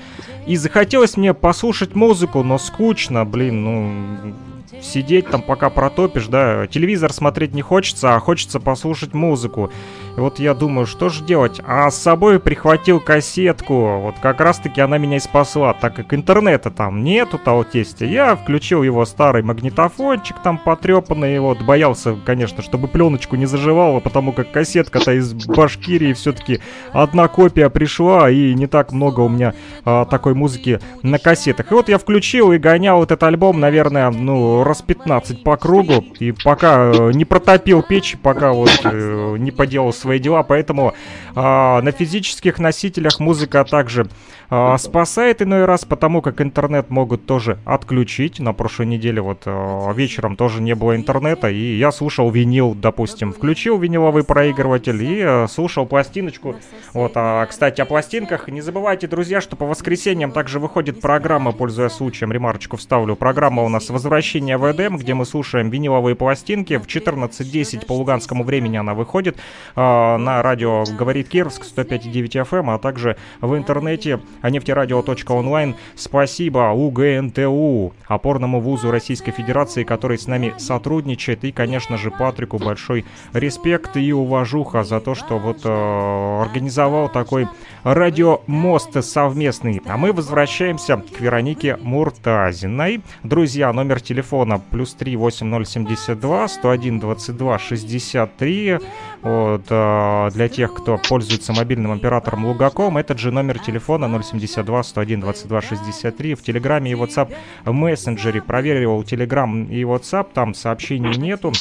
И 0.45 0.57
захотелось 0.57 1.15
мне 1.15 1.33
послушать 1.33 1.95
музыку, 1.95 2.43
но 2.43 2.57
скучно, 2.57 3.23
блин, 3.23 3.63
ну, 3.63 4.33
сидеть 4.81 5.27
там 5.29 5.41
пока 5.41 5.69
протопишь, 5.69 6.27
да, 6.27 6.67
телевизор 6.67 7.13
смотреть 7.13 7.53
не 7.53 7.61
хочется, 7.61 8.15
а 8.15 8.19
хочется 8.19 8.59
послушать 8.59 9.13
музыку. 9.13 9.71
И 10.15 10.19
вот 10.19 10.39
я 10.39 10.55
думаю, 10.55 10.87
что 10.87 11.09
же 11.09 11.23
делать? 11.23 11.61
А 11.65 11.91
с 11.91 11.97
собой 11.97 12.39
прихватил 12.39 12.99
кассетку, 12.99 13.99
вот 13.99 14.15
как 14.19 14.41
раз-таки 14.41 14.81
она 14.81 14.97
меня 14.97 15.17
и 15.17 15.19
спасла, 15.19 15.73
так 15.73 15.95
как 15.95 16.13
интернета 16.13 16.71
там 16.71 17.03
нету 17.03 17.37
того 17.37 17.63
тестя. 17.63 18.05
Я 18.05 18.35
включил 18.35 18.81
его 18.81 19.05
старый 19.05 19.43
магнитофончик 19.43 20.37
там 20.41 20.57
потрепанный, 20.57 21.39
вот, 21.39 21.61
боялся, 21.61 22.17
конечно, 22.25 22.63
чтобы 22.63 22.87
пленочку 22.87 23.35
не 23.35 23.45
заживала, 23.45 23.99
потому 23.99 24.31
как 24.31 24.51
кассетка-то 24.51 25.13
из 25.13 25.33
Башкирии 25.33 26.13
все-таки 26.13 26.61
одна 26.93 27.27
копия 27.27 27.69
пришла, 27.69 28.29
и 28.29 28.55
не 28.55 28.65
так 28.65 28.91
много 28.91 29.21
у 29.21 29.29
меня 29.29 29.53
а, 29.85 30.05
такой 30.05 30.33
музыки 30.33 30.79
на 31.03 31.19
кассетах. 31.19 31.71
И 31.71 31.75
вот 31.75 31.89
я 31.89 31.99
включил 31.99 32.51
и 32.51 32.57
гонял 32.57 33.03
этот 33.03 33.21
альбом, 33.21 33.59
наверное, 33.59 34.09
ну, 34.09 34.63
раз 34.67 34.81
15 34.81 35.43
по 35.43 35.57
кругу. 35.57 36.05
И 36.19 36.31
пока 36.31 36.91
э, 36.91 37.11
не 37.13 37.25
протопил 37.25 37.81
печь, 37.81 38.17
пока 38.21 38.53
вот 38.53 38.69
э, 38.83 39.35
не 39.39 39.51
поделал 39.51 39.93
свои 39.93 40.19
дела. 40.19 40.43
Поэтому 40.43 40.93
э, 41.35 41.39
на 41.39 41.91
физических 41.91 42.59
носителях 42.59 43.19
музыка 43.19 43.63
также 43.63 44.07
э, 44.49 44.77
спасает 44.77 45.41
иной 45.41 45.65
раз, 45.65 45.85
потому 45.85 46.21
как 46.21 46.41
интернет 46.41 46.89
могут 46.89 47.25
тоже 47.25 47.57
отключить. 47.65 48.39
На 48.39 48.53
прошлой 48.53 48.85
неделе 48.85 49.21
вот 49.21 49.43
э, 49.45 49.93
вечером 49.93 50.35
тоже 50.35 50.61
не 50.61 50.75
было 50.75 50.95
интернета, 50.95 51.49
и 51.49 51.77
я 51.77 51.91
слушал 51.91 52.29
винил, 52.29 52.73
допустим. 52.75 53.31
Включил 53.31 53.77
виниловый 53.77 54.23
проигрыватель 54.23 55.03
и 55.03 55.19
э, 55.19 55.47
слушал 55.47 55.85
пластиночку. 55.85 56.55
Вот, 56.93 57.11
а, 57.15 57.45
кстати, 57.45 57.81
о 57.81 57.85
пластинках. 57.85 58.47
Не 58.47 58.61
забывайте, 58.61 59.07
друзья, 59.07 59.41
что 59.41 59.55
по 59.55 59.65
воскресеньям 59.65 60.31
также 60.31 60.59
выходит 60.59 61.01
программа, 61.01 61.51
пользуясь 61.51 61.93
случаем, 61.93 62.31
ремарочку 62.31 62.77
вставлю. 62.77 63.15
Программа 63.15 63.63
у 63.63 63.69
нас 63.69 63.89
«Возвращение 63.89 64.57
в 64.57 64.71
Эдем», 64.71 64.97
где 64.97 65.13
мы 65.13 65.25
слушаем 65.25 65.69
виниловые 65.69 66.15
пластинки. 66.15 66.77
В 66.77 66.85
14.10 66.85 67.85
по 67.85 67.93
луганскому 67.93 68.43
времени 68.43 68.77
она 68.77 68.93
выходит 68.93 69.37
э, 69.75 69.79
на 69.79 70.41
радио 70.41 70.83
«Говорит 70.97 71.29
Кировск» 71.29 71.63
105.9 71.63 72.45
FM, 72.45 72.59
эм, 72.59 72.69
а 72.69 72.79
также 72.79 73.17
в 73.41 73.55
интернете 73.55 74.19
нефтерадио.онлайн. 74.43 75.75
Спасибо 75.95 76.71
УГНТУ, 76.71 77.93
опорному 78.07 78.61
вузу 78.61 78.91
Российской 78.91 79.31
Федерации, 79.31 79.83
который 79.83 80.17
с 80.17 80.27
нами 80.27 80.53
сотрудничает. 80.57 81.43
И, 81.43 81.51
конечно 81.51 81.97
же, 81.97 82.11
Патрику 82.11 82.57
большой 82.57 83.05
респект 83.33 83.97
и 83.97 84.13
уважуха 84.13 84.83
за 84.83 84.99
то, 84.99 85.15
что 85.15 85.37
вот 85.37 85.61
э, 85.63 86.41
организовал 86.41 87.09
такой 87.09 87.47
радиомост 87.83 89.03
совместный. 89.03 89.81
А 89.85 89.97
мы 89.97 90.13
возвращаемся 90.13 90.97
к 90.97 91.19
Веронике 91.19 91.77
Муртазиной. 91.77 93.01
Друзья, 93.23 93.71
номер 93.73 94.01
телефона 94.01 94.61
плюс 94.71 94.93
3 94.93 95.15
8072 95.15 96.47
101 96.47 96.99
22 96.99 97.59
63. 97.59 98.79
Вот, 99.27 99.65
э, 99.69 100.29
для 100.33 100.47
тех, 100.47 100.73
кто 100.73 100.97
пользуется 100.97 101.51
мобильным 101.51 101.91
оператором 101.91 102.45
Лугаком, 102.45 102.97
этот 102.97 103.19
же 103.19 103.29
номер 103.29 103.59
телефона 103.59 104.23
072 104.23 104.83
101 104.83 105.19
22 105.19 105.61
63. 105.61 106.33
В 106.33 106.41
Телеграме 106.41 106.91
и 106.91 106.93
WhatsApp 106.93 107.35
мессенджере 107.65 108.41
проверил 108.41 109.03
Телеграм 109.03 109.65
и 109.65 109.81
WhatsApp, 109.81 110.27
там 110.33 110.53
сообщений 110.53 111.17
нету. 111.17 111.51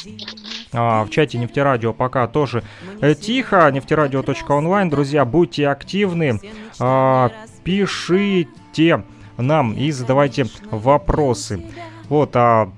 А, 0.72 1.04
в 1.04 1.10
чате 1.10 1.38
Нефтерадио 1.38 1.92
пока 1.92 2.28
тоже 2.28 2.62
э, 3.00 3.16
тихо. 3.16 3.68
Нефтерадио.онлайн. 3.72 4.88
Друзья, 4.88 5.24
будьте 5.24 5.66
активны. 5.66 6.38
А, 6.78 7.32
пишите 7.64 9.02
нам 9.38 9.72
и 9.72 9.90
задавайте 9.90 10.46
вопросы. 10.70 11.64
Вот, 12.08 12.30
а 12.36 12.70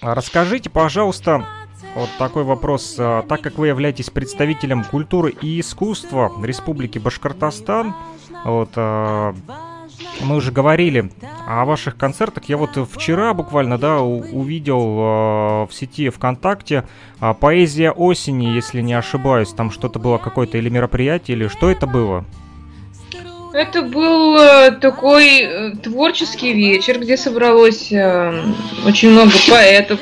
расскажите, 0.00 0.70
пожалуйста, 0.70 1.46
вот 1.94 2.08
такой 2.18 2.44
вопрос. 2.44 2.96
А, 2.98 3.22
так 3.22 3.40
как 3.40 3.58
вы 3.58 3.68
являетесь 3.68 4.10
представителем 4.10 4.84
культуры 4.84 5.34
и 5.40 5.60
искусства 5.60 6.32
Республики 6.42 6.98
Башкортостан, 6.98 7.94
вот, 8.44 8.70
а, 8.76 9.34
мы 10.20 10.36
уже 10.36 10.52
говорили 10.52 11.10
о 11.46 11.64
ваших 11.64 11.96
концертах. 11.96 12.44
Я 12.48 12.56
вот 12.56 12.76
вчера 12.90 13.34
буквально, 13.34 13.78
да, 13.78 14.00
увидел 14.00 14.80
э, 14.80 15.66
в 15.66 15.70
сети 15.72 16.08
ВКонтакте 16.10 16.84
«Поэзия 17.40 17.92
осени», 17.92 18.46
если 18.46 18.80
не 18.80 18.94
ошибаюсь. 18.94 19.50
Там 19.50 19.70
что-то 19.70 19.98
было 19.98 20.18
какое-то 20.18 20.58
или 20.58 20.68
мероприятие, 20.68 21.36
или 21.36 21.48
что 21.48 21.70
это 21.70 21.86
было? 21.86 22.24
Это 23.52 23.82
был 23.82 24.38
э, 24.38 24.70
такой 24.80 25.40
э, 25.40 25.70
творческий 25.82 26.54
вечер, 26.54 26.98
где 26.98 27.18
собралось 27.18 27.92
э, 27.92 28.32
очень 28.86 29.10
много 29.10 29.32
поэтов, 29.48 30.00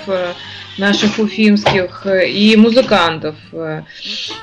наших 0.78 1.18
уфимских 1.18 2.06
э, 2.06 2.28
и 2.28 2.56
музыкантов. 2.56 3.36
Э, 3.52 3.82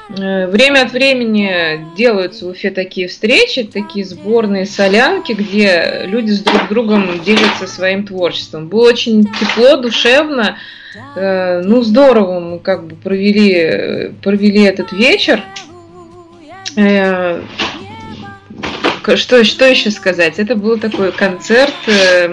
э, 0.09 0.47
время 0.47 0.83
от 0.83 0.91
времени 0.91 1.85
делаются 1.95 2.45
в 2.45 2.49
Уфе 2.49 2.71
такие 2.71 3.07
встречи, 3.07 3.63
такие 3.63 4.05
сборные 4.05 4.65
солянки, 4.65 5.33
где 5.33 6.03
люди 6.05 6.31
с 6.31 6.41
друг 6.41 6.67
другом 6.69 7.23
делятся 7.23 7.67
своим 7.67 8.05
творчеством. 8.05 8.67
Было 8.67 8.89
очень 8.89 9.25
тепло, 9.25 9.77
душевно, 9.77 10.57
ну 11.15 11.83
здорово 11.83 12.39
мы 12.39 12.59
как 12.59 12.87
бы 12.87 12.95
провели, 12.95 14.13
провели 14.23 14.63
этот 14.63 14.91
вечер 14.91 15.43
что, 19.15 19.43
что 19.43 19.65
еще 19.65 19.91
сказать? 19.91 20.39
Это 20.39 20.55
был 20.55 20.77
такой 20.77 21.11
концерт 21.11 21.73
э, 21.87 22.27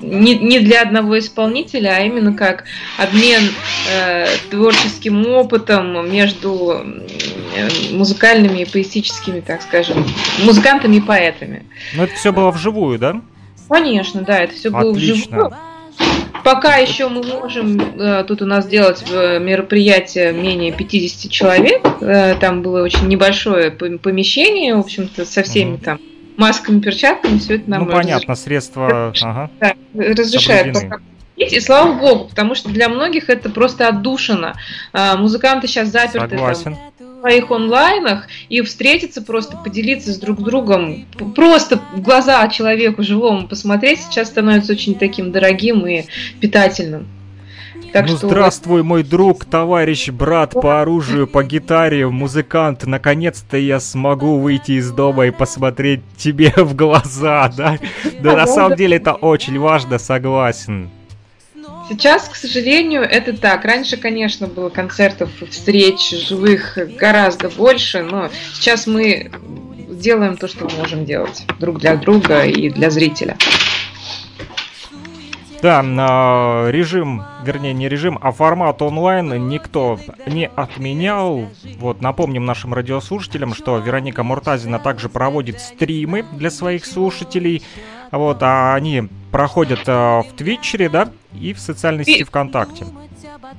не, 0.00 0.34
не 0.34 0.58
для 0.60 0.82
одного 0.82 1.18
исполнителя, 1.18 1.96
а 1.96 2.00
именно 2.00 2.32
как 2.32 2.64
обмен 2.96 3.42
э, 3.92 4.26
творческим 4.50 5.26
опытом 5.26 6.10
между 6.10 6.84
музыкальными 7.92 8.60
и 8.60 8.64
поэтическими, 8.64 9.40
так 9.40 9.62
скажем, 9.62 10.04
музыкантами 10.44 10.96
и 10.96 11.00
поэтами. 11.00 11.64
Ну, 11.94 12.04
это 12.04 12.14
все 12.14 12.32
было 12.32 12.50
вживую, 12.50 12.98
да? 12.98 13.20
Конечно, 13.68 14.22
да, 14.22 14.38
это 14.40 14.54
все 14.54 14.70
было 14.70 14.90
Отлично. 14.90 15.14
вживую. 15.14 15.56
Пока 16.44 16.76
еще 16.76 17.08
мы 17.08 17.24
можем 17.24 17.80
э, 17.98 18.24
тут 18.24 18.40
у 18.40 18.46
нас 18.46 18.66
делать 18.66 19.02
э, 19.10 19.40
мероприятие 19.40 20.32
менее 20.32 20.70
50 20.70 21.30
человек. 21.30 21.84
Э, 22.00 22.36
там 22.38 22.62
было 22.62 22.82
очень 22.82 23.08
небольшое 23.08 23.70
помещение, 23.72 24.76
в 24.76 24.80
общем-то, 24.80 25.24
со 25.24 25.42
всеми 25.42 25.76
там 25.76 25.98
масками, 26.36 26.80
перчатками, 26.80 27.38
все 27.38 27.56
это 27.56 27.70
нам 27.70 27.84
Ну, 27.84 27.90
понятно, 27.90 28.28
разреш... 28.28 28.44
средства 28.44 29.12
ага. 29.20 29.50
да, 29.60 29.74
разрешают 29.94 30.74
пока 30.74 31.00
и 31.36 31.60
слава 31.60 31.92
богу, 31.92 32.28
потому 32.28 32.54
что 32.54 32.70
для 32.70 32.88
многих 32.88 33.28
это 33.28 33.50
просто 33.50 33.88
отдушина. 33.88 34.54
А, 34.92 35.16
музыканты 35.16 35.68
сейчас 35.68 35.88
заперты 35.88 36.36
там, 36.36 36.78
в 36.98 37.20
своих 37.20 37.50
онлайнах, 37.50 38.26
и 38.48 38.62
встретиться 38.62 39.20
просто, 39.20 39.56
поделиться 39.56 40.12
с 40.12 40.18
друг 40.18 40.42
другом, 40.42 41.06
просто 41.34 41.80
в 41.94 42.00
глаза 42.00 42.46
человеку 42.48 43.02
живому 43.02 43.48
посмотреть 43.48 44.00
сейчас 44.00 44.28
становится 44.28 44.72
очень 44.72 44.94
таким 44.94 45.30
дорогим 45.30 45.86
и 45.86 46.04
питательным. 46.40 47.06
Так 47.92 48.08
ну 48.08 48.16
что... 48.16 48.28
здравствуй, 48.28 48.82
мой 48.82 49.02
друг, 49.02 49.44
товарищ, 49.44 50.08
брат 50.10 50.52
по 50.52 50.80
оружию, 50.80 51.26
по 51.26 51.42
гитаре, 51.42 52.08
музыкант. 52.08 52.86
Наконец-то 52.86 53.56
я 53.56 53.80
смогу 53.80 54.38
выйти 54.38 54.72
из 54.72 54.90
дома 54.90 55.26
и 55.26 55.30
посмотреть 55.30 56.00
тебе 56.16 56.52
в 56.56 56.74
глаза, 56.74 57.52
да? 57.56 57.78
Да, 58.20 58.36
на 58.36 58.46
самом 58.46 58.76
деле 58.76 58.96
это 58.96 59.14
очень 59.14 59.58
важно, 59.58 59.98
согласен. 59.98 60.90
Сейчас, 61.88 62.28
к 62.28 62.34
сожалению, 62.34 63.02
это 63.02 63.36
так. 63.36 63.64
Раньше, 63.64 63.96
конечно, 63.96 64.48
было 64.48 64.70
концертов, 64.70 65.30
встреч 65.50 66.10
живых 66.10 66.78
гораздо 66.98 67.48
больше, 67.48 68.02
но 68.02 68.30
сейчас 68.54 68.86
мы 68.86 69.30
делаем 69.88 70.36
то, 70.36 70.48
что 70.48 70.68
можем 70.78 71.04
делать 71.04 71.44
друг 71.60 71.78
для 71.78 71.96
друга 71.96 72.44
и 72.44 72.70
для 72.70 72.90
зрителя. 72.90 73.36
Да, 75.62 75.82
режим, 76.70 77.22
вернее 77.44 77.72
не 77.72 77.88
режим, 77.88 78.18
а 78.20 78.30
формат 78.32 78.82
онлайн 78.82 79.48
никто 79.48 79.98
не 80.26 80.48
отменял. 80.48 81.48
Вот 81.78 82.00
напомним 82.00 82.44
нашим 82.44 82.74
радиослушателям, 82.74 83.54
что 83.54 83.78
Вероника 83.78 84.22
Муртазина 84.22 84.78
также 84.78 85.08
проводит 85.08 85.60
стримы 85.60 86.24
для 86.32 86.50
своих 86.50 86.84
слушателей. 86.84 87.62
Вот, 88.12 88.38
а 88.42 88.74
они 88.74 89.08
проходят 89.32 89.80
э, 89.86 89.92
в 89.92 90.26
Твитчере, 90.36 90.88
да, 90.88 91.10
и 91.32 91.52
в 91.52 91.58
социальной 91.58 92.04
сети 92.04 92.22
ВКонтакте. 92.22 92.86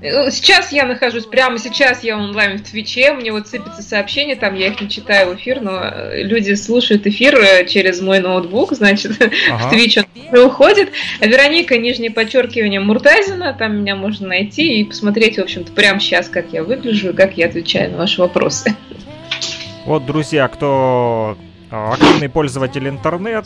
Э, 0.01 0.31
сейчас 0.31 0.71
я 0.71 0.85
нахожусь, 0.85 1.25
прямо 1.25 1.57
сейчас 1.57 2.03
я 2.03 2.17
онлайн 2.17 2.57
в 2.57 2.63
Твиче, 2.63 3.13
мне 3.13 3.31
вот 3.31 3.47
сыпятся 3.47 3.81
сообщения, 3.81 4.35
там 4.35 4.55
я 4.55 4.67
их 4.67 4.81
не 4.81 4.89
читаю 4.89 5.31
в 5.31 5.35
эфир, 5.35 5.61
но 5.61 5.79
э, 5.81 6.23
люди 6.23 6.53
слушают 6.53 7.07
эфир 7.07 7.35
э, 7.39 7.65
через 7.65 8.01
мой 8.01 8.19
ноутбук, 8.19 8.73
значит, 8.73 9.13
ага. 9.49 9.67
в 9.67 9.69
Твич 9.69 9.97
он 9.97 10.39
уходит. 10.39 10.91
Вероника, 11.21 11.77
нижнее 11.77 12.11
подчеркивание 12.11 12.79
Муртазина, 12.79 13.53
там 13.53 13.77
меня 13.77 13.95
можно 13.95 14.27
найти 14.27 14.79
и 14.79 14.83
посмотреть, 14.83 15.37
в 15.37 15.41
общем-то, 15.41 15.71
прямо 15.71 15.99
сейчас, 15.99 16.29
как 16.29 16.51
я 16.51 16.63
выгляжу 16.63 17.09
и 17.09 17.13
как 17.13 17.37
я 17.37 17.47
отвечаю 17.47 17.91
на 17.91 17.97
ваши 17.97 18.21
вопросы. 18.21 18.75
Вот, 19.85 20.05
друзья, 20.05 20.47
кто 20.47 21.37
активный 21.71 22.29
пользователь 22.29 22.87
интернет, 22.87 23.45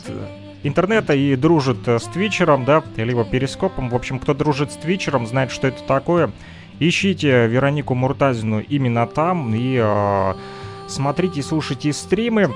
интернета 0.62 1.14
и 1.14 1.36
дружит 1.36 1.86
э, 1.88 1.98
с 1.98 2.04
Твичером, 2.04 2.64
да, 2.64 2.82
либо 2.96 3.24
Перископом. 3.24 3.88
В 3.88 3.94
общем, 3.94 4.18
кто 4.18 4.34
дружит 4.34 4.72
с 4.72 4.76
Твичером, 4.76 5.26
знает, 5.26 5.50
что 5.50 5.68
это 5.68 5.82
такое. 5.82 6.30
Ищите 6.78 7.46
Веронику 7.46 7.94
Муртазину 7.94 8.60
именно 8.60 9.06
там 9.06 9.54
и 9.54 9.78
э, 9.80 10.34
смотрите 10.88 11.42
слушайте 11.42 11.92
стримы. 11.92 12.52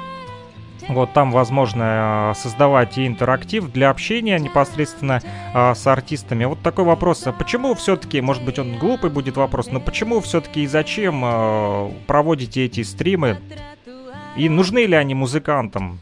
Вот 0.88 1.12
там 1.12 1.32
возможно 1.32 2.32
э, 2.32 2.40
создавать 2.40 2.96
и 2.98 3.06
интерактив 3.06 3.70
для 3.72 3.90
общения 3.90 4.38
непосредственно 4.38 5.20
э, 5.54 5.74
с 5.74 5.86
артистами. 5.86 6.44
Вот 6.44 6.60
такой 6.62 6.84
вопрос. 6.84 7.26
А 7.26 7.32
почему 7.32 7.74
все-таки, 7.74 8.20
может 8.20 8.44
быть 8.44 8.58
он 8.58 8.78
глупый 8.78 9.10
будет 9.10 9.36
вопрос, 9.36 9.68
но 9.70 9.80
почему 9.80 10.20
все-таки 10.20 10.62
и 10.62 10.66
зачем 10.66 11.22
э, 11.24 11.90
проводите 12.06 12.64
эти 12.64 12.82
стримы? 12.82 13.38
И 14.36 14.48
нужны 14.48 14.86
ли 14.86 14.94
они 14.94 15.14
музыкантам? 15.14 15.98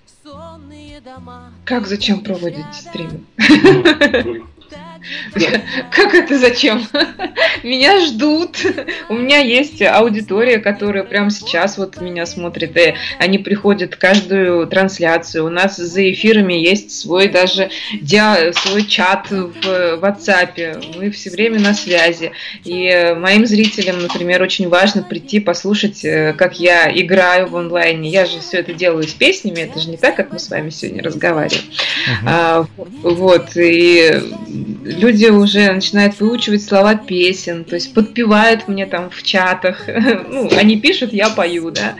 Как 1.64 1.86
зачем 1.86 2.22
проводите 2.22 2.66
стримы? 2.72 3.24
Как 5.90 6.14
это 6.14 6.38
зачем? 6.38 6.86
Меня 7.62 8.00
ждут. 8.00 8.56
У 9.08 9.14
меня 9.14 9.38
есть 9.38 9.82
аудитория, 9.82 10.58
которая 10.58 11.04
прямо 11.04 11.30
сейчас 11.30 11.78
вот 11.78 12.00
меня 12.00 12.26
смотрит. 12.26 12.76
И 12.76 12.94
они 13.18 13.38
приходят 13.38 13.96
каждую 13.96 14.66
трансляцию. 14.66 15.46
У 15.46 15.48
нас 15.48 15.76
за 15.76 16.10
эфирами 16.10 16.54
есть 16.54 16.90
свой 16.98 17.28
даже 17.28 17.70
диа, 18.00 18.52
свой 18.52 18.84
чат 18.84 19.30
в 19.30 19.52
WhatsApp. 19.64 20.96
Мы 20.96 21.10
все 21.10 21.30
время 21.30 21.60
на 21.60 21.74
связи. 21.74 22.32
И 22.64 23.14
моим 23.16 23.46
зрителям, 23.46 24.00
например, 24.02 24.42
очень 24.42 24.68
важно 24.68 25.02
прийти 25.02 25.40
послушать, 25.40 26.04
э, 26.04 26.34
как 26.36 26.58
я 26.58 26.90
играю 26.90 27.48
в 27.48 27.56
онлайне. 27.56 28.10
Я 28.10 28.26
же 28.26 28.40
все 28.40 28.58
это 28.58 28.74
делаю 28.74 29.04
с 29.04 29.12
песнями. 29.12 29.60
Это 29.60 29.80
же 29.80 29.90
не 29.90 29.96
так, 29.96 30.16
как 30.16 30.32
мы 30.32 30.38
с 30.38 30.50
вами 30.50 30.70
сегодня 30.70 31.02
разговариваем. 31.02 31.64
Uh-huh. 31.64 32.26
А, 32.26 32.66
вот. 33.02 33.50
И 33.56 34.22
люди 34.96 35.26
уже 35.26 35.72
начинают 35.72 36.18
выучивать 36.20 36.64
слова 36.64 36.94
песен, 36.94 37.64
то 37.64 37.74
есть 37.74 37.94
подпевают 37.94 38.68
мне 38.68 38.86
там 38.86 39.10
в 39.10 39.22
чатах, 39.22 39.84
ну, 40.28 40.50
они 40.56 40.80
пишут, 40.80 41.12
я 41.12 41.30
пою, 41.30 41.70
да, 41.70 41.94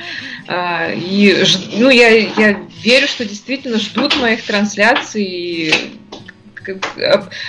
а, 0.47 0.91
и, 0.93 1.45
ну, 1.77 1.91
я, 1.91 2.09
я 2.09 2.61
верю, 2.83 3.07
что 3.07 3.25
действительно 3.25 3.79
ждут 3.79 4.17
моих 4.17 4.43
трансляций, 4.43 5.73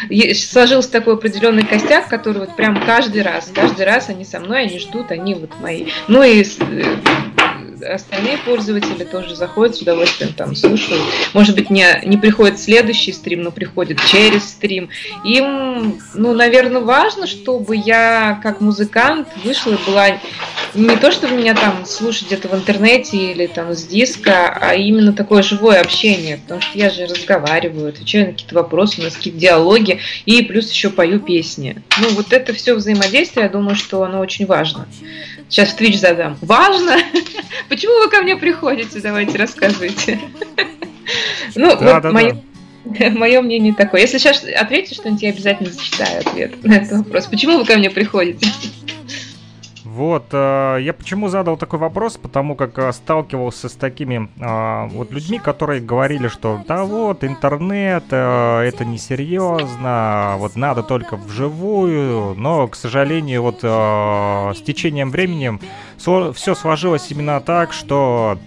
и 0.10 0.34
сложился 0.34 0.92
такой 0.92 1.14
определенный 1.14 1.64
костяк, 1.64 2.10
который 2.10 2.40
вот 2.40 2.56
прям 2.56 2.84
каждый 2.86 3.22
раз, 3.22 3.52
каждый 3.54 3.86
раз 3.86 4.10
они 4.10 4.26
со 4.26 4.40
мной, 4.40 4.64
они 4.64 4.80
ждут, 4.80 5.12
они 5.12 5.36
вот 5.36 5.52
мои. 5.62 5.88
Ну 6.08 6.22
и 6.24 6.44
остальные 7.82 8.38
пользователи 8.40 9.04
тоже 9.04 9.36
заходят 9.36 9.76
с 9.76 9.82
удовольствием 9.82 10.34
там 10.34 10.56
слушают. 10.56 11.02
Может 11.34 11.56
быть, 11.56 11.70
не, 11.70 12.02
не 12.06 12.18
приходит 12.18 12.60
следующий 12.60 13.12
стрим, 13.12 13.44
но 13.44 13.52
приходит 13.52 14.00
через 14.06 14.44
стрим. 14.44 14.90
Им, 15.24 16.00
ну, 16.14 16.34
наверное, 16.34 16.82
важно, 16.82 17.28
чтобы 17.28 17.76
я 17.76 18.40
как 18.42 18.62
музыкант 18.62 19.28
вышла 19.44 19.72
и 19.72 19.86
была 19.86 20.20
не 20.74 20.96
то, 20.98 21.12
чтобы 21.12 21.36
меня 21.36 21.56
там 21.56 21.86
слушать 21.86 22.28
где-то 22.28 22.50
в 22.50 22.54
интернете 22.56 23.32
или 23.32 23.48
там 23.48 23.74
с 23.74 23.84
диска, 23.84 24.50
а 24.50 24.76
именно 24.76 25.14
такое 25.14 25.42
живое 25.42 25.80
общение, 25.80 26.38
потому 26.38 26.62
что 26.62 26.78
я 26.78 26.90
же 26.90 27.06
разговариваю, 27.06 27.90
отвечаю 27.90 28.28
на 28.28 28.32
какие-то 28.34 28.56
вопросы, 28.56 29.02
у 29.02 29.04
нас 29.04 29.16
какие-то 29.16 29.40
диалоги, 29.40 30.00
и 30.26 30.42
плюс 30.42 30.70
еще 30.72 30.90
пою 30.90 31.20
песни. 31.20 31.82
Ну, 32.02 32.10
вот 32.10 32.34
это 32.34 32.54
все 32.54 32.76
взаимодействие, 32.76 33.46
я 33.46 33.50
думаю, 33.50 33.76
что 33.76 34.04
оно 34.04 34.20
очень 34.20 34.46
важно. 34.46 34.88
Сейчас 35.50 35.70
в 35.70 35.80
Twitch 35.80 35.98
задам. 35.98 36.38
Важно? 36.42 36.98
Почему 37.70 38.04
вы 38.04 38.10
ко 38.10 38.22
мне 38.22 38.36
приходите? 38.36 39.00
Давайте 39.00 39.38
рассказывайте. 39.38 40.20
Ну, 41.54 41.78
вот 41.78 42.04
мое... 42.12 42.42
Мое 42.86 43.42
мнение 43.42 43.74
такое. 43.74 44.02
Если 44.02 44.18
сейчас 44.18 44.44
ответите 44.44 44.96
что-нибудь, 44.96 45.22
я 45.22 45.30
обязательно 45.30 45.72
зачитаю 45.72 46.20
ответ 46.20 46.64
на 46.64 46.76
этот 46.76 46.92
вопрос. 47.00 47.26
Почему 47.26 47.58
вы 47.58 47.66
ко 47.66 47.78
мне 47.78 47.90
приходите? 47.90 48.48
Вот, 49.96 50.26
э, 50.34 50.80
я 50.82 50.92
почему 50.92 51.30
задал 51.30 51.56
такой 51.56 51.80
вопрос, 51.80 52.18
потому 52.18 52.56
как 52.56 52.78
э, 52.78 52.92
сталкивался 52.92 53.70
с 53.70 53.72
такими 53.76 54.30
э, 54.38 54.90
вот 54.94 55.10
людьми, 55.12 55.40
которые 55.40 55.80
говорили, 55.80 56.28
что 56.28 56.60
да 56.68 56.84
вот, 56.84 57.24
интернет, 57.24 58.04
это 58.12 58.84
несерьезно, 58.84 60.36
вот 60.38 60.58
надо 60.58 60.84
только 60.84 61.16
вживую, 61.16 62.36
но, 62.36 62.68
к 62.68 62.76
сожалению, 62.76 63.44
вот 63.44 63.60
с 63.62 64.62
течением 64.64 65.12
времени 65.12 65.58
все 65.98 66.56
сложилось 66.56 67.10
именно 67.12 67.40
так, 67.40 67.72
что 67.72 68.38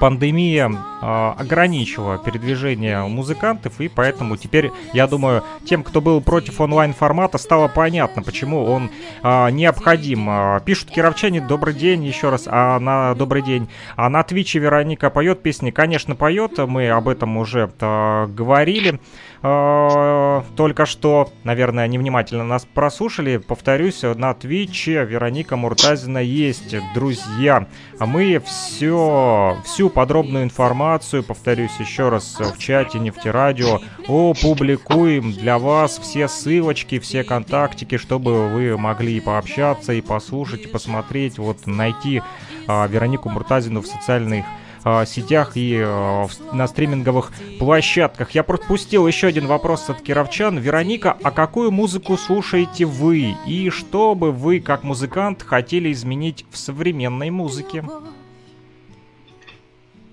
пандемия 0.00 0.70
э, 0.70 1.32
ограничила 1.38 2.18
передвижение 2.18 3.02
музыкантов, 3.02 3.80
и 3.80 3.88
поэтому 3.88 4.36
теперь, 4.36 4.70
я 4.92 5.06
думаю, 5.06 5.42
тем, 5.64 5.82
кто 5.82 6.00
был 6.00 6.20
против 6.20 6.60
онлайн-формата, 6.60 7.38
стало 7.38 7.68
понятно, 7.68 8.22
почему 8.22 8.64
он 8.64 8.90
э, 9.22 9.50
необходим. 9.50 10.28
Э, 10.28 10.60
пишут 10.64 10.90
кировчане, 10.90 11.40
добрый 11.40 11.74
день 11.74 12.04
еще 12.04 12.30
раз, 12.30 12.44
а 12.46 12.78
на 12.78 13.14
добрый 13.14 13.42
день. 13.42 13.68
А 13.96 14.08
на 14.08 14.22
Твиче 14.22 14.58
Вероника 14.58 15.10
поет 15.10 15.42
песни, 15.42 15.70
конечно, 15.70 16.14
поет, 16.14 16.58
мы 16.58 16.88
об 16.90 17.08
этом 17.08 17.36
уже 17.36 17.70
говорили. 17.78 19.00
Э, 19.42 20.42
только 20.56 20.86
что, 20.86 21.30
наверное, 21.44 21.86
невнимательно 21.86 22.44
нас 22.44 22.64
прослушали. 22.64 23.36
Повторюсь, 23.36 24.02
на 24.02 24.34
Твиче 24.34 25.04
Вероника 25.04 25.56
Муртазина 25.56 26.18
есть, 26.18 26.74
друзья. 26.94 27.66
А 27.98 28.06
мы 28.06 28.40
все, 28.44 29.56
всю 29.64 29.90
подробную 29.90 30.44
информацию, 30.44 31.22
повторюсь 31.22 31.78
еще 31.78 32.08
раз, 32.08 32.38
в 32.38 32.58
чате 32.58 32.98
Нефтерадио 32.98 33.80
опубликуем 34.08 35.32
для 35.32 35.58
вас 35.58 35.98
все 35.98 36.28
ссылочки, 36.28 36.98
все 36.98 37.24
контактики, 37.24 37.96
чтобы 37.96 38.48
вы 38.48 38.76
могли 38.76 39.20
пообщаться, 39.20 39.92
и 39.92 40.00
послушать, 40.00 40.64
и 40.64 40.68
посмотреть, 40.68 41.38
вот 41.38 41.66
найти 41.66 42.22
а, 42.66 42.86
Веронику 42.86 43.28
Муртазину 43.28 43.82
в 43.82 43.86
социальных 43.86 44.44
э, 44.84 45.04
сетях 45.06 45.56
и 45.56 45.76
э, 45.76 46.26
на 46.52 46.66
стриминговых 46.66 47.32
площадках. 47.58 48.32
Я 48.32 48.42
пропустил 48.42 49.06
еще 49.06 49.26
один 49.26 49.46
вопрос 49.46 49.88
от 49.90 50.00
кировчан. 50.00 50.58
Вероника, 50.58 51.16
а 51.22 51.30
какую 51.30 51.70
музыку 51.70 52.16
слушаете 52.16 52.84
вы? 52.84 53.34
И 53.46 53.70
что 53.70 54.14
бы 54.14 54.32
вы, 54.32 54.60
как 54.60 54.84
музыкант, 54.84 55.42
хотели 55.42 55.92
изменить 55.92 56.44
в 56.50 56.56
современной 56.56 57.30
музыке? 57.30 57.84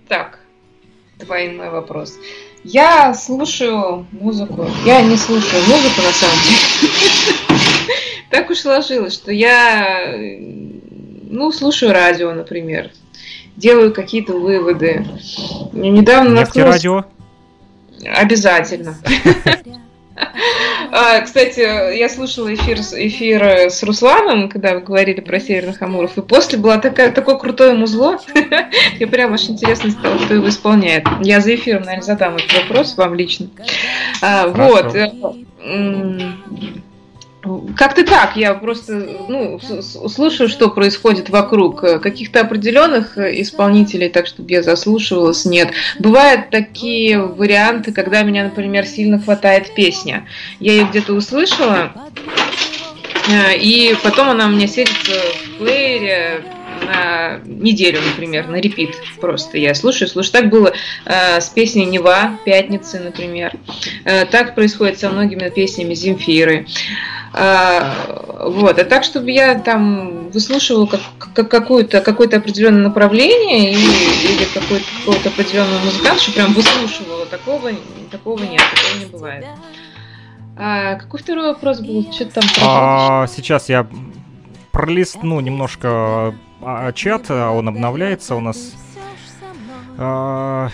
Так, 0.07 0.39
двойной 1.17 1.69
вопрос. 1.69 2.15
Я 2.63 3.13
слушаю 3.13 4.05
музыку. 4.11 4.67
Я 4.85 5.01
не 5.01 5.17
слушаю 5.17 5.61
музыку 5.67 6.01
на 6.01 6.11
самом 6.11 6.37
деле. 6.43 6.59
Так 8.31 8.49
уж 8.49 8.57
сложилось, 8.57 9.13
что 9.13 9.31
я 9.31 10.13
ну, 11.29 11.51
слушаю 11.51 11.93
радио, 11.93 12.33
например 12.33 12.91
делаю 13.55 13.93
какие-то 13.93 14.33
выводы. 14.33 15.05
Недавно 15.73 16.31
наткнулась... 16.31 16.75
радио? 16.75 17.05
Обязательно. 18.05 18.97
А, 20.91 21.19
кстати, 21.21 21.59
я 21.97 22.07
слушала 22.07 22.53
эфир, 22.53 22.77
эфир 22.79 23.69
с 23.69 23.83
Русланом, 23.83 24.47
когда 24.47 24.73
вы 24.73 24.79
говорили 24.79 25.19
про 25.19 25.41
Северных 25.41 25.81
Амуров, 25.81 26.17
и 26.17 26.21
после 26.21 26.57
было 26.57 26.77
такая, 26.77 27.11
такое 27.11 27.35
крутое 27.35 27.73
музло. 27.73 28.17
Мне 28.95 29.07
прям 29.07 29.33
аж 29.33 29.49
интересно 29.49 29.91
стало, 29.91 30.17
кто 30.19 30.35
его 30.35 30.47
исполняет. 30.47 31.05
Я 31.21 31.41
за 31.41 31.55
эфиром, 31.55 31.81
наверное, 31.81 32.05
задам 32.05 32.37
этот 32.37 32.53
вопрос 32.53 32.95
вам 32.95 33.13
лично. 33.15 33.47
А, 34.21 34.47
вот. 34.47 34.95
Как-то 37.77 38.03
так, 38.03 38.35
я 38.35 38.53
просто 38.53 39.07
ну, 39.29 39.59
слушаю, 39.59 40.49
что 40.49 40.69
происходит 40.69 41.29
вокруг. 41.29 41.81
Каких-то 42.01 42.41
определенных 42.41 43.17
исполнителей, 43.17 44.09
так 44.09 44.27
чтобы 44.27 44.51
я 44.51 44.63
заслушивалась, 44.63 45.45
нет. 45.45 45.71
Бывают 45.99 46.49
такие 46.49 47.21
варианты, 47.21 47.91
когда 47.91 48.23
меня, 48.23 48.45
например, 48.45 48.85
сильно 48.85 49.19
хватает 49.19 49.73
песня. 49.75 50.27
Я 50.59 50.73
ее 50.73 50.85
где-то 50.85 51.13
услышала, 51.13 51.91
э, 53.29 53.57
и 53.57 53.95
потом 54.03 54.29
она 54.29 54.47
у 54.47 54.49
меня 54.49 54.67
сидится 54.67 55.11
в 55.11 55.57
плеере 55.59 56.43
на 56.85 57.39
неделю, 57.45 57.99
например, 58.01 58.47
на 58.47 58.55
репит 58.55 58.95
просто. 59.19 59.57
Я 59.57 59.75
слушаю, 59.75 60.07
слушаю. 60.07 60.33
Так 60.33 60.49
было 60.49 60.73
э, 61.05 61.41
с 61.41 61.49
песней 61.49 61.85
«Нева» 61.85 62.37
«Пятницы», 62.45 62.99
например. 62.99 63.53
Э, 64.03 64.25
так 64.25 64.55
происходит 64.55 64.99
со 64.99 65.09
многими 65.09 65.49
песнями 65.49 65.93
Земфиры. 65.93 66.67
А, 67.37 67.93
вот. 68.45 68.79
А 68.79 68.85
так, 68.85 69.03
чтобы 69.03 69.31
я 69.31 69.55
там 69.55 70.29
выслушивала 70.29 70.85
как, 70.85 71.01
как 71.33 71.49
какое-то 71.49 71.99
какое 71.99 72.27
определенное 72.27 72.83
направление 72.83 73.73
или, 73.73 74.35
или 74.35 74.45
какой-то 74.53 74.85
какого-то 74.99 75.29
определенного 75.29 75.79
музыканта, 75.79 76.21
что 76.21 76.31
прям 76.31 76.53
выслушивала, 76.53 77.25
такого, 77.25 77.71
такого 78.09 78.43
нет, 78.43 78.61
такого 78.61 78.99
не 78.99 79.05
бывает. 79.05 79.45
А, 80.57 80.95
какой 80.95 81.19
второй 81.19 81.47
вопрос 81.47 81.81
был? 81.81 82.09
Что 82.13 82.25
там? 82.25 82.43
А, 82.61 83.27
сейчас 83.27 83.67
я 83.67 83.85
пролистну 84.71 85.41
немножко 85.41 86.33
а, 86.65 86.91
чат, 86.93 87.25
а 87.29 87.51
он 87.51 87.69
обновляется 87.69 88.35
у 88.35 88.39
нас. 88.39 88.73
А, 89.97 90.69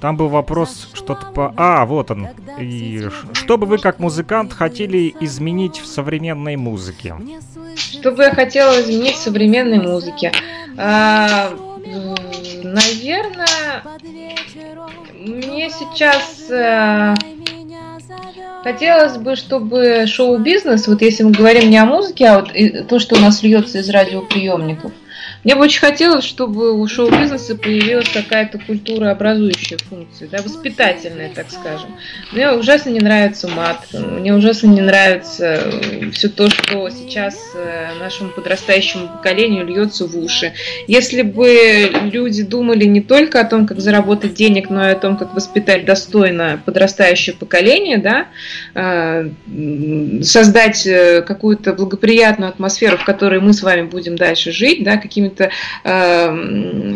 там 0.00 0.16
был 0.16 0.28
вопрос 0.28 0.90
что-то 0.94 1.26
по... 1.26 1.54
А, 1.56 1.86
вот 1.86 2.10
он. 2.10 2.28
И 2.58 3.08
что 3.32 3.56
бы 3.56 3.66
вы 3.66 3.78
как 3.78 3.98
музыкант 3.98 4.52
хотели 4.52 5.14
изменить 5.20 5.78
в 5.78 5.86
современной 5.86 6.56
музыке? 6.56 7.14
Что 7.76 8.12
бы 8.12 8.24
я 8.24 8.34
хотела 8.34 8.80
изменить 8.80 9.14
в 9.14 9.22
современной 9.22 9.80
музыке? 9.80 10.32
А, 10.76 11.50
наверное, 12.62 13.82
мне 15.18 15.70
сейчас... 15.70 16.50
А, 16.50 17.14
Хотелось 18.64 19.16
бы, 19.16 19.36
чтобы 19.36 20.06
шоу-бизнес, 20.06 20.88
вот 20.88 21.00
если 21.00 21.22
мы 21.22 21.30
говорим 21.30 21.70
не 21.70 21.78
о 21.78 21.86
музыке, 21.86 22.26
а 22.26 22.40
вот 22.40 22.50
то, 22.88 22.98
что 22.98 23.14
у 23.14 23.18
нас 23.20 23.42
льется 23.42 23.78
из 23.78 23.88
радиоприемников, 23.88 24.92
Мне 25.44 25.54
бы 25.54 25.62
очень 25.62 25.80
хотелось, 25.80 26.24
чтобы 26.24 26.72
у 26.72 26.86
шоу-бизнеса 26.88 27.54
появилась 27.54 28.08
какая-то 28.08 28.58
культура 28.58 29.10
образующая 29.10 29.78
функция, 29.78 30.28
да, 30.28 30.38
воспитательная, 30.42 31.30
так 31.32 31.50
скажем. 31.50 31.96
Мне 32.32 32.50
ужасно 32.52 32.90
не 32.90 33.00
нравится 33.00 33.48
мат, 33.48 33.86
мне 33.92 34.34
ужасно 34.34 34.68
не 34.68 34.80
нравится 34.80 35.72
все 36.12 36.28
то, 36.28 36.50
что 36.50 36.90
сейчас 36.90 37.52
э, 37.54 37.90
нашему 38.00 38.30
подрастающему 38.30 39.08
поколению 39.08 39.64
льется 39.64 40.06
в 40.06 40.16
уши. 40.18 40.52
Если 40.88 41.22
бы 41.22 41.90
люди 42.12 42.42
думали 42.42 42.84
не 42.84 43.00
только 43.00 43.40
о 43.40 43.44
том, 43.44 43.66
как 43.66 43.80
заработать 43.80 44.34
денег, 44.34 44.70
но 44.70 44.88
и 44.88 44.92
о 44.92 44.96
том, 44.96 45.16
как 45.16 45.34
воспитать 45.34 45.84
достойно 45.84 46.60
подрастающее 46.64 47.34
поколение, 47.34 47.98
да, 47.98 48.26
э, 48.74 49.30
создать 50.22 50.86
э, 50.86 51.22
какую-то 51.22 51.74
благоприятную 51.74 52.50
атмосферу, 52.50 52.96
в 52.96 53.04
которой 53.04 53.40
мы 53.40 53.52
с 53.52 53.62
вами 53.62 53.82
будем 53.82 54.16
дальше 54.16 54.50
жить, 54.50 54.82
да, 54.82 54.96
какими-то, 55.28 55.50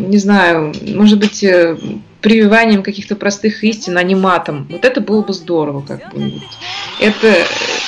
не 0.07 0.17
знаю, 0.17 0.73
может 0.81 1.19
быть, 1.19 1.45
прививанием 2.23 2.83
каких-то 2.83 3.15
простых 3.15 3.63
истин, 3.65 3.97
а 3.97 4.03
не 4.03 4.15
матом. 4.15 4.65
Вот 4.71 4.85
это 4.85 5.01
было 5.01 5.21
бы 5.21 5.33
здорово, 5.33 5.81
как 5.81 6.13
бы. 6.13 6.31
Это, 6.99 7.35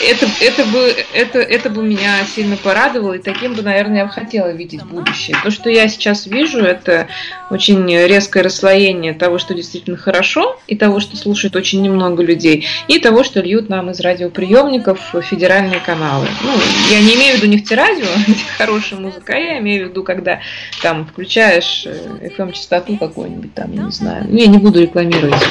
это, 0.02 0.28
это, 0.42 0.66
бы, 0.66 0.94
это, 1.14 1.40
это 1.40 1.70
бы 1.70 1.82
меня 1.82 2.24
сильно 2.26 2.58
порадовало, 2.58 3.14
и 3.14 3.20
таким 3.20 3.54
бы, 3.54 3.62
наверное, 3.62 4.00
я 4.00 4.06
бы 4.06 4.12
хотела 4.12 4.52
видеть 4.52 4.84
будущее. 4.84 5.38
То, 5.42 5.52
что 5.52 5.70
я 5.70 5.88
сейчас 5.88 6.28
вижу, 6.28 6.60
это 6.60 7.08
очень 7.50 7.88
резкое 7.88 8.42
расслоение 8.42 9.14
того, 9.14 9.40
что 9.40 9.54
действительно 9.54 9.96
хорошо, 9.96 10.60
и 10.68 10.76
того, 10.76 11.00
что 11.00 11.16
слушает 11.16 11.56
очень 11.56 11.82
немного 11.82 12.22
людей, 12.22 12.68
и 12.90 13.00
того, 13.00 13.24
что 13.24 13.40
льют 13.40 13.70
нам 13.70 13.90
из 13.92 14.02
радиоприемников 14.02 15.16
федеральные 15.22 15.80
каналы. 15.80 16.28
Ну, 16.44 16.52
я 16.92 17.00
не 17.00 17.16
имею 17.16 17.36
в 17.36 17.38
виду 17.38 17.48
нефтерадио, 17.54 18.08
где 18.28 18.44
хорошая 18.58 19.00
музыка, 19.00 19.34
а 19.34 19.38
я 19.38 19.60
имею 19.60 19.86
в 19.86 19.90
виду, 19.92 20.04
когда 20.04 20.42
там 20.82 21.06
включаешь 21.06 21.86
FM-частоту 21.86 22.96
э, 22.96 22.98
какую-нибудь 22.98 23.54
там, 23.54 23.72
я 23.72 23.84
не 23.84 23.92
знаю, 23.92 24.25
ну, 24.28 24.38
я 24.38 24.48
не 24.48 24.58
буду 24.58 24.82
рекламировать 24.82 25.42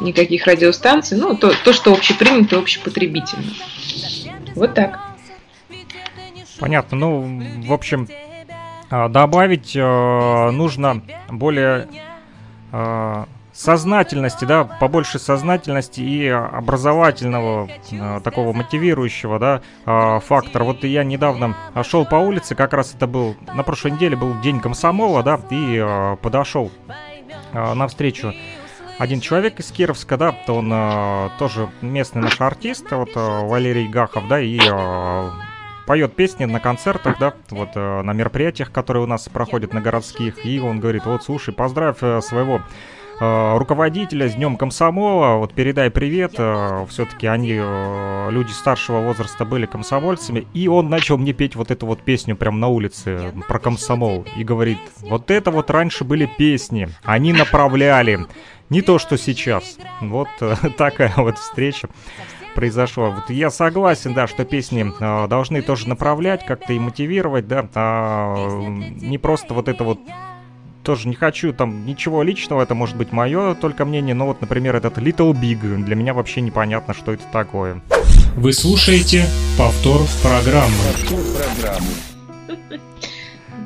никаких 0.00 0.46
радиостанций, 0.46 1.18
ну, 1.18 1.36
то, 1.36 1.52
то 1.64 1.72
что 1.72 1.92
общепринято, 1.92 2.58
общепотребительно. 2.58 3.44
Вот 4.54 4.74
так. 4.74 4.98
Понятно. 6.58 6.96
Ну, 6.96 7.42
в 7.66 7.72
общем, 7.72 8.08
а, 8.88 9.08
добавить 9.08 9.74
э, 9.74 10.50
нужно 10.50 11.02
более 11.28 11.88
э, 12.72 13.24
сознательности, 13.52 14.44
да, 14.44 14.64
побольше 14.64 15.18
сознательности 15.18 16.00
и 16.00 16.28
образовательного 16.28 17.68
э, 17.90 18.20
такого 18.22 18.52
мотивирующего, 18.52 19.38
да, 19.38 20.20
фактора. 20.20 20.64
Вот 20.64 20.84
я 20.84 21.04
недавно 21.04 21.56
шел 21.82 22.04
по 22.04 22.16
улице, 22.16 22.54
как 22.54 22.74
раз 22.74 22.94
это 22.94 23.06
был 23.06 23.34
на 23.54 23.62
прошлой 23.62 23.92
неделе 23.92 24.16
был 24.16 24.38
день 24.40 24.60
комсомола, 24.60 25.22
да, 25.22 25.40
и 25.50 26.16
подошел 26.22 26.70
э, 27.52 27.74
навстречу. 27.74 28.32
Один 28.98 29.20
человек 29.20 29.60
из 29.60 29.70
Кировска, 29.70 30.16
да, 30.16 30.32
то 30.46 30.54
он 30.54 30.70
э, 30.72 31.28
тоже 31.38 31.68
местный 31.82 32.22
наш 32.22 32.40
артист, 32.40 32.90
вот 32.90 33.10
э, 33.14 33.46
Валерий 33.46 33.88
Гахов, 33.88 34.26
да, 34.26 34.40
и 34.40 34.58
э, 34.58 35.30
поет 35.86 36.16
песни 36.16 36.46
на 36.46 36.60
концертах, 36.60 37.18
да, 37.18 37.34
вот 37.50 37.70
э, 37.74 38.02
на 38.02 38.12
мероприятиях, 38.12 38.72
которые 38.72 39.04
у 39.04 39.06
нас 39.06 39.28
проходят 39.28 39.74
на 39.74 39.80
городских, 39.80 40.46
и 40.46 40.58
он 40.60 40.80
говорит, 40.80 41.04
вот, 41.04 41.22
слушай, 41.22 41.52
поздравь 41.52 41.98
э, 42.00 42.20
своего 42.22 42.62
руководителя 43.20 44.28
с 44.28 44.34
Днем 44.34 44.56
Комсомола. 44.56 45.36
Вот 45.36 45.54
передай 45.54 45.90
привет. 45.90 46.34
Э, 46.38 46.84
Все-таки 46.88 47.26
они, 47.26 47.56
э, 47.58 48.28
люди 48.30 48.50
старшего 48.50 49.00
возраста, 49.00 49.44
были 49.44 49.66
комсомольцами. 49.66 50.46
И 50.54 50.68
он 50.68 50.88
начал 50.88 51.16
мне 51.16 51.32
петь 51.32 51.56
вот 51.56 51.70
эту 51.70 51.86
вот 51.86 52.02
песню 52.02 52.36
прямо 52.36 52.58
на 52.58 52.68
улице 52.68 53.32
про 53.48 53.58
комсомол. 53.58 54.26
И 54.36 54.44
говорит, 54.44 54.78
вот 55.00 55.30
это 55.30 55.50
вот 55.50 55.70
раньше 55.70 56.04
были 56.04 56.26
песни. 56.26 56.88
Они 57.04 57.32
направляли. 57.32 58.26
Не 58.68 58.82
то, 58.82 58.98
что 58.98 59.16
сейчас. 59.16 59.78
Вот 60.00 60.28
такая 60.76 61.12
вот 61.16 61.38
встреча 61.38 61.88
произошла. 62.54 63.10
Вот 63.10 63.30
я 63.30 63.50
согласен, 63.50 64.14
да, 64.14 64.26
что 64.26 64.44
песни 64.44 64.92
э, 64.98 65.28
должны 65.28 65.62
тоже 65.62 65.88
направлять, 65.88 66.44
как-то 66.44 66.72
и 66.72 66.78
мотивировать, 66.78 67.46
да, 67.46 67.68
а 67.74 68.34
не 68.66 69.18
просто 69.18 69.54
вот 69.54 69.68
это 69.68 69.84
вот 69.84 70.00
тоже 70.86 71.08
не 71.08 71.16
хочу 71.16 71.52
там 71.52 71.84
ничего 71.84 72.22
личного, 72.22 72.62
это 72.62 72.76
может 72.76 72.96
быть 72.96 73.10
мое 73.10 73.56
только 73.56 73.84
мнение, 73.84 74.14
но 74.14 74.26
вот, 74.26 74.40
например, 74.40 74.76
этот 74.76 74.98
Little 74.98 75.32
Big, 75.32 75.82
для 75.82 75.96
меня 75.96 76.14
вообще 76.14 76.40
непонятно, 76.40 76.94
что 76.94 77.12
это 77.12 77.24
такое. 77.32 77.82
Вы 78.36 78.52
слушаете 78.52 79.24
повтор 79.58 80.02
программы. 80.22 80.72
Повтор 80.92 81.20
программы. 81.34 81.88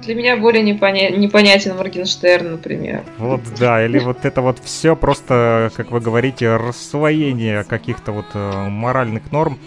Для 0.03 0.15
меня 0.15 0.39
более 0.39 0.63
непоня... 0.63 1.11
непонятен 1.11 1.77
Моргенштерн, 1.77 2.53
например. 2.53 3.03
Вот, 3.19 3.43
да, 3.59 3.85
или 3.85 3.99
вот 4.05 4.25
это 4.25 4.41
вот 4.41 4.59
все 4.65 4.97
просто, 4.97 5.71
как 5.77 5.91
вы 5.91 6.01
говорите, 6.01 6.57
рассвоение 6.57 7.65
каких-то 7.65 8.13
вот 8.13 8.27
э, 8.33 8.69
моральных 8.69 9.31
норм. 9.31 9.59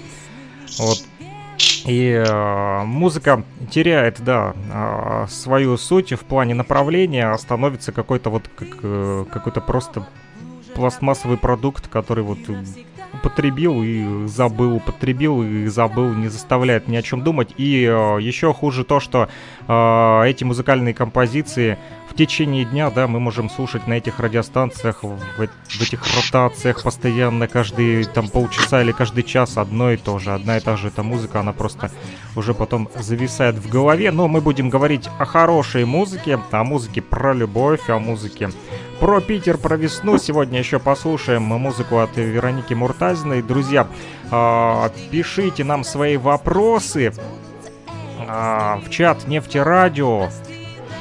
Вот 0.80 1.04
и 1.86 2.24
э, 2.26 2.84
музыка 2.84 3.44
теряет, 3.70 4.22
да, 4.24 4.54
э, 4.72 5.28
свою 5.30 5.78
суть 5.78 6.14
в 6.14 6.20
плане 6.20 6.54
направления, 6.54 7.30
а 7.30 7.38
становится 7.38 7.92
какой-то 7.92 8.30
вот 8.30 8.44
как, 8.56 8.70
э, 8.82 9.26
какой-то 9.32 9.62
просто 9.62 10.08
пластмассовый 10.74 11.38
продукт, 11.38 11.88
который 11.88 12.24
вот 12.24 12.40
употребил 13.14 13.84
и 13.84 14.28
забыл, 14.28 14.76
употребил 14.78 15.44
и 15.44 15.68
забыл, 15.68 16.14
не 16.14 16.30
заставляет 16.30 16.88
ни 16.88 16.96
о 16.96 17.02
чем 17.02 17.24
думать. 17.24 17.54
И 17.58 17.84
э, 17.84 18.18
еще 18.20 18.54
хуже 18.54 18.84
то, 18.84 19.00
что 19.00 19.30
э, 19.68 20.24
эти 20.26 20.44
музыкальные 20.44 20.94
композиции 20.94 21.78
в 22.14 22.16
течение 22.16 22.64
дня, 22.64 22.92
да, 22.92 23.08
мы 23.08 23.20
можем 23.20 23.50
слушать 23.50 23.88
на 23.88 23.94
этих 23.94 24.20
радиостанциях, 24.20 25.02
в, 25.02 25.18
в 25.18 25.82
этих 25.82 26.04
ротациях 26.16 26.84
постоянно, 26.84 27.48
каждые 27.48 28.06
там 28.06 28.28
полчаса 28.30 28.84
или 28.84 28.92
каждый 28.92 29.24
час 29.24 29.58
одно 29.58 29.92
и 29.92 29.98
то 29.98 30.20
же. 30.20 30.32
Одна 30.32 30.58
и 30.58 30.60
та 30.60 30.78
же 30.78 30.90
эта 30.90 31.02
музыка, 31.02 31.40
она 31.40 31.54
просто 31.54 31.90
уже 32.36 32.54
потом 32.54 32.88
зависает 32.96 33.56
в 33.56 33.68
голове. 33.68 34.12
Но 34.12 34.28
мы 34.28 34.42
будем 34.42 34.70
говорить 34.70 35.10
о 35.18 35.26
хорошей 35.26 35.86
музыке, 35.86 36.40
о 36.52 36.64
музыке 36.64 37.02
про 37.02 37.34
любовь, 37.34 37.90
о 37.90 37.98
музыке 37.98 38.52
про 39.00 39.20
Питер, 39.20 39.58
про 39.58 39.76
весну. 39.76 40.20
Сегодня 40.20 40.60
еще 40.60 40.78
послушаем 40.78 41.42
музыку 41.42 41.98
от 41.98 42.16
Вероники 42.16 42.76
Муртазиной. 42.76 43.42
Друзья, 43.42 43.88
э, 44.32 44.90
пишите 45.10 45.64
нам 45.64 45.84
свои 45.84 46.18
вопросы 46.18 47.12
э, 48.20 48.76
в 48.86 48.90
чат 48.92 49.28
нефтерадио 49.28 50.30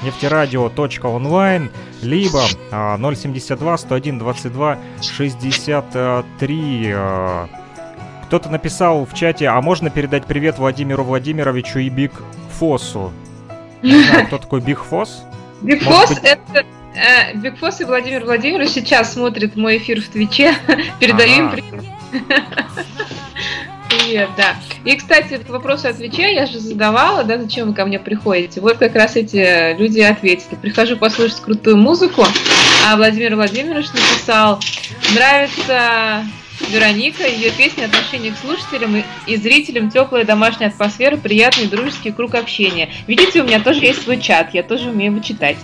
нефтерадио.онлайн, 0.03 1.71
либо 2.03 2.43
а, 2.71 2.99
072 2.99 3.79
101 3.79 4.19
22 4.19 4.79
63. 5.01 6.93
А, 6.95 7.49
кто-то 8.27 8.49
написал 8.49 9.05
в 9.05 9.15
чате, 9.15 9.49
а 9.49 9.61
можно 9.61 9.91
передать 9.91 10.25
привет 10.27 10.59
Владимиру 10.59 11.05
Владимировичу 11.05 11.81
и 11.81 11.89
Биг 11.89 12.13
Фосу? 12.59 13.13
Не 13.83 14.03
знаю, 14.05 14.27
кто 14.27 14.39
такой 14.39 14.61
Биг 14.61 14.81
Фос? 14.81 15.25
Биг 15.61 15.83
Фос 15.83 16.09
быть... 16.11 16.19
это 16.23 16.65
э, 16.95 17.37
Биг 17.37 17.59
Фос 17.59 17.81
и 17.81 17.85
Владимир 17.85 18.25
Владимирович 18.25 18.71
сейчас 18.71 19.13
смотрят 19.13 19.57
мой 19.57 19.79
эфир 19.79 20.01
в 20.01 20.09
Твиче. 20.09 20.55
Передаю 21.01 21.33
им 21.33 21.51
привет. 21.51 21.85
Привет, 24.13 24.29
да. 24.37 24.57
И, 24.85 24.95
кстати, 24.95 25.33
этот 25.33 25.49
вопрос 25.49 25.87
отвечаю, 25.87 26.35
я 26.35 26.45
же 26.45 26.59
задавала, 26.59 27.25
да, 27.25 27.39
зачем 27.39 27.69
вы 27.69 27.75
ко 27.75 27.87
мне 27.87 27.99
приходите. 27.99 28.61
Вот 28.61 28.77
как 28.77 28.95
раз 28.95 29.17
эти 29.17 29.75
люди 29.79 30.01
ответили. 30.01 30.55
Прихожу 30.57 30.99
послушать 30.99 31.41
крутую 31.41 31.79
музыку, 31.79 32.27
а 32.87 32.97
Владимир 32.97 33.37
Владимирович 33.37 33.87
написал, 33.89 34.61
нравится 35.15 36.27
Вероника, 36.69 37.27
ее 37.27 37.53
песни, 37.53 37.85
отношение 37.85 38.33
к 38.33 38.37
слушателям 38.37 39.03
и 39.27 39.37
зрителям, 39.37 39.89
теплая 39.89 40.27
домашняя 40.27 40.69
атмосфера, 40.69 41.17
приятный 41.17 41.67
дружеский 41.67 42.13
круг 42.13 42.35
общения. 42.35 42.91
Видите, 43.07 43.41
у 43.41 43.47
меня 43.47 43.61
тоже 43.61 43.81
есть 43.81 44.03
свой 44.03 44.21
чат, 44.21 44.53
я 44.53 44.63
тоже 44.63 44.91
умею 44.91 45.13
его 45.13 45.23
читать. 45.23 45.57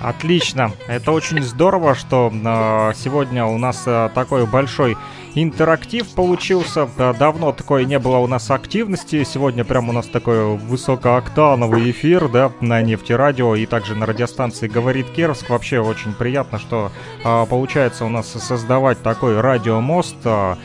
Отлично. 0.00 0.72
Это 0.88 1.12
очень 1.12 1.42
здорово, 1.42 1.94
что 1.94 2.32
э, 2.32 2.92
сегодня 2.96 3.46
у 3.46 3.56
нас 3.56 3.84
э, 3.86 4.10
такой 4.14 4.46
большой 4.46 4.96
интерактив 5.36 6.08
получился. 6.14 6.88
Давно 7.18 7.52
такой 7.52 7.84
не 7.84 7.98
было 7.98 8.16
у 8.16 8.26
нас 8.26 8.50
активности. 8.50 9.22
Сегодня 9.22 9.64
прям 9.64 9.88
у 9.88 9.92
нас 9.92 10.06
такой 10.06 10.56
высокооктановый 10.56 11.90
эфир, 11.90 12.28
да, 12.28 12.50
на 12.60 12.82
нефтерадио 12.82 13.54
и 13.54 13.66
также 13.66 13.94
на 13.94 14.06
радиостанции 14.06 14.66
«Говорит 14.66 15.06
Кировск». 15.10 15.50
Вообще 15.50 15.78
очень 15.78 16.14
приятно, 16.14 16.58
что 16.58 16.90
а, 17.22 17.44
получается 17.46 18.04
у 18.06 18.08
нас 18.08 18.28
создавать 18.28 19.02
такой 19.02 19.40
радиомост. 19.40 20.16
А, 20.24 20.56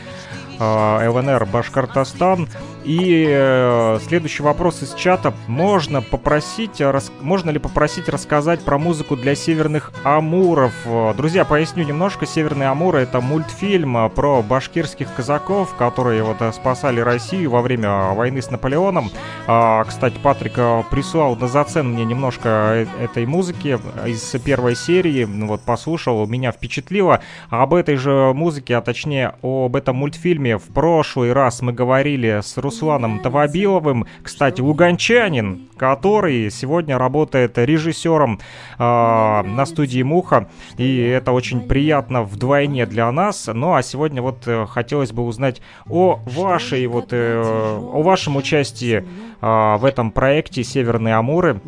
ЛНР 0.58 1.46
Башкортостан. 1.46 2.48
И 2.84 3.26
э, 3.28 3.98
следующий 4.04 4.42
вопрос 4.42 4.82
из 4.82 4.94
чата. 4.94 5.32
Можно 5.46 6.02
попросить, 6.02 6.80
рас, 6.80 7.12
можно 7.20 7.50
ли 7.50 7.60
попросить 7.60 8.08
рассказать 8.08 8.64
про 8.64 8.76
музыку 8.78 9.16
для 9.16 9.36
Северных 9.36 9.92
Амуров? 10.02 10.72
Друзья, 11.16 11.44
поясню 11.44 11.84
немножко. 11.84 12.26
Северные 12.26 12.68
Амуры 12.68 13.00
это 13.00 13.20
мультфильм 13.20 14.10
про 14.10 14.42
башкирских 14.42 15.14
казаков, 15.14 15.74
которые 15.76 16.24
вот 16.24 16.38
спасали 16.54 16.98
Россию 17.00 17.50
во 17.50 17.62
время 17.62 18.14
войны 18.14 18.42
с 18.42 18.50
Наполеоном. 18.50 19.10
А, 19.46 19.84
кстати, 19.84 20.18
Патрик 20.20 20.54
прислал 20.90 21.36
на 21.36 21.46
зацен 21.46 21.88
мне 21.88 22.04
немножко 22.04 22.86
этой 23.00 23.26
музыки 23.26 23.78
из 24.06 24.22
первой 24.44 24.74
серии. 24.74 25.24
Вот 25.24 25.62
послушал, 25.62 26.26
меня 26.26 26.50
впечатлило. 26.50 27.20
Об 27.48 27.74
этой 27.74 27.94
же 27.96 28.32
музыке, 28.34 28.76
а 28.76 28.80
точнее 28.80 29.34
об 29.42 29.76
этом 29.76 29.96
мультфильме 29.96 30.58
в 30.58 30.64
прошлый 30.72 31.32
раз 31.32 31.62
мы 31.62 31.72
говорили 31.72 32.40
с 32.42 32.56
Рус 32.56 32.71
Русланом 32.72 33.20
Тавабиловым. 33.20 34.06
Кстати, 34.22 34.62
луганчанин, 34.62 35.68
который 35.76 36.50
сегодня 36.50 36.96
работает 36.96 37.58
режиссером 37.58 38.40
э, 38.78 38.82
на 38.82 39.66
студии 39.66 40.02
Муха. 40.02 40.48
И 40.78 40.96
это 40.96 41.32
очень 41.32 41.60
приятно 41.60 42.22
вдвойне 42.22 42.86
для 42.86 43.12
нас. 43.12 43.50
Ну 43.52 43.74
а 43.74 43.82
сегодня 43.82 44.22
вот 44.22 44.44
э, 44.46 44.66
хотелось 44.66 45.12
бы 45.12 45.22
узнать 45.22 45.60
о 45.86 46.18
вашей 46.24 46.86
вот 46.86 47.08
э, 47.10 47.42
о 47.42 48.02
вашем 48.02 48.36
участии 48.36 49.04
в 49.42 49.84
этом 49.84 50.12
проекте 50.12 50.62
Северные 50.62 51.16
Амуры. 51.16 51.60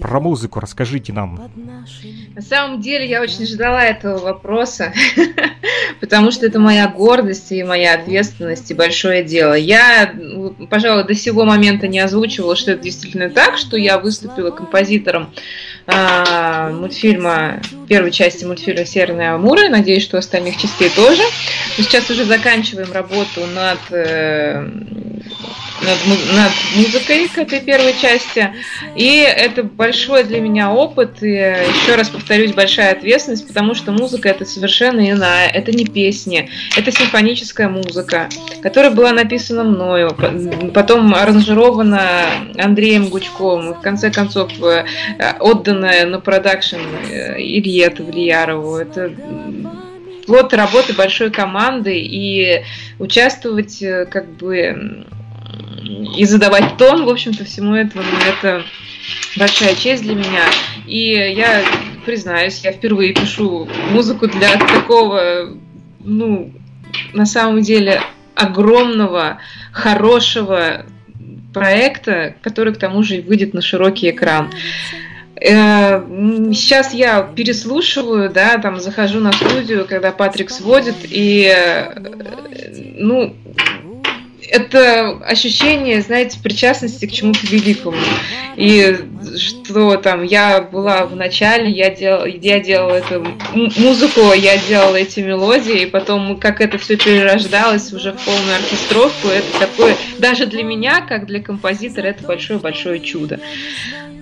Про 0.00 0.18
музыку 0.18 0.60
расскажите 0.60 1.12
нам. 1.12 1.50
На 2.34 2.42
самом 2.42 2.80
деле 2.80 3.06
я 3.06 3.20
очень 3.20 3.46
ждала 3.46 3.84
этого 3.84 4.18
вопроса, 4.18 4.94
потому 6.00 6.30
что 6.30 6.46
это 6.46 6.58
моя 6.58 6.88
гордость 6.88 7.52
и 7.52 7.62
моя 7.62 7.94
ответственность 7.94 8.70
и 8.70 8.74
большое 8.74 9.22
дело. 9.24 9.52
Я, 9.52 10.14
пожалуй, 10.70 11.04
до 11.04 11.14
сего 11.14 11.44
момента 11.44 11.86
не 11.86 11.98
озвучивала, 11.98 12.56
что 12.56 12.72
это 12.72 12.82
действительно 12.82 13.28
так, 13.28 13.58
что 13.58 13.76
я 13.76 13.98
выступила 13.98 14.50
композитором 14.50 15.30
э, 15.86 16.72
мультфильма, 16.72 17.60
первой 17.88 18.10
части 18.10 18.46
мультфильма 18.46 18.86
«Северные 18.86 19.32
Амуры». 19.32 19.68
Надеюсь, 19.68 20.02
что 20.02 20.16
остальных 20.16 20.56
частей 20.56 20.88
тоже. 20.90 21.22
Мы 21.76 21.84
сейчас 21.84 22.08
уже 22.08 22.24
заканчиваем 22.24 22.90
работу 22.92 23.46
над 23.54 23.80
э, 23.90 24.66
над, 25.82 25.98
над 26.34 26.52
музыкой 26.76 27.28
к 27.28 27.38
этой 27.38 27.60
первой 27.60 27.94
части. 28.00 28.52
И 28.96 29.18
это 29.18 29.62
большой 29.62 30.24
для 30.24 30.40
меня 30.40 30.72
опыт. 30.72 31.22
И 31.22 31.28
еще 31.28 31.94
раз 31.94 32.08
повторюсь, 32.08 32.52
большая 32.52 32.92
ответственность, 32.92 33.46
потому 33.46 33.74
что 33.74 33.92
музыка 33.92 34.28
это 34.28 34.44
совершенно 34.44 35.08
иная. 35.08 35.48
Это 35.48 35.72
не 35.72 35.84
песни, 35.84 36.50
это 36.76 36.90
симфоническая 36.92 37.68
музыка, 37.68 38.28
которая 38.62 38.90
была 38.90 39.12
написана 39.12 39.64
мною, 39.64 40.16
потом 40.74 41.14
аранжирована 41.14 42.22
Андреем 42.56 43.08
Гучковым, 43.08 43.72
и 43.72 43.74
в 43.74 43.80
конце 43.80 44.10
концов 44.10 44.50
э, 44.62 44.84
отданная 45.40 46.06
на 46.06 46.20
продакшн 46.20 46.76
э, 47.10 47.40
Илье 47.40 47.90
Тавлиярову. 47.90 48.76
Это 48.76 49.12
плод 50.26 50.52
работы 50.52 50.92
большой 50.92 51.30
команды 51.30 51.98
и 51.98 52.62
участвовать 52.98 53.82
э, 53.82 54.06
как 54.06 54.28
бы 54.28 55.06
и 55.88 56.24
задавать 56.24 56.76
тон, 56.76 57.04
в 57.04 57.08
общем-то, 57.08 57.44
всему 57.44 57.74
этому. 57.74 58.04
Это 58.28 58.62
большая 59.36 59.74
честь 59.74 60.02
для 60.02 60.14
меня. 60.14 60.44
И 60.86 61.10
я 61.10 61.62
признаюсь, 62.04 62.60
я 62.64 62.72
впервые 62.72 63.14
пишу 63.14 63.68
музыку 63.90 64.28
для 64.28 64.56
такого, 64.56 65.56
ну, 66.00 66.52
на 67.12 67.26
самом 67.26 67.62
деле, 67.62 68.02
огромного, 68.34 69.38
хорошего 69.72 70.86
проекта, 71.52 72.34
который 72.42 72.74
к 72.74 72.78
тому 72.78 73.02
же 73.02 73.22
выйдет 73.22 73.54
на 73.54 73.62
широкий 73.62 74.10
экран. 74.10 74.50
Э, 75.40 76.02
сейчас 76.52 76.92
я 76.92 77.22
переслушиваю, 77.22 78.30
да, 78.30 78.58
там 78.58 78.80
захожу 78.80 79.20
на 79.20 79.32
студию, 79.32 79.86
когда 79.88 80.12
Патрик 80.12 80.50
сводит, 80.50 80.96
и, 81.04 81.52
э, 81.54 81.94
ну, 82.96 83.34
это 84.50 85.18
ощущение, 85.24 86.00
знаете, 86.02 86.38
причастности 86.42 87.06
к 87.06 87.12
чему-то 87.12 87.46
великому. 87.46 87.96
И 88.56 88.96
что 89.36 89.96
там, 89.96 90.24
я 90.24 90.60
была 90.60 91.06
в 91.06 91.14
начале, 91.14 91.70
я, 91.70 91.90
дел, 91.90 92.24
я 92.24 92.60
делала 92.60 92.94
эту 92.94 93.26
музыку, 93.54 94.32
я 94.32 94.58
делала 94.58 94.96
эти 94.96 95.20
мелодии, 95.20 95.82
и 95.82 95.86
потом 95.86 96.38
как 96.38 96.60
это 96.60 96.78
все 96.78 96.96
перерождалось 96.96 97.92
уже 97.92 98.12
в 98.12 98.24
полную 98.24 98.56
оркестровку, 98.56 99.28
это 99.28 99.58
такое, 99.58 99.96
даже 100.18 100.46
для 100.46 100.62
меня, 100.62 101.00
как 101.00 101.26
для 101.26 101.40
композитора, 101.40 102.06
это 102.08 102.24
большое-большое 102.24 103.00
чудо. 103.00 103.40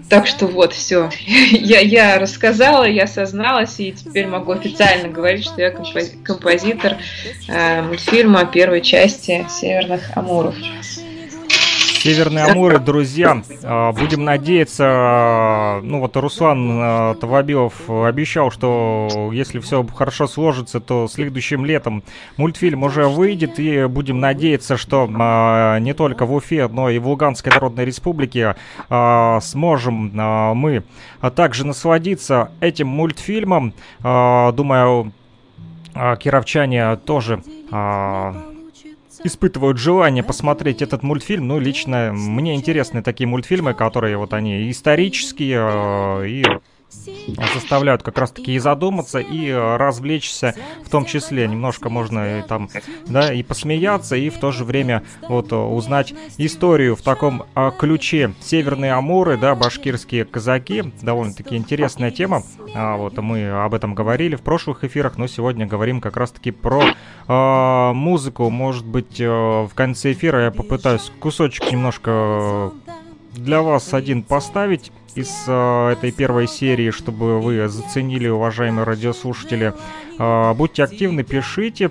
Так 0.09 0.27
что 0.27 0.47
вот, 0.47 0.73
все. 0.73 1.11
Я, 1.27 1.81
я 1.81 2.19
рассказала, 2.19 2.85
я 2.85 3.07
созналась, 3.07 3.81
и 3.81 3.93
теперь 3.93 4.27
могу 4.27 4.53
официально 4.53 5.09
говорить, 5.09 5.45
что 5.45 5.61
я 5.61 5.71
композитор 5.71 6.97
э, 7.49 7.83
мультфильма 7.83 8.45
первой 8.47 8.83
части 8.83 9.47
Северных 9.51 10.17
Амуров. 10.17 10.55
Северные 12.07 12.45
Амуры, 12.45 12.79
друзья, 12.79 13.43
а, 13.65 13.91
будем 13.91 14.23
надеяться, 14.23 15.81
ну 15.83 15.99
вот 15.99 16.17
Руслан 16.17 16.71
а, 16.71 17.15
Тавабилов 17.15 17.91
обещал, 17.91 18.53
что 18.53 19.31
если 19.33 19.59
все 19.59 19.85
хорошо 19.85 20.29
сложится, 20.29 20.79
то 20.79 21.09
следующим 21.09 21.65
летом 21.65 22.05
мультфильм 22.37 22.85
уже 22.85 23.09
выйдет, 23.09 23.59
и 23.59 23.87
будем 23.87 24.21
надеяться, 24.21 24.77
что 24.77 25.11
а, 25.19 25.81
не 25.81 25.95
только 25.95 26.27
в 26.27 26.33
Уфе, 26.33 26.69
но 26.69 26.91
и 26.91 27.01
в 27.01 27.09
Луганской 27.09 27.51
Народной 27.51 27.85
Республике 27.85 28.55
сможем 28.89 30.13
мы 30.57 30.85
также 31.35 31.67
насладиться 31.67 32.53
этим 32.61 32.87
мультфильмом. 32.87 33.75
Думаю, 34.01 35.13
кировчане 35.93 36.95
тоже 37.05 37.43
испытывают 39.25 39.79
желание 39.79 40.23
посмотреть 40.23 40.83
этот 40.83 41.03
мультфильм. 41.03 41.49
Ну, 41.49 41.59
лично 41.59 42.12
мне 42.12 42.55
интересны 42.55 43.03
такие 43.03 43.27
мультфильмы, 43.27 43.75
которые 43.75 44.17
вот 44.17 44.33
они 44.33 44.71
исторические 44.71 46.23
э, 46.23 46.29
и 46.29 46.45
заставляют 47.55 48.03
как 48.03 48.18
раз-таки 48.18 48.55
и 48.55 48.59
задуматься, 48.59 49.18
и 49.18 49.49
э, 49.49 49.76
развлечься 49.76 50.55
в 50.84 50.91
том 50.91 51.05
числе. 51.05 51.47
Немножко 51.47 51.89
можно 51.89 52.41
и 52.41 52.43
там, 52.43 52.68
да, 53.07 53.32
и 53.32 53.43
посмеяться, 53.43 54.16
и 54.16 54.30
в 54.30 54.39
то 54.39 54.53
же 54.53 54.64
время 54.64 55.03
вот 55.28 55.53
э, 55.53 55.57
узнать 55.57 56.14
историю 56.39 56.97
в 56.97 57.03
таком 57.03 57.45
а, 57.55 57.70
ключе. 57.70 58.34
Северные 58.41 58.93
Амуры, 58.93 59.37
да, 59.37 59.55
башкирские 59.55 60.24
казаки, 60.24 60.93
довольно-таки 61.03 61.57
интересная 61.57 62.11
тема. 62.11 62.43
А, 62.74 62.97
вот 62.97 63.16
мы 63.18 63.49
об 63.49 63.74
этом 63.74 63.95
говорили 63.95 64.37
в 64.37 64.43
прошлых 64.43 64.84
эфирах, 64.84 65.16
но 65.18 65.26
сегодня 65.26 65.66
говорим 65.66 66.01
как 66.01 66.16
раз-таки 66.16 66.51
про 66.51 66.84
а, 67.28 67.93
музыку. 67.93 68.51
Может 68.51 68.87
быть, 68.87 69.20
а, 69.20 69.66
в 69.66 69.74
конце 69.74 70.12
эфира 70.12 70.45
я 70.45 70.51
попытаюсь 70.51 71.12
кусочек 71.20 71.70
немножко 71.72 72.72
для 73.37 73.62
вас 73.62 73.95
один 73.95 74.22
поставить 74.22 74.93
из 75.14 75.45
э, 75.47 75.93
этой 75.93 76.12
первой 76.12 76.49
серии, 76.49 76.91
чтобы 76.91 77.41
вы 77.41 77.68
заценили, 77.68 78.28
уважаемые 78.28 78.84
радиослушатели. 78.84 79.72
Э, 80.18 80.55
будьте 80.55 80.84
активны, 80.84 81.22
пишите. 81.22 81.91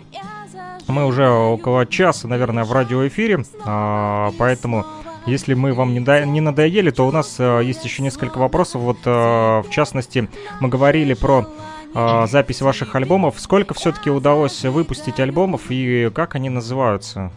Мы 0.88 1.06
уже 1.06 1.28
около 1.28 1.86
часа, 1.86 2.28
наверное, 2.28 2.64
в 2.64 2.72
радиоэфире, 2.72 3.46
э, 3.66 4.32
поэтому... 4.38 4.86
Если 5.26 5.56
мы 5.56 5.74
вам 5.74 5.92
не, 5.94 6.02
до... 6.02 6.24
не 6.24 6.40
надоели, 6.40 6.92
то 6.92 7.08
у 7.08 7.12
нас 7.12 7.38
э, 7.40 7.62
есть 7.64 7.84
еще 7.84 8.04
несколько 8.04 8.38
вопросов. 8.38 8.82
Вот, 8.82 8.98
э, 9.06 9.10
в 9.10 9.70
частности, 9.72 10.30
мы 10.60 10.70
говорили 10.70 11.16
про 11.16 11.48
э, 11.96 12.28
запись 12.30 12.62
ваших 12.62 12.94
альбомов. 12.94 13.40
Сколько 13.40 13.74
все-таки 13.74 14.12
удалось 14.12 14.64
выпустить 14.64 15.20
альбомов 15.20 15.72
и 15.72 16.12
как 16.14 16.36
они 16.36 16.50
называются? 16.50 17.32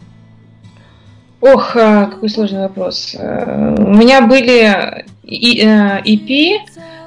Ох, 1.41 1.75
э, 1.75 2.07
какой 2.11 2.29
сложный 2.29 2.61
вопрос. 2.61 3.15
Э, 3.17 3.75
у 3.77 3.93
меня 3.93 4.21
были 4.21 5.05
EP, 5.23 6.59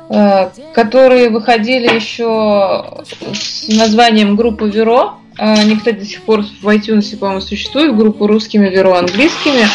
э, 0.09 0.51
которые 0.73 1.29
выходили 1.29 1.95
еще 1.95 3.05
с 3.35 3.69
названием 3.69 4.37
группы 4.37 4.71
Веро. 4.71 5.15
Они, 5.37 5.77
кстати, 5.77 5.97
до 5.97 6.05
сих 6.05 6.23
пор 6.23 6.45
в 6.63 6.69
iTunes, 6.69 7.17
по-моему, 7.17 7.41
существуют, 7.41 7.97
группу 7.97 8.27
русскими 8.27 8.69
Веро 8.69 8.99
английскими. 8.99 9.67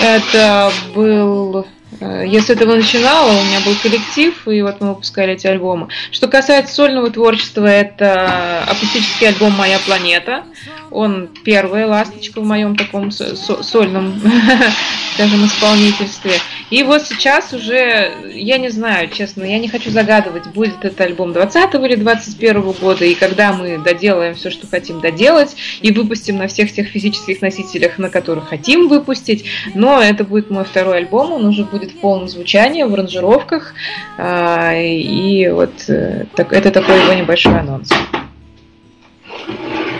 Это 0.00 0.70
был 0.94 1.66
я 2.00 2.42
с 2.42 2.50
этого 2.50 2.74
начинала, 2.74 3.30
у 3.30 3.44
меня 3.44 3.60
был 3.64 3.74
коллектив, 3.80 4.48
и 4.48 4.62
вот 4.62 4.80
мы 4.80 4.88
выпускали 4.88 5.34
эти 5.34 5.46
альбомы. 5.46 5.88
Что 6.10 6.26
касается 6.28 6.74
сольного 6.74 7.10
творчества, 7.10 7.66
это 7.66 8.64
акустический 8.64 9.28
альбом 9.28 9.52
«Моя 9.52 9.78
планета». 9.78 10.42
Он 10.90 11.28
первая 11.44 11.86
ласточка 11.86 12.40
в 12.40 12.44
моем 12.44 12.76
таком 12.76 13.10
сольном, 13.10 14.20
скажем, 15.14 15.44
исполнительстве. 15.46 16.32
И 16.70 16.82
вот 16.82 17.02
сейчас 17.02 17.52
уже, 17.52 18.12
я 18.34 18.58
не 18.58 18.68
знаю, 18.68 19.08
честно, 19.08 19.44
я 19.44 19.58
не 19.58 19.68
хочу 19.68 19.90
загадывать, 19.90 20.46
будет 20.48 20.84
этот 20.84 21.00
альбом 21.00 21.32
20 21.32 21.74
или 21.74 21.94
21 21.94 22.62
года, 22.72 23.04
и 23.04 23.14
когда 23.14 23.52
мы 23.52 23.78
доделаем 23.78 24.34
все, 24.34 24.50
что 24.50 24.66
хотим 24.66 25.00
доделать, 25.00 25.56
и 25.82 25.92
выпустим 25.92 26.36
на 26.38 26.48
всех 26.48 26.72
тех 26.72 26.88
физических 26.88 27.42
носителях, 27.42 27.98
на 27.98 28.10
которых 28.10 28.48
хотим 28.48 28.88
выпустить, 28.88 29.44
но 29.74 30.00
это 30.00 30.24
будет 30.24 30.50
мой 30.50 30.64
второй 30.64 30.98
альбом, 30.98 31.32
он 31.32 31.46
уже 31.46 31.64
будет 31.64 31.92
в 31.92 31.98
полном 31.98 32.28
звучании, 32.28 32.82
в 32.82 32.92
аранжировках, 32.92 33.74
а, 34.18 34.74
и 34.74 35.48
вот 35.48 35.88
э, 35.88 36.24
это 36.36 36.70
такой 36.70 37.00
его 37.00 37.12
небольшой 37.12 37.58
анонс. 37.58 37.90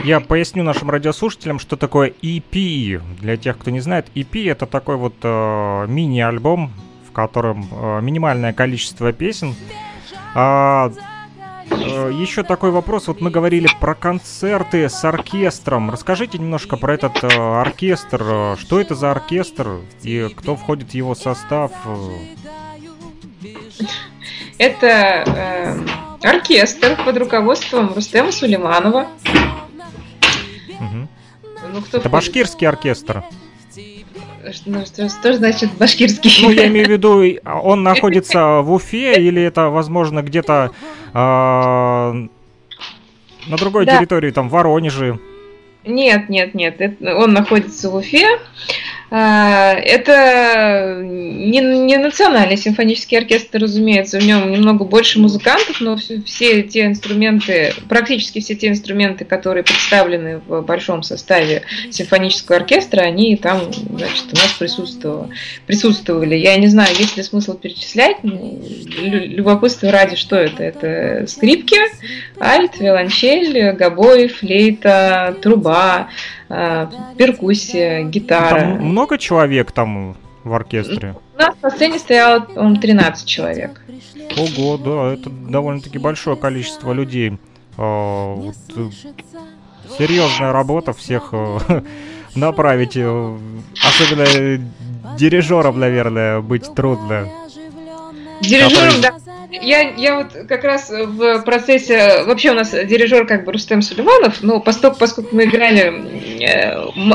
Я 0.05 0.21
поясню 0.21 0.63
нашим 0.63 0.91
радиослушателям, 0.91 1.59
что 1.59 1.79
такое 1.79 2.13
EP. 2.21 3.01
Для 3.21 3.39
тех, 3.39 3.57
кто 3.57 3.71
не 3.71 3.81
знает, 3.81 4.07
EP 4.15 4.51
это 4.51 4.67
такой 4.67 4.97
вот 4.97 5.15
э, 5.23 5.87
мини-альбом, 5.89 6.73
в 7.09 7.13
котором 7.13 7.67
э, 7.73 8.01
минимальное 8.03 8.53
количество 8.53 9.15
песен. 9.15 9.55
А, 10.35 10.93
э, 11.71 12.11
еще 12.13 12.43
такой 12.43 12.71
вопрос. 12.71 13.09
Вот 13.09 13.23
мы 13.23 13.31
говорили 13.31 13.67
про 13.81 13.95
концерты 13.95 14.91
с 14.91 15.03
оркестром. 15.07 15.91
Расскажите 15.91 16.37
немножко 16.37 16.77
про 16.77 16.93
этот 16.93 17.25
э, 17.25 17.29
оркестр. 17.29 18.59
Что 18.59 18.81
это 18.81 18.95
за 18.95 19.11
оркестр 19.11 19.81
и 20.03 20.29
кто 20.37 20.55
входит 20.55 20.91
в 20.91 20.95
его 20.95 21.15
состав? 21.15 21.73
Это 24.59 24.87
э, 24.87 25.79
оркестр 26.23 26.95
под 27.07 27.17
руководством 27.17 27.95
Рустема 27.95 28.33
Сулейманова. 28.33 29.09
Ну, 31.73 31.81
кто 31.81 31.99
Это 31.99 32.09
башкирский 32.09 32.67
оркестр. 32.67 33.25
Ну, 34.67 34.85
что, 34.85 35.09
что 35.09 35.33
значит 35.35 35.73
башкирский? 35.75 36.43
Ну, 36.43 36.51
я 36.51 36.69
имею 36.69 36.87
в 36.87 36.91
виду, 36.91 37.23
он 37.45 37.83
находится 37.83 38.61
в 38.61 38.73
Уфе 38.73 39.21
или 39.21 39.43
это, 39.43 39.71
возможно, 39.71 40.23
где-то 40.23 40.73
э, 41.13 41.17
на 41.17 42.29
другой 43.57 43.87
да. 43.87 43.97
территории, 43.99 44.31
там, 44.31 44.49
в 44.49 44.53
Воронеже? 44.53 45.19
Нет, 45.85 46.29
нет, 46.29 46.55
нет, 46.55 46.77
это, 46.79 47.17
он 47.17 47.33
находится 47.33 47.91
в 47.91 47.97
Уфе. 47.97 48.39
А, 49.17 49.75
это 49.75 50.99
не, 51.05 51.61
не 51.61 51.99
национальный 51.99 52.57
симфонический 52.57 53.17
оркестр, 53.17 53.61
разумеется, 53.61 54.19
в 54.19 54.27
нем 54.27 54.51
немного 54.51 54.85
больше 54.85 55.21
музыкантов, 55.21 55.81
но 55.81 55.97
все 56.27 56.65
те 56.65 56.87
инструменты, 56.87 57.73
практически 57.89 58.41
все 58.41 58.57
те 58.57 58.67
инструменты, 58.67 59.25
которые 59.25 59.63
представлены 59.63 60.41
в 60.49 60.63
большом 60.63 61.05
составе 61.05 61.63
симфонического 61.93 62.59
оркестра, 62.59 63.03
они 63.03 63.37
там, 63.37 63.73
значит, 63.73 64.25
у 64.33 64.35
нас 64.35 64.53
присутствовали. 64.59 65.31
присутствовали. 65.65 66.35
Я 66.35 66.57
не 66.57 66.67
знаю, 66.67 66.89
есть 66.99 67.17
ли 67.17 67.23
смысл 67.23 67.55
перечислять, 67.55 68.17
любопытство 68.25 69.93
ради, 69.93 70.17
что 70.17 70.35
это. 70.35 70.65
Это 70.65 71.27
скрипки, 71.29 71.79
альт, 72.41 72.81
виолончель, 72.81 73.75
гобой, 73.75 74.27
флейта, 74.27 75.37
труба, 75.41 76.09
Э, 76.44 76.44
перкуссия, 76.49 78.03
гитара. 78.05 78.61
Там 78.61 78.85
много 78.85 79.19
человек 79.19 79.73
там 79.73 80.17
в 80.43 80.53
оркестре? 80.53 81.17
У 81.35 81.39
нас 81.39 81.55
на 81.63 81.71
сцене 81.71 81.99
стояло, 81.99 82.41
по 82.41 82.75
13 82.75 83.27
человек. 83.27 83.83
Ого, 84.37 84.77
да, 84.79 85.15
это 85.15 85.31
довольно-таки 85.31 85.99
большое 85.99 86.37
количество 86.37 86.93
людей. 86.93 87.39
А, 87.77 88.35
вот, 88.35 88.55
э, 88.77 88.89
серьезная 89.99 90.53
работа 90.53 90.93
всех 90.93 91.31
э, 91.33 91.83
направить. 92.35 92.97
Особенно 92.97 94.65
дирижером, 95.17 95.79
наверное, 95.79 96.41
быть 96.41 96.73
трудно. 96.75 97.29
Дирижером, 98.41 99.01
да 99.01 99.24
я, 99.63 99.91
я 99.97 100.17
вот 100.17 100.33
как 100.49 100.65
раз 100.65 100.91
в 100.91 101.43
процессе... 101.43 102.25
Вообще 102.25 102.51
у 102.51 102.55
нас 102.55 102.71
дирижер 102.71 103.27
как 103.27 103.45
бы 103.45 103.53
Рустем 103.53 103.83
Сулейманов, 103.83 104.43
но 104.43 104.61
поскольку, 104.61 104.99
поскольку 104.99 105.35
мы 105.35 105.45
играли 105.45 105.93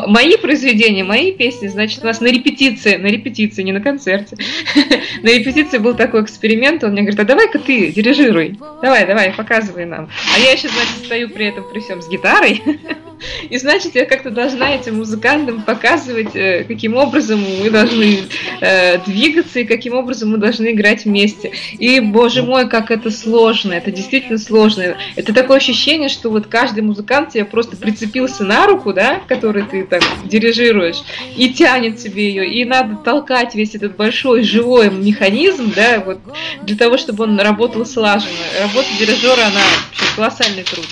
мои 0.08 0.38
произведения, 0.38 1.04
мои 1.04 1.32
песни, 1.32 1.68
значит, 1.68 2.04
у 2.04 2.08
нас 2.08 2.22
на 2.22 2.28
репетиции, 2.28 2.96
на 2.96 3.08
репетиции, 3.08 3.64
не 3.64 3.72
на 3.72 3.82
концерте, 3.82 4.38
на 5.24 5.30
репетиции 5.30 5.78
был 5.78 5.96
такой 5.96 6.24
эксперимент, 6.24 6.84
он 6.84 6.92
мне 6.92 7.02
говорит, 7.02 7.20
а 7.20 7.26
давай-ка 7.26 7.60
ты 7.60 7.92
дирижируй, 7.92 8.58
давай, 8.82 9.06
давай, 9.06 9.34
показывай 9.34 9.86
нам. 9.86 10.10
А 10.36 10.40
я 10.40 10.52
еще, 10.52 10.70
значит, 10.70 11.06
стою 11.06 11.30
при 11.30 11.48
этом 11.48 11.70
при 11.72 11.80
всем 11.80 12.02
с 12.02 12.10
гитарой, 12.10 12.62
И 13.49 13.57
значит, 13.57 13.95
я 13.95 14.05
как-то 14.05 14.32
должна 14.32 14.74
этим 14.76 14.97
музыкантам 14.97 15.61
показывать, 15.61 16.36
э, 16.36 16.63
каким 16.63 16.95
образом 16.95 17.43
мы 17.61 17.70
должны 17.70 18.20
э, 18.61 18.97
двигаться 19.05 19.59
и 19.59 19.65
каким 19.65 19.93
образом 19.93 20.32
мы 20.32 20.38
должны 20.38 20.72
играть 20.72 21.05
вместе. 21.05 21.51
И, 21.78 21.99
боже 21.99 22.43
мой, 22.43 22.70
как 22.70 22.91
это 22.91 23.11
сложно, 23.11 23.74
это 23.74 23.91
действительно 23.91 24.38
сложно. 24.38 24.97
Это 25.15 25.34
такое 25.34 25.57
ощущение, 25.57 26.09
что 26.09 26.30
вот 26.30 26.47
каждый 26.47 26.82
музыкант 26.82 27.30
тебе 27.34 27.45
просто 27.45 27.78
прицепился 27.78 28.43
на 28.43 28.67
руку, 28.67 28.93
да, 28.93 29.22
который 29.28 29.63
ты 29.63 29.84
там 29.84 30.01
дирижируешь, 30.26 31.01
и 31.36 31.53
тянет 31.53 31.97
тебе 31.97 32.30
ее, 32.30 32.49
и 32.49 32.65
надо 32.65 32.95
толкать 32.97 33.55
весь 33.55 33.76
этот 33.76 33.95
большой 33.95 34.43
живой 34.43 34.89
механизм, 34.89 35.74
да, 35.76 36.01
вот 36.05 36.20
для 36.63 36.76
того, 36.76 36.97
чтобы 36.97 37.24
он 37.26 37.39
работал 37.39 37.86
слаженно. 37.86 38.30
Работа 38.61 38.88
дирижера, 38.97 39.41
она 39.45 39.59
вообще 39.59 40.15
колоссальный 40.15 40.63
труд. 40.63 40.88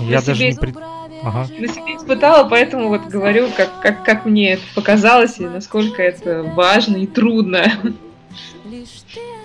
Я 0.00 0.22
даже 0.22 0.44
не 0.44 0.54
пред... 0.54 0.74
Ага. 1.22 1.46
На 1.58 1.68
себе 1.68 1.96
испытала, 1.96 2.48
поэтому 2.48 2.88
вот 2.88 3.06
говорю, 3.06 3.48
как, 3.56 3.80
как, 3.80 4.04
как 4.04 4.24
мне 4.24 4.52
это 4.52 4.62
показалось 4.74 5.38
и 5.38 5.44
насколько 5.44 6.02
это 6.02 6.42
важно 6.42 6.96
и 6.96 7.06
трудно. 7.06 7.72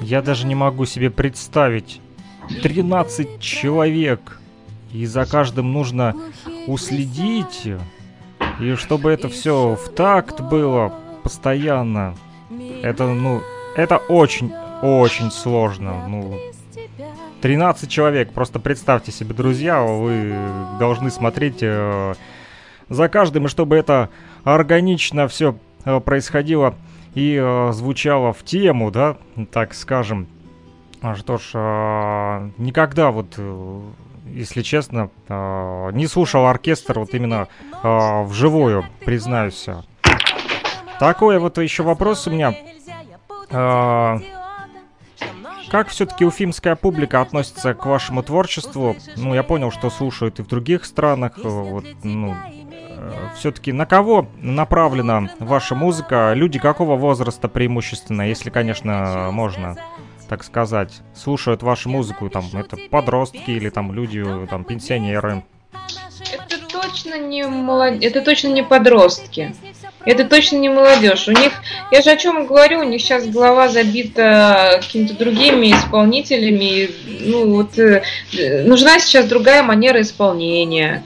Я 0.02 0.22
даже 0.22 0.46
не 0.46 0.56
могу 0.56 0.86
себе 0.86 1.10
представить. 1.10 2.02
13 2.62 3.40
человек. 3.40 4.40
И 4.92 5.06
за 5.06 5.26
каждым 5.26 5.74
нужно 5.74 6.16
уследить. 6.68 7.68
И 8.60 8.76
чтобы 8.76 9.12
это 9.12 9.30
все 9.30 9.76
в 9.76 9.90
такт 9.90 10.42
было 10.42 10.94
постоянно. 11.24 12.16
Это, 12.84 13.08
ну, 13.08 13.42
это 13.76 13.98
очень, 13.98 14.54
очень 14.82 15.32
сложно. 15.32 16.08
Ну, 16.08 16.38
13 17.44 17.92
человек, 17.92 18.32
просто 18.32 18.58
представьте 18.58 19.12
себе, 19.12 19.34
друзья, 19.34 19.82
вы 19.82 20.34
должны 20.80 21.12
смотреть 21.12 21.58
э, 21.60 22.14
за 22.88 23.10
каждым, 23.10 23.48
и 23.48 23.50
чтобы 23.50 23.76
это 23.76 24.10
органично 24.46 25.28
все 25.28 25.58
э, 25.84 26.00
происходило 26.00 26.74
и 27.16 27.36
э, 27.38 27.72
звучало 27.74 28.32
в 28.32 28.44
тему, 28.44 28.92
да, 28.92 29.18
так 29.52 29.74
скажем. 29.74 30.28
А 31.02 31.16
что 31.16 31.38
ж, 31.38 31.52
э, 31.54 32.50
никогда 32.60 33.12
вот, 33.12 33.34
э, 33.36 33.82
если 34.28 34.62
честно, 34.62 35.10
э, 35.28 35.90
не 35.92 36.08
слушал 36.08 36.46
оркестр 36.46 37.00
вот 37.00 37.14
именно 37.14 37.50
вживую, 37.84 38.86
признаюсь. 39.04 39.68
Такой 40.98 41.40
вот 41.40 41.58
еще 41.58 41.84
вопрос 41.84 42.26
у 42.26 42.32
меня. 42.32 42.56
Как 45.74 45.88
все-таки 45.88 46.24
уфимская 46.24 46.76
публика 46.76 47.20
относится 47.20 47.74
к 47.74 47.88
вашему 47.88 48.22
творчеству? 48.22 48.96
Ну, 49.18 49.34
я 49.34 49.42
понял, 49.42 49.72
что 49.72 49.90
слушают 49.90 50.38
и 50.38 50.44
в 50.44 50.48
других 50.48 50.86
странах. 50.86 51.40
Э, 51.40 51.48
вот, 51.48 51.86
ну, 52.04 52.36
э, 52.36 53.12
все-таки 53.36 53.72
на 53.72 53.88
кого 53.88 54.28
направлена 54.40 55.30
ваша 55.40 55.74
музыка? 55.74 56.34
Люди 56.36 56.60
какого 56.60 56.96
возраста 56.96 57.48
преимущественно, 57.48 58.22
если, 58.22 58.52
конечно, 58.52 59.30
можно 59.32 59.76
так 60.30 60.44
сказать, 60.44 61.02
слушают 61.16 61.64
вашу 61.64 61.90
музыку, 61.90 62.30
там, 62.30 62.46
это 62.54 62.78
подростки 62.92 63.50
или 63.50 63.70
там 63.70 63.94
люди, 63.94 64.24
там, 64.52 64.66
пенсионеры? 64.66 65.44
Это 66.32 66.68
точно 66.72 67.18
не 67.18 67.48
молод... 67.48 68.04
это 68.04 68.22
точно 68.22 68.50
не 68.50 68.62
подростки. 68.62 69.56
Это 70.06 70.26
точно 70.26 70.58
не 70.58 70.70
молодежь. 70.70 71.28
У 71.28 71.32
них, 71.32 71.54
я 71.92 72.02
же 72.02 72.12
о 72.12 72.18
чем 72.18 72.46
говорю, 72.46 72.80
у 72.80 72.84
них 72.84 73.02
сейчас 73.02 73.26
голова 73.28 73.70
забита 73.70 74.80
какими-то 74.82 75.14
другими 75.14 75.72
исполнителями. 75.72 76.90
Ну 77.22 77.56
вот 77.56 77.80
э, 77.80 78.04
нужна 78.66 79.00
сейчас 79.00 79.26
другая 79.28 79.64
манера 79.64 80.02
исполнения. 80.02 81.04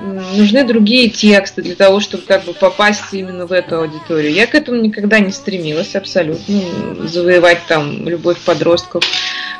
Нужны 0.00 0.64
другие 0.64 1.10
тексты 1.10 1.60
для 1.60 1.74
того, 1.74 2.00
чтобы 2.00 2.22
как 2.22 2.44
бы 2.44 2.54
попасть 2.54 3.12
именно 3.12 3.46
в 3.46 3.52
эту 3.52 3.80
аудиторию. 3.80 4.32
Я 4.32 4.46
к 4.46 4.54
этому 4.54 4.80
никогда 4.80 5.20
не 5.20 5.30
стремилась 5.30 5.94
абсолютно, 5.94 6.62
завоевать 7.06 7.58
там 7.68 8.08
любовь 8.08 8.38
подростков. 8.38 9.04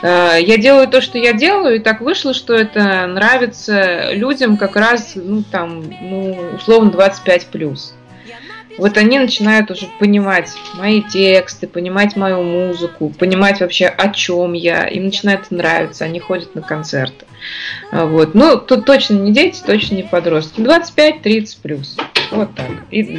Э, 0.03 0.39
я 0.41 0.57
делаю 0.57 0.89
то, 0.89 1.03
что 1.03 1.19
я 1.19 1.35
делаю, 1.35 1.77
и 1.77 1.81
так 1.81 2.01
вышло, 2.01 2.33
что 2.33 2.55
это 2.55 3.07
нравится 3.07 4.13
людям 4.13 4.57
как 4.57 4.77
раз, 4.77 5.13
ну, 5.17 5.43
там, 5.43 5.85
ну, 6.01 6.39
условно, 6.57 6.91
25 6.91 7.47
плюс. 7.49 7.95
Вот 8.81 8.97
они 8.97 9.19
начинают 9.19 9.71
уже 9.71 9.87
понимать 9.99 10.51
мои 10.75 11.03
тексты, 11.03 11.69
понимать 11.69 12.17
мою 12.17 12.43
музыку, 12.43 13.11
понимать 13.11 13.61
вообще 13.61 13.87
о 13.87 14.09
чем 14.09 14.55
я, 14.55 14.87
им 14.87 15.05
начинает 15.05 15.51
нравиться, 15.51 16.07
они 16.07 16.19
ходят 16.19 16.55
на 16.55 16.63
концерты. 16.63 17.27
А, 17.93 18.07
вот. 18.07 18.35
Ну, 18.35 18.59
тут 18.59 18.87
точно 18.87 19.15
не 19.15 19.33
дети, 19.33 19.63
точно 19.65 19.97
не 19.97 20.03
подростки. 20.03 20.61
25-30 20.61 21.59
плюс. 21.63 21.97
Вот 22.31 22.55
так. 22.55 22.71
И 22.91 23.19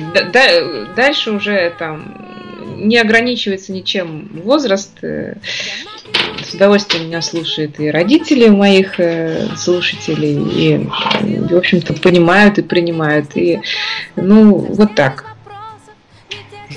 дальше 0.95 1.32
уже 1.32 1.74
там 1.78 2.28
не 2.78 2.97
ограничивается 2.97 3.72
ничем 3.72 4.30
возраст. 4.43 4.91
Э, 5.03 5.36
с 6.43 6.53
удовольствием 6.53 7.07
меня 7.07 7.22
слушают 7.22 7.80
и 7.80 7.91
родители 7.91 8.49
моих 8.49 8.99
э, 8.99 9.47
слушателей, 9.55 10.38
и, 10.38 10.88
в 11.47 11.55
общем-то, 11.55 11.93
понимают 11.93 12.57
и 12.57 12.64
принимают. 12.64 13.38
И, 13.38 13.62
ну, 14.16 14.55
вот 14.55 14.95
так. 14.95 15.31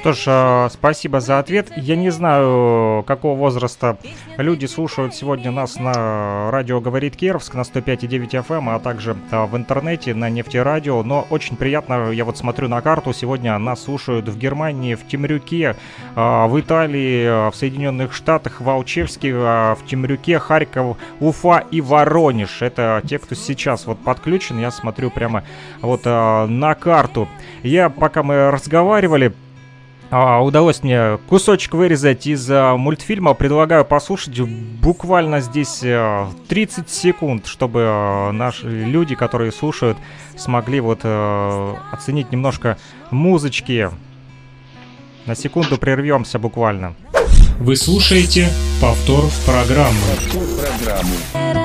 Что 0.05 0.13
ж, 0.13 0.25
а, 0.27 0.69
спасибо 0.71 1.21
за 1.21 1.39
ответ. 1.39 1.73
Я 1.77 1.97
не 1.97 2.11
знаю, 2.11 3.03
какого 3.05 3.39
возраста 3.39 3.97
люди 4.37 4.67
слушают 4.67 5.15
сегодня 5.15 5.51
нас 5.51 5.77
на 5.77 6.51
радио 6.51 6.79
«Говорит 6.83 7.17
Кировск» 7.17 7.55
на 7.55 7.63
105,9 7.63 8.29
FM, 8.47 8.59
эм, 8.59 8.69
а 8.69 8.79
также 8.81 9.17
а, 9.31 9.47
в 9.47 9.57
интернете 9.57 10.13
на 10.13 10.29
нефтерадио. 10.29 11.03
Но 11.03 11.27
очень 11.31 11.57
приятно, 11.57 12.11
я 12.11 12.27
вот 12.27 12.37
смотрю 12.37 12.69
на 12.69 12.83
карту, 12.83 13.15
сегодня 13.15 13.57
нас 13.57 13.83
слушают 13.83 14.29
в 14.29 14.37
Германии, 14.37 14.95
в 14.95 15.09
Темрюке, 15.09 15.75
а, 16.15 16.49
в 16.49 16.61
Италии, 16.61 17.51
в 17.51 17.57
Соединенных 17.57 18.13
Штатах, 18.13 18.61
в 18.61 18.69
Алчевске, 18.69 19.33
в 19.33 19.79
Темрюке, 19.89 20.39
Харьков, 20.39 20.99
Уфа 21.19 21.65
и 21.71 21.81
Воронеж. 21.81 22.61
Это 22.61 23.01
те, 23.09 23.19
кто 23.19 23.35
сейчас 23.35 23.87
вот 23.87 23.99
подключен. 24.05 24.59
Я 24.59 24.71
смотрю 24.71 25.11
прямо 25.11 25.45
вот 25.81 26.05
на 26.05 26.75
карту. 26.75 27.27
Я, 27.63 27.89
пока 27.89 28.23
мы 28.23 28.51
разговаривали, 28.51 29.33
удалось 30.41 30.83
мне 30.83 31.19
кусочек 31.29 31.75
вырезать 31.75 32.27
из 32.27 32.49
а, 32.51 32.77
мультфильма. 32.77 33.35
Предлагаю 33.35 33.85
послушать 33.85 34.41
буквально 34.41 35.41
здесь 35.41 35.81
а, 35.83 36.31
30 36.49 36.89
секунд, 36.89 37.47
чтобы 37.47 37.81
а, 37.85 38.33
наши 38.33 38.69
люди, 38.69 39.15
которые 39.15 39.51
слушают, 39.51 39.99
смогли 40.37 40.81
вот 40.81 41.01
а, 41.03 41.77
оценить 41.91 42.31
немножко 42.33 42.79
музычки. 43.11 43.91
На 45.27 45.35
секунду 45.35 45.79
прервемся 45.79 46.39
буквально. 46.39 46.95
Вы 47.59 47.77
слушаете 47.77 48.49
повтор 48.81 49.25
программы. 49.47 49.99
Повтор 50.17 50.43
программы. 50.59 51.64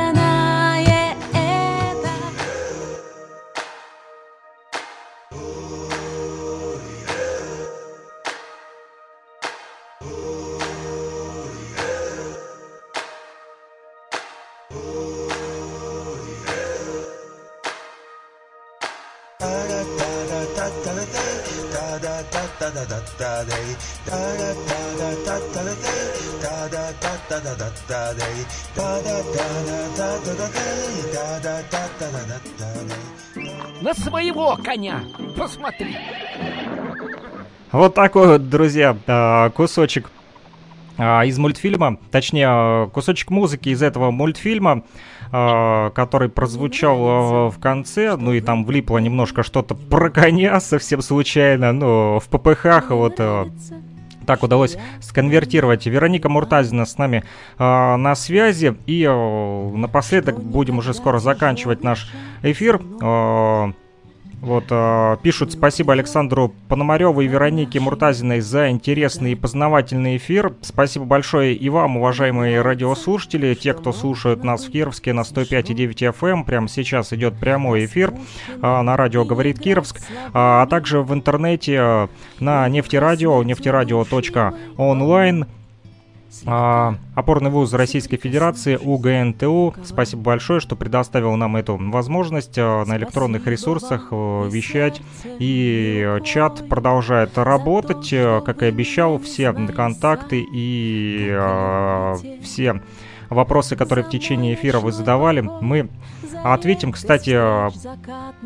На 33.82 33.94
своего 33.94 34.58
коня! 34.58 35.02
Посмотри. 35.38 35.96
Вот 37.72 37.94
такой 37.94 38.28
вот, 38.28 38.50
друзья, 38.50 38.98
а, 39.08 39.52
кусочек 39.52 40.10
а, 40.98 41.24
из 41.24 41.38
мультфильма, 41.38 41.98
точнее, 42.12 42.90
кусочек 42.90 43.30
музыки 43.30 43.70
из 43.70 43.84
этого 43.84 44.12
мультфильма, 44.12 44.84
который 45.32 46.30
прозвучал 46.30 47.50
в 47.50 47.60
конце, 47.60 48.16
ну 48.16 48.34
и 48.34 48.42
там 48.42 48.66
влипло 48.66 48.98
немножко 48.98 49.44
что-то 49.44 49.76
про 49.76 50.10
коня 50.10 50.60
совсем 50.60 51.02
случайно, 51.02 51.72
но 51.72 52.20
в 52.20 52.28
ППХ 52.30 52.90
вот 52.90 53.20
так 54.30 54.44
удалось 54.44 54.78
сконвертировать. 55.02 55.88
Вероника 55.88 56.30
Муртазина 56.30 56.86
с 56.86 57.00
нами 57.00 57.24
э, 57.58 57.96
на 57.96 58.14
связи. 58.14 58.78
И 58.86 59.04
э, 59.04 59.70
напоследок 59.76 60.40
будем 60.40 60.78
уже 60.78 60.94
скоро 60.94 61.18
заканчивать 61.18 61.84
наш 61.84 62.12
эфир. 62.44 62.80
Э, 63.02 63.72
вот, 64.42 64.66
э, 64.70 65.18
пишут 65.22 65.52
спасибо 65.52 65.94
Александру 65.94 66.54
Пономареву 66.70 67.22
и 67.22 67.28
Веронике 67.28 67.80
Муртазиной 67.80 68.40
за 68.40 68.70
интересный 68.70 69.34
и 69.34 69.36
познавательный 69.36 70.18
эфир. 70.18 70.54
Спасибо 70.62 71.06
большое 71.06 71.54
и 71.54 71.70
вам, 71.70 71.98
уважаемые 71.98 72.62
радиослушатели, 72.62 73.54
те, 73.54 73.74
кто 73.74 73.92
слушают 73.92 74.44
нас 74.44 74.66
в 74.66 74.72
Кировске 74.72 75.12
на 75.12 75.22
105,9 75.22 76.14
FM. 76.14 76.30
Эм. 76.30 76.44
Прямо 76.46 76.70
сейчас 76.70 77.12
идет 77.12 77.38
прямой 77.38 77.86
эфир 77.86 78.14
э, 78.50 78.62
на 78.62 78.96
радио 78.96 79.26
«Говорит 79.26 79.60
Кировск», 79.60 79.98
э, 79.98 80.02
а 80.34 80.66
также 80.68 81.02
в 81.02 81.14
интернете 81.14 81.74
э, 81.74 82.08
на 82.40 82.70
нефтерадио, 82.70 83.44
нефтерадио.онлайн. 83.44 85.48
А, 86.46 86.96
опорный 87.16 87.50
вуз 87.50 87.74
Российской 87.74 88.18
Федерации 88.18 88.76
УГНТУ. 88.76 89.76
Спасибо 89.84 90.22
большое, 90.22 90.60
что 90.60 90.76
предоставил 90.76 91.36
нам 91.36 91.56
эту 91.56 91.78
возможность 91.78 92.58
а, 92.58 92.86
на 92.86 92.98
электронных 92.98 93.48
ресурсах 93.48 94.10
а, 94.12 94.48
вещать. 94.48 95.02
И 95.40 96.20
чат 96.24 96.68
продолжает 96.70 97.38
работать, 97.38 98.10
как 98.10 98.64
и 98.64 98.68
обещал, 98.68 99.20
все 99.20 99.52
контакты 99.54 100.46
и 100.54 101.30
а, 101.32 102.16
все 102.44 102.82
вопросы, 103.30 103.76
которые 103.76 104.06
в 104.06 104.10
течение 104.10 104.54
эфира 104.54 104.80
вы 104.80 104.92
задавали, 104.92 105.42
мы 105.42 105.90
ответим. 106.44 106.92
Кстати, 106.92 107.38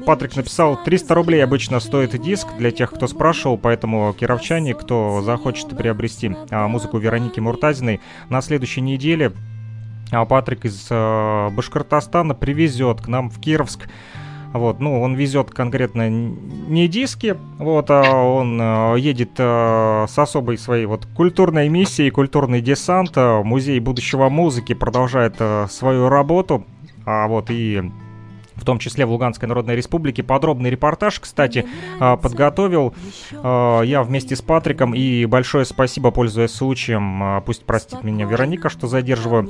Патрик 0.05 0.35
написал, 0.35 0.81
300 0.83 1.15
рублей 1.15 1.43
обычно 1.43 1.79
стоит 1.79 2.19
диск 2.21 2.47
для 2.57 2.71
тех, 2.71 2.91
кто 2.91 3.07
спрашивал, 3.07 3.57
поэтому 3.57 4.13
кировчане, 4.13 4.73
кто 4.73 5.21
захочет 5.21 5.75
приобрести 5.77 6.35
а, 6.49 6.67
музыку 6.67 6.97
Вероники 6.97 7.39
Муртазиной, 7.39 8.01
на 8.29 8.41
следующей 8.41 8.81
неделе 8.81 9.33
а 10.13 10.25
Патрик 10.25 10.65
из 10.65 10.87
э, 10.89 11.49
Башкортостана 11.49 12.35
привезет 12.35 13.01
к 13.01 13.07
нам 13.07 13.29
в 13.29 13.39
Кировск 13.39 13.87
вот, 14.53 14.79
ну, 14.79 15.01
он 15.01 15.15
везет 15.15 15.49
конкретно 15.49 16.09
не 16.09 16.87
диски, 16.87 17.35
вот, 17.57 17.89
а 17.89 18.21
он 18.21 18.59
э, 18.61 18.99
едет 18.99 19.31
э, 19.37 20.05
с 20.07 20.19
особой 20.19 20.59
своей 20.59 20.85
вот 20.85 21.07
культурной 21.15 21.69
миссией, 21.69 22.11
культурный 22.11 22.61
десант. 22.61 23.13
Э, 23.15 23.41
Музей 23.43 23.79
будущего 23.79 24.29
музыки 24.29 24.73
продолжает 24.73 25.37
свою 25.69 26.07
работу. 26.07 26.65
А 27.05 27.27
вот 27.27 27.49
и 27.49 27.91
в 28.63 28.65
том 28.65 28.79
числе 28.79 29.05
в 29.05 29.11
Луганской 29.11 29.49
Народной 29.49 29.75
Республике. 29.75 30.23
Подробный 30.23 30.69
репортаж, 30.69 31.19
кстати, 31.19 31.65
а, 31.99 32.15
подготовил. 32.15 32.95
А, 33.33 33.81
я 33.81 34.03
вместе 34.03 34.37
с 34.37 34.41
Патриком. 34.41 34.95
И 34.95 35.25
большое 35.25 35.65
спасибо, 35.65 36.11
пользуясь 36.11 36.51
случаем, 36.51 37.21
а, 37.21 37.41
пусть 37.41 37.65
простит 37.65 38.03
меня 38.03 38.25
Вероника, 38.25 38.69
что 38.69 38.87
задерживаю, 38.87 39.49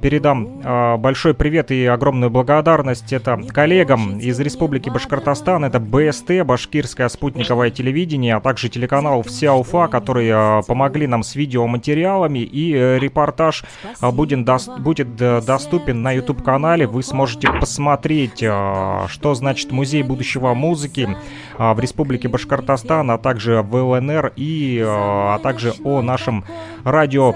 передам 0.00 1.00
большой 1.00 1.34
привет 1.34 1.72
и 1.72 1.84
огромную 1.86 2.30
благодарность. 2.30 3.12
Это 3.12 3.40
коллегам 3.48 4.20
из 4.20 4.38
Республики 4.38 4.88
Башкортостан, 4.88 5.64
это 5.64 5.80
БСТ, 5.80 6.44
Башкирское 6.44 7.08
спутниковое 7.08 7.70
телевидение, 7.70 8.36
а 8.36 8.40
также 8.40 8.68
телеканал 8.68 9.22
Вся 9.22 9.54
Уфа, 9.54 9.88
которые 9.88 10.62
помогли 10.66 11.06
нам 11.06 11.24
с 11.24 11.34
видеоматериалами, 11.34 12.38
и 12.38 12.74
э, 12.74 12.98
репортаж 12.98 13.64
будет, 14.00 15.20
э, 15.20 15.40
доступен 15.44 16.02
на 16.02 16.12
YouTube-канале, 16.12 16.86
вы 16.86 17.02
сможете 17.02 17.48
посмотреть, 17.64 18.44
а, 18.46 19.06
что 19.08 19.32
значит 19.32 19.72
Музей 19.72 20.02
будущего 20.02 20.52
музыки 20.52 21.16
а, 21.56 21.72
в 21.72 21.80
Республике 21.80 22.28
Башкортостан, 22.28 23.10
а 23.10 23.16
также 23.16 23.62
в 23.62 23.74
ЛНР 23.74 24.34
и 24.36 24.84
а, 24.86 25.36
а 25.36 25.38
также 25.38 25.72
о 25.82 26.02
нашем 26.02 26.44
радио 26.84 27.34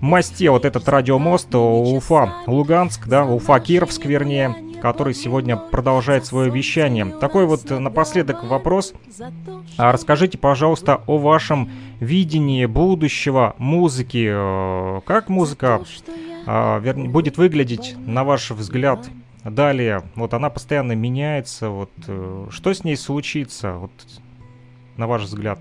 мосте, 0.00 0.50
вот 0.50 0.66
этот 0.66 0.86
радиомост 0.90 1.54
Уфа 1.54 2.34
Луганск, 2.46 3.08
да, 3.08 3.24
Уфа 3.24 3.58
Кировск, 3.60 4.04
вернее, 4.04 4.54
который 4.82 5.14
сегодня 5.14 5.56
продолжает 5.56 6.26
свое 6.26 6.50
вещание. 6.50 7.06
Такой 7.06 7.46
вот 7.46 7.70
напоследок 7.70 8.44
вопрос. 8.44 8.92
А 9.78 9.90
расскажите, 9.90 10.36
пожалуйста, 10.36 11.00
о 11.06 11.16
вашем 11.16 11.70
видении 11.98 12.66
будущего 12.66 13.54
музыки. 13.56 14.30
Как 15.06 15.30
музыка 15.30 15.80
будет 16.44 17.38
выглядеть, 17.38 17.94
на 17.96 18.24
ваш 18.24 18.50
взгляд, 18.50 19.08
Далее, 19.44 20.02
вот 20.14 20.34
она 20.34 20.50
постоянно 20.50 20.92
меняется. 20.92 21.68
Вот 21.68 21.90
э, 22.06 22.46
что 22.50 22.72
с 22.72 22.84
ней 22.84 22.96
случится, 22.96 23.74
вот 23.74 23.90
на 24.96 25.06
ваш 25.06 25.22
взгляд? 25.22 25.58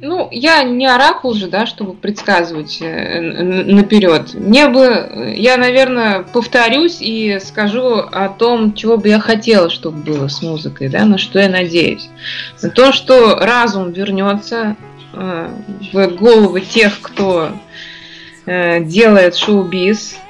Ну, 0.00 0.28
я 0.30 0.62
не 0.62 0.86
оракул 0.86 1.34
же, 1.34 1.48
да, 1.48 1.66
чтобы 1.66 1.94
предсказывать 1.94 2.78
э, 2.80 3.20
наперед. 3.20 4.32
Мне 4.34 4.68
бы, 4.68 5.34
я, 5.36 5.56
наверное, 5.56 6.22
повторюсь 6.22 6.98
и 7.00 7.40
скажу 7.40 7.94
о 7.96 8.28
том, 8.28 8.74
чего 8.74 8.96
бы 8.96 9.08
я 9.08 9.18
хотела, 9.18 9.70
чтобы 9.70 9.98
было 9.98 10.28
с 10.28 10.40
музыкой, 10.40 10.88
да, 10.88 11.04
на 11.04 11.18
что 11.18 11.40
я 11.40 11.48
надеюсь. 11.48 12.08
На 12.62 12.70
то, 12.70 12.92
что 12.92 13.36
разум 13.40 13.90
вернется 13.90 14.76
э, 15.14 15.50
в 15.92 16.06
головы 16.14 16.60
тех, 16.60 17.00
кто 17.00 17.50
э, 18.46 18.84
делает 18.84 19.34
шоу-биз, 19.34 20.14
э, 20.14 20.27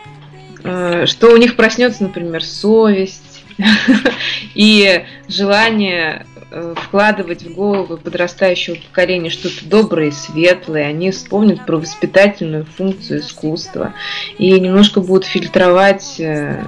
что 0.60 1.32
у 1.32 1.36
них 1.36 1.56
проснется, 1.56 2.02
например, 2.02 2.44
совесть 2.44 3.44
и 4.54 5.04
желание 5.28 6.26
Э, 6.50 6.72
вкладывать 6.74 7.42
в 7.42 7.54
головы 7.54 7.98
подрастающего 7.98 8.76
поколения 8.76 9.28
что-то 9.28 9.66
доброе 9.66 10.08
и 10.08 10.12
светлое, 10.12 10.86
они 10.86 11.10
вспомнят 11.10 11.66
про 11.66 11.76
воспитательную 11.76 12.64
функцию 12.64 13.20
искусства 13.20 13.92
и 14.38 14.58
немножко 14.58 15.02
будут 15.02 15.26
фильтровать, 15.26 16.18
э, 16.18 16.64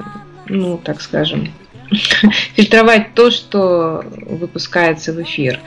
ну, 0.48 0.76
так 0.76 1.00
скажем, 1.00 1.50
фильтровать 2.54 3.14
то, 3.14 3.30
что 3.30 4.04
выпускается 4.26 5.14
в 5.14 5.22
эфир. 5.22 5.60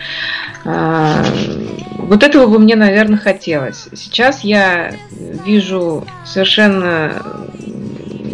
Вот 0.63 2.23
этого 2.23 2.45
бы 2.45 2.59
мне, 2.59 2.75
наверное, 2.75 3.17
хотелось. 3.17 3.89
Сейчас 3.93 4.43
я 4.43 4.93
вижу 5.11 6.05
совершенно 6.23 7.23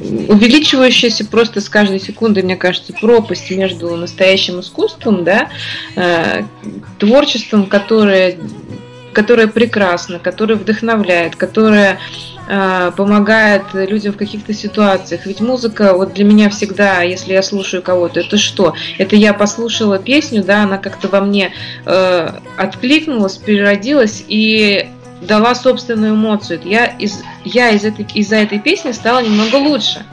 увеличивающаяся 0.10 1.26
просто 1.26 1.62
с 1.62 1.70
каждой 1.70 2.00
секундой, 2.00 2.44
мне 2.44 2.56
кажется, 2.56 2.94
пропасть 2.94 3.50
между 3.52 3.96
настоящим 3.96 4.60
искусством, 4.60 5.24
да, 5.24 5.50
э, 5.96 6.44
творчеством, 6.98 7.68
которое, 7.68 8.38
которое 9.14 9.48
прекрасно, 9.48 10.20
которое 10.20 10.56
вдохновляет, 10.56 11.36
которое 11.36 12.00
э, 12.48 12.92
помогает 12.96 13.64
людям 13.74 14.14
в 14.14 14.18
каких-то 14.18 14.54
ситуациях. 14.54 15.26
Ведь 15.26 15.42
музыка, 15.42 15.94
вот 15.94 16.14
для 16.14 16.26
меня 16.26 16.50
всегда, 16.50 17.02
если 17.04 17.34
я 17.34 17.44
слушаю 17.44 17.84
кого-то, 17.84 18.20
это 18.22 18.38
что? 18.38 18.74
Это 18.98 19.16
я 19.16 19.34
послушала 19.34 20.00
песню, 20.00 20.44
да, 20.44 20.64
она 20.64 20.78
как-то 20.78 21.08
во 21.08 21.22
мне 21.22 21.54
э, 21.86 22.30
откликнулась, 22.58 23.38
переродилась, 23.38 24.24
и 24.28 24.90
дала 25.30 25.56
собственную 25.56 26.16
эмоцию. 26.16 26.60
Я 26.66 26.86
из, 26.86 27.24
я 27.46 27.70
из 27.70 27.86
этой, 27.86 28.06
из-за 28.14 28.38
этой 28.38 28.60
песни 28.60 28.92
стала 28.92 29.22
немного 29.22 29.56
лучше. 29.56 30.04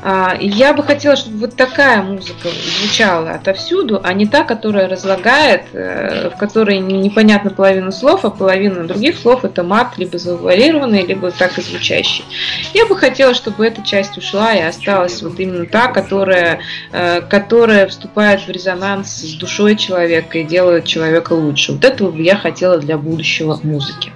А, 0.00 0.36
я 0.40 0.74
бы 0.74 0.84
хотела, 0.84 1.16
чтобы 1.16 1.38
вот 1.38 1.56
такая 1.56 2.02
музыка 2.02 2.48
звучала 2.78 3.32
отовсюду, 3.32 4.00
а 4.02 4.12
не 4.12 4.26
та, 4.26 4.44
которая 4.44 4.88
разлагает, 4.88 5.64
э, 5.72 6.30
в 6.30 6.38
которой 6.38 6.78
непонятно 6.78 7.50
половину 7.50 7.90
слов, 7.90 8.24
а 8.24 8.30
половина 8.30 8.86
других 8.86 9.18
слов 9.18 9.44
это 9.44 9.64
мат, 9.64 9.98
либо 9.98 10.16
завуалированный, 10.18 11.04
либо 11.04 11.32
так 11.32 11.58
и 11.58 11.62
звучащий. 11.62 12.24
Я 12.74 12.86
бы 12.86 12.96
хотела, 12.96 13.34
чтобы 13.34 13.66
эта 13.66 13.82
часть 13.82 14.16
ушла 14.16 14.54
и 14.54 14.60
осталась 14.60 15.20
вот 15.20 15.40
именно 15.40 15.66
та, 15.66 15.88
которая, 15.88 16.60
э, 16.92 17.20
которая 17.22 17.88
вступает 17.88 18.42
в 18.42 18.48
резонанс 18.48 19.10
с 19.10 19.34
душой 19.34 19.74
человека 19.74 20.38
и 20.38 20.44
делает 20.44 20.84
человека 20.84 21.32
лучше. 21.32 21.72
Вот 21.72 21.84
этого 21.84 22.12
бы 22.12 22.22
я 22.22 22.36
хотела 22.36 22.78
для 22.78 22.98
будущего 22.98 23.58
музыки. 23.64 24.12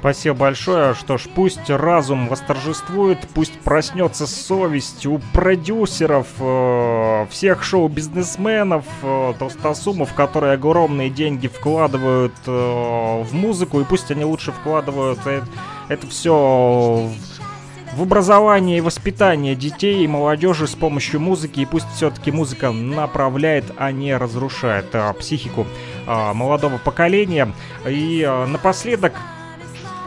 Спасибо 0.00 0.36
большое. 0.36 0.94
Что 0.94 1.18
ж, 1.18 1.26
пусть 1.34 1.68
разум 1.68 2.28
восторжествует, 2.28 3.18
пусть 3.34 3.58
проснется 3.60 4.28
совесть 4.28 5.06
у 5.06 5.20
продюсеров, 5.32 6.28
э, 6.38 7.26
всех 7.30 7.64
шоу-бизнесменов, 7.64 8.84
э, 9.02 9.34
толстосумов, 9.38 10.14
которые 10.14 10.52
огромные 10.52 11.10
деньги 11.10 11.48
вкладывают 11.48 12.34
э, 12.46 12.50
в 12.50 13.34
музыку, 13.34 13.80
и 13.80 13.84
пусть 13.84 14.10
они 14.12 14.24
лучше 14.24 14.52
вкладывают 14.52 15.18
это, 15.26 15.48
это 15.88 16.06
все 16.06 17.10
в 17.94 18.02
образование 18.02 18.78
и 18.78 18.80
воспитание 18.80 19.56
детей 19.56 20.04
и 20.04 20.06
молодежи 20.06 20.68
с 20.68 20.74
помощью 20.76 21.18
музыки, 21.18 21.60
и 21.60 21.66
пусть 21.66 21.86
все-таки 21.96 22.30
музыка 22.30 22.70
направляет, 22.70 23.64
а 23.76 23.90
не 23.90 24.16
разрушает 24.16 24.86
а, 24.92 25.12
психику 25.14 25.66
а, 26.06 26.32
молодого 26.34 26.78
поколения. 26.78 27.52
И 27.86 28.22
а, 28.22 28.46
напоследок 28.46 29.14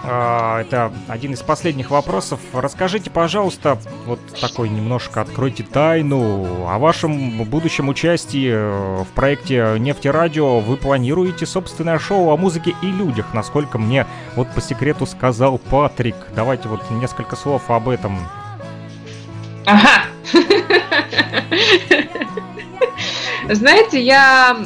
это 0.04 0.92
один 1.08 1.34
из 1.34 1.42
последних 1.42 1.92
вопросов. 1.92 2.40
Расскажите, 2.54 3.10
пожалуйста, 3.10 3.78
вот 4.06 4.20
такой 4.40 4.70
немножко 4.70 5.22
откройте 5.22 5.64
тайну 5.64 6.68
о 6.68 6.78
вашем 6.80 7.44
будущем 7.44 7.90
участии 7.90 8.50
э, 8.52 9.04
в 9.04 9.08
проекте 9.14 9.76
Нефтерадио. 9.78 10.60
Вы 10.60 10.78
планируете 10.78 11.46
собственное 11.46 12.00
шоу 12.00 12.32
о 12.32 12.38
музыке 12.38 12.74
и 12.82 12.88
людях, 12.88 13.34
насколько 13.34 13.78
мне 13.78 14.08
вот 14.36 14.52
по 14.54 14.62
секрету 14.62 15.06
сказал 15.06 15.60
Патрик. 15.60 16.16
Давайте 16.36 16.68
вот 16.68 16.90
несколько 16.90 17.36
слов 17.36 17.70
об 17.70 17.90
этом. 17.90 18.18
Ага. 19.66 20.06
Знаете, 23.50 24.02
я 24.02 24.58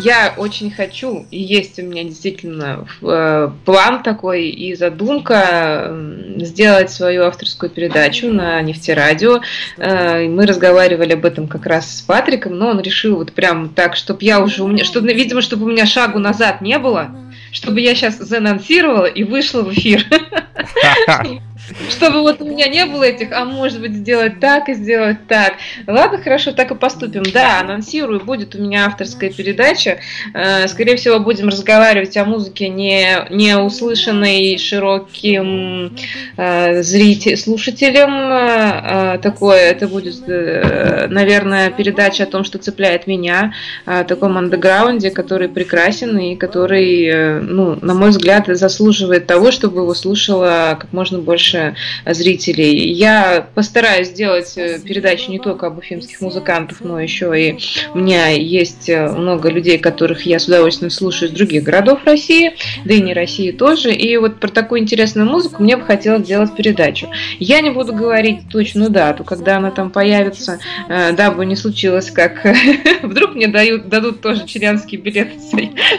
я 0.00 0.34
очень 0.36 0.70
хочу, 0.70 1.26
и 1.30 1.40
есть 1.40 1.78
у 1.78 1.82
меня 1.82 2.04
действительно 2.04 2.86
э, 3.02 3.50
план 3.64 4.02
такой 4.02 4.48
и 4.48 4.74
задумка 4.74 5.96
сделать 6.36 6.90
свою 6.90 7.24
авторскую 7.24 7.70
передачу 7.70 8.28
на 8.28 8.60
нефтерадио. 8.62 9.40
Э, 9.76 10.26
мы 10.28 10.46
разговаривали 10.46 11.12
об 11.12 11.24
этом 11.24 11.48
как 11.48 11.66
раз 11.66 11.98
с 11.98 12.02
Патриком, 12.02 12.56
но 12.56 12.68
он 12.68 12.80
решил 12.80 13.16
вот 13.16 13.32
прям 13.32 13.68
так, 13.68 13.96
чтобы 13.96 14.24
я 14.24 14.40
уже 14.40 14.62
у 14.62 14.68
меня, 14.68 14.84
чтобы, 14.84 15.12
видимо, 15.12 15.42
чтобы 15.42 15.66
у 15.66 15.68
меня 15.68 15.86
шагу 15.86 16.18
назад 16.18 16.60
не 16.60 16.78
было, 16.78 17.10
чтобы 17.52 17.80
я 17.80 17.94
сейчас 17.94 18.18
заанонсировала 18.18 19.06
и 19.06 19.24
вышла 19.24 19.62
в 19.62 19.72
эфир. 19.72 20.06
Чтобы 21.88 22.22
вот 22.22 22.40
у 22.40 22.44
меня 22.44 22.68
не 22.68 22.86
было 22.86 23.04
этих, 23.04 23.32
а 23.32 23.44
может 23.44 23.80
быть 23.80 23.94
сделать 23.94 24.40
так 24.40 24.68
и 24.68 24.74
сделать 24.74 25.26
так. 25.28 25.54
Ладно, 25.86 26.18
хорошо, 26.18 26.52
так 26.52 26.70
и 26.70 26.74
поступим. 26.74 27.22
Да, 27.22 27.60
анонсирую, 27.60 28.20
будет 28.20 28.54
у 28.54 28.62
меня 28.62 28.86
авторская 28.86 29.30
передача. 29.30 29.98
Э, 30.34 30.66
скорее 30.68 30.96
всего, 30.96 31.20
будем 31.20 31.48
разговаривать 31.48 32.16
о 32.16 32.24
музыке 32.24 32.68
не, 32.68 33.26
не 33.30 33.56
услышанной 33.56 34.58
широким 34.58 35.96
э, 36.36 36.82
зрителям, 36.82 37.36
слушателям. 37.36 38.10
Э, 38.12 39.18
такое, 39.22 39.70
это 39.70 39.86
будет, 39.88 40.26
наверное, 40.26 41.70
передача 41.70 42.24
о 42.24 42.26
том, 42.26 42.44
что 42.44 42.58
цепляет 42.58 43.06
меня, 43.06 43.52
о 43.84 44.04
таком 44.04 44.36
андеграунде, 44.38 45.10
который 45.10 45.48
прекрасен 45.48 46.18
и 46.18 46.36
который, 46.36 47.40
ну, 47.40 47.78
на 47.80 47.94
мой 47.94 48.10
взгляд, 48.10 48.46
заслуживает 48.48 49.26
того, 49.26 49.50
чтобы 49.50 49.82
его 49.82 49.94
слушало 49.94 50.76
как 50.80 50.92
можно 50.92 51.18
больше 51.18 51.59
больше 51.60 51.74
зрителей. 52.06 52.92
Я 52.92 53.46
постараюсь 53.54 54.08
сделать 54.08 54.52
э, 54.56 54.80
передачу 54.80 55.30
не 55.30 55.38
только 55.38 55.66
об 55.66 55.78
уфимских 55.78 56.20
музыкантах, 56.20 56.80
но 56.80 57.00
еще 57.00 57.32
и 57.38 57.58
у 57.94 57.98
меня 57.98 58.28
есть 58.28 58.88
э, 58.88 59.08
много 59.10 59.48
людей, 59.48 59.78
которых 59.78 60.22
я 60.22 60.38
с 60.38 60.46
удовольствием 60.46 60.90
слушаю 60.90 61.28
из 61.28 61.34
других 61.34 61.62
городов 61.62 62.00
России, 62.04 62.54
да 62.84 62.94
и 62.94 63.00
не 63.00 63.14
России 63.14 63.50
тоже. 63.52 63.92
И 63.92 64.16
вот 64.16 64.40
про 64.40 64.48
такую 64.48 64.80
интересную 64.80 65.28
музыку 65.28 65.62
мне 65.62 65.76
бы 65.76 65.84
хотелось 65.84 66.24
сделать 66.24 66.54
передачу. 66.54 67.08
Я 67.38 67.60
не 67.60 67.70
буду 67.70 67.92
говорить 67.92 68.48
точную 68.50 68.90
дату, 68.90 69.24
когда 69.24 69.56
она 69.56 69.70
там 69.70 69.90
появится, 69.90 70.58
э, 70.88 71.12
дабы 71.12 71.46
не 71.46 71.56
случилось, 71.56 72.10
как 72.10 72.46
вдруг 73.02 73.34
мне 73.34 73.48
дают, 73.48 73.88
дадут 73.88 74.20
тоже 74.20 74.46
членский 74.46 74.96
билет 74.96 75.28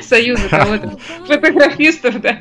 Союза 0.01 0.49
кого-то, 0.49 0.97
фотографистов, 1.27 2.21
да. 2.21 2.39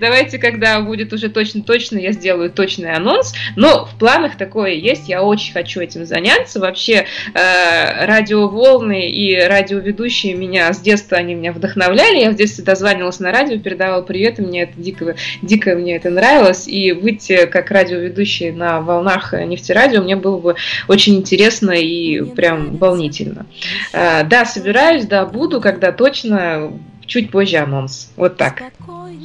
Давайте, 0.00 0.38
когда 0.38 0.80
будет 0.80 1.12
уже 1.12 1.28
точно-точно, 1.28 1.98
я 1.98 2.12
сделаю 2.16 2.50
точный 2.50 2.92
анонс, 2.92 3.34
но 3.54 3.86
в 3.86 3.98
планах 3.98 4.36
такое 4.36 4.72
есть, 4.72 5.08
я 5.08 5.22
очень 5.22 5.52
хочу 5.52 5.80
этим 5.80 6.04
заняться. 6.04 6.60
Вообще 6.60 7.06
э, 7.34 8.06
радиоволны 8.06 9.10
и 9.10 9.38
радиоведущие 9.38 10.34
меня 10.34 10.72
с 10.72 10.80
детства, 10.80 11.16
они 11.16 11.34
меня 11.34 11.52
вдохновляли, 11.52 12.18
я 12.18 12.30
в 12.30 12.34
детстве 12.34 12.64
дозванивалась 12.64 13.20
на 13.20 13.32
радио, 13.32 13.58
передавала 13.58 14.02
привет, 14.02 14.38
и 14.38 14.42
мне 14.42 14.62
это 14.62 14.72
дико, 14.76 15.14
дико 15.42 15.74
мне 15.74 15.96
это 15.96 16.10
нравилось, 16.10 16.66
и 16.66 16.92
выйти 16.92 17.46
как 17.46 17.70
радиоведущий 17.70 18.50
на 18.50 18.80
волнах 18.80 19.32
нефтерадио 19.32 20.02
мне 20.02 20.16
было 20.16 20.38
бы 20.38 20.56
очень 20.88 21.16
интересно 21.16 21.70
и 21.70 22.22
прям 22.22 22.76
волнительно. 22.76 23.46
Э, 23.92 24.24
да, 24.24 24.44
собираюсь, 24.44 25.06
да, 25.06 25.26
буду, 25.26 25.60
когда 25.60 25.92
точно, 25.92 26.72
чуть 27.06 27.30
позже 27.30 27.58
анонс. 27.58 28.10
Вот 28.16 28.36
так. 28.36 28.62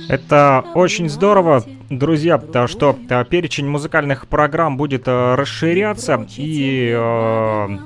Это 0.10 0.64
очень 0.74 1.10
здорово, 1.10 1.64
друзья, 1.92 2.38
потому 2.38 2.68
что 2.68 2.98
э, 3.10 3.26
перечень 3.26 3.68
музыкальных 3.68 4.28
программ 4.28 4.78
будет 4.78 5.08
э, 5.08 5.36
расширяться 5.36 6.26
и 6.38 6.94
э, 6.96 7.78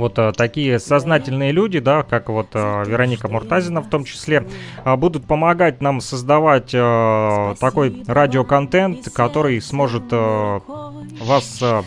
вот 0.00 0.18
а, 0.18 0.32
такие 0.32 0.78
сознательные 0.78 1.52
люди, 1.52 1.78
да, 1.78 2.02
как 2.02 2.28
вот 2.28 2.48
а, 2.54 2.84
Вероника 2.84 3.28
Муртазина 3.28 3.80
в 3.80 3.88
том 3.88 4.04
числе, 4.04 4.46
а, 4.84 4.96
будут 4.96 5.26
помогать 5.26 5.80
нам 5.80 6.00
создавать 6.00 6.72
а, 6.74 7.54
такой 7.60 8.02
радиоконтент, 8.06 9.10
который 9.12 9.60
сможет 9.60 10.04
а, 10.10 10.60
вас 11.20 11.60
а, 11.62 11.84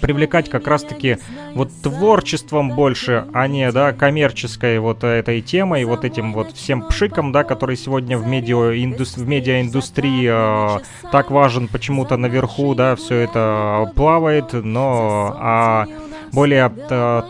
привлекать 0.00 0.48
как 0.48 0.66
раз-таки 0.66 1.18
вот 1.54 1.70
творчеством 1.82 2.70
больше, 2.70 3.26
а 3.32 3.46
не, 3.46 3.70
да, 3.72 3.92
коммерческой 3.92 4.78
вот 4.78 5.04
этой 5.04 5.40
темой, 5.40 5.84
вот 5.84 6.04
этим 6.04 6.32
вот 6.32 6.52
всем 6.52 6.82
пшиком, 6.82 7.32
да, 7.32 7.44
который 7.44 7.76
сегодня 7.76 8.18
в, 8.18 8.26
медиа 8.26 8.70
в 8.70 9.28
медиаиндустрии 9.28 10.28
а, 10.30 10.80
так 11.12 11.30
важен 11.30 11.68
почему-то 11.68 12.16
наверху, 12.16 12.74
да, 12.74 12.96
все 12.96 13.16
это 13.16 13.92
плавает, 13.94 14.52
но 14.52 15.36
а 15.38 15.86
более 16.32 16.72
э, 16.90 17.22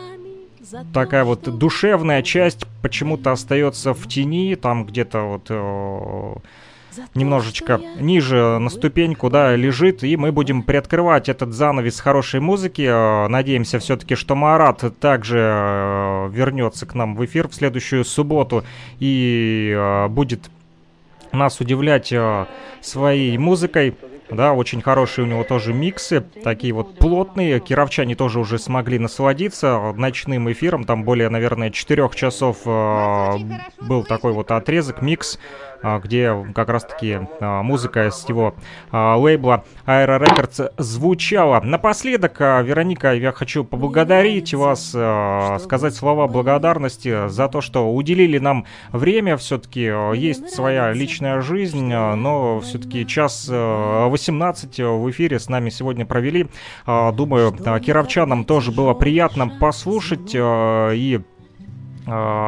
такая 0.93 1.25
вот 1.25 1.43
душевная 1.59 2.23
часть 2.23 2.67
почему-то 2.83 3.33
остается 3.33 3.95
в 3.95 4.07
тени, 4.09 4.55
там 4.55 4.85
где-то 4.85 5.21
вот 5.21 5.47
э, 5.49 6.35
немножечко 7.15 7.81
ниже 7.99 8.59
на 8.59 8.69
ступеньку, 8.69 9.31
да, 9.31 9.57
лежит, 9.57 10.03
и 10.03 10.17
мы 10.17 10.33
будем 10.33 10.63
приоткрывать 10.63 11.29
этот 11.29 11.53
занавес 11.53 12.01
хорошей 12.01 12.41
музыки. 12.41 12.83
Э, 12.83 13.29
надеемся 13.29 13.79
все-таки, 13.79 14.15
что 14.15 14.35
Марат 14.35 14.85
также 14.99 16.29
вернется 16.33 16.87
к 16.87 16.95
нам 16.95 17.17
в 17.17 17.25
эфир 17.25 17.49
в 17.49 17.55
следующую 17.55 18.05
субботу 18.05 18.65
и 18.99 20.07
будет 20.11 20.51
нас 21.33 21.61
удивлять 21.61 22.13
своей 22.81 23.39
музыкой. 23.39 23.95
Да, 24.31 24.53
очень 24.53 24.81
хорошие 24.81 25.25
у 25.25 25.29
него 25.29 25.45
тоже 25.45 25.73
миксы, 25.73 26.21
такие 26.43 26.73
вот 26.73 26.97
плотные. 26.99 27.61
Кировчане 27.61 28.15
тоже 28.15 28.39
уже 28.39 28.59
смогли 28.59 28.99
насладиться 28.99 29.93
ночным 29.97 30.51
эфиром. 30.51 30.85
Там 30.85 31.05
более, 31.05 31.29
наверное, 31.29 31.71
4 31.71 32.09
часов 32.15 32.59
э, 32.65 33.39
был 33.81 34.05
такой 34.05 34.33
вот 34.33 34.51
отрезок, 34.51 35.03
микс 35.03 35.39
где 35.83 36.35
как 36.55 36.69
раз-таки 36.69 37.21
а, 37.41 37.63
музыка 37.63 38.11
с 38.11 38.29
его 38.29 38.55
а, 38.91 39.17
лейбла 39.17 39.65
Aero 39.87 40.21
Records 40.21 40.73
звучала. 40.79 41.61
Напоследок, 41.61 42.39
Вероника, 42.41 43.15
я 43.15 43.33
хочу 43.33 43.65
поблагодарить 43.65 44.55
вас, 44.55 44.89
сказать 45.63 45.95
слова 45.95 46.27
благодарности 46.27 47.29
за 47.29 47.49
то, 47.49 47.61
что 47.61 47.93
уделили 47.93 48.39
нам 48.39 48.67
время. 48.93 49.37
Все-таки 49.37 49.93
есть 50.15 50.51
своя 50.51 50.93
личная 50.93 51.41
жизнь, 51.41 51.93
но 51.93 52.61
все-таки 52.61 53.07
час 53.07 53.49
18 53.49 54.79
в 54.79 55.11
эфире 55.11 55.39
с 55.39 55.49
нами 55.49 55.71
сегодня 55.71 56.07
провели. 56.07 56.49
Думаю, 56.87 57.53
кировчанам 57.53 58.45
тоже 58.45 58.71
было 58.71 58.95
приятно 58.95 59.49
послушать 59.49 60.35
и 60.35 60.39
а, 60.41 61.23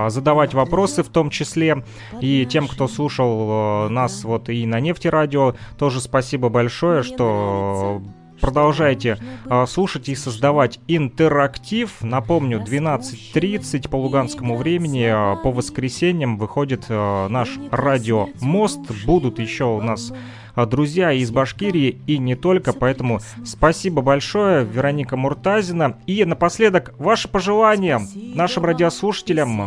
задавать 0.08 0.54
вопросы 0.54 1.02
в 1.02 1.08
том 1.08 1.30
числе. 1.30 1.84
И 2.20 2.46
тем, 2.46 2.68
кто 2.68 2.88
слушал 2.88 3.86
э, 3.86 3.88
нас 3.88 4.24
вот 4.24 4.48
и 4.48 4.66
на 4.66 4.80
нефтерадио, 4.80 5.54
тоже 5.78 6.00
спасибо 6.00 6.48
большое, 6.48 7.02
что 7.02 8.02
продолжайте 8.42 9.18
э, 9.46 9.66
слушать 9.66 10.08
и 10.08 10.14
создавать 10.14 10.80
интерактив. 10.88 11.90
Напомню, 12.02 12.58
12.30 12.58 13.88
по 13.88 13.96
луганскому 13.96 14.56
времени 14.56 15.06
э, 15.06 15.42
по 15.42 15.50
воскресеньям 15.52 16.36
выходит 16.36 16.86
э, 16.88 17.28
наш 17.28 17.58
радио 17.70 18.28
Мост. 18.40 18.80
Будут 19.06 19.38
еще 19.38 19.64
у 19.64 19.80
нас 19.80 20.12
друзья 20.56 21.12
из 21.12 21.30
Башкирии 21.30 22.00
и 22.06 22.18
не 22.18 22.34
только. 22.34 22.72
Поэтому 22.72 23.20
спасибо 23.44 24.02
большое, 24.02 24.64
Вероника 24.64 25.16
Муртазина. 25.16 25.98
И 26.06 26.24
напоследок, 26.24 26.94
ваши 26.98 27.28
пожелания 27.28 28.00
нашим 28.34 28.64
радиослушателям. 28.64 29.62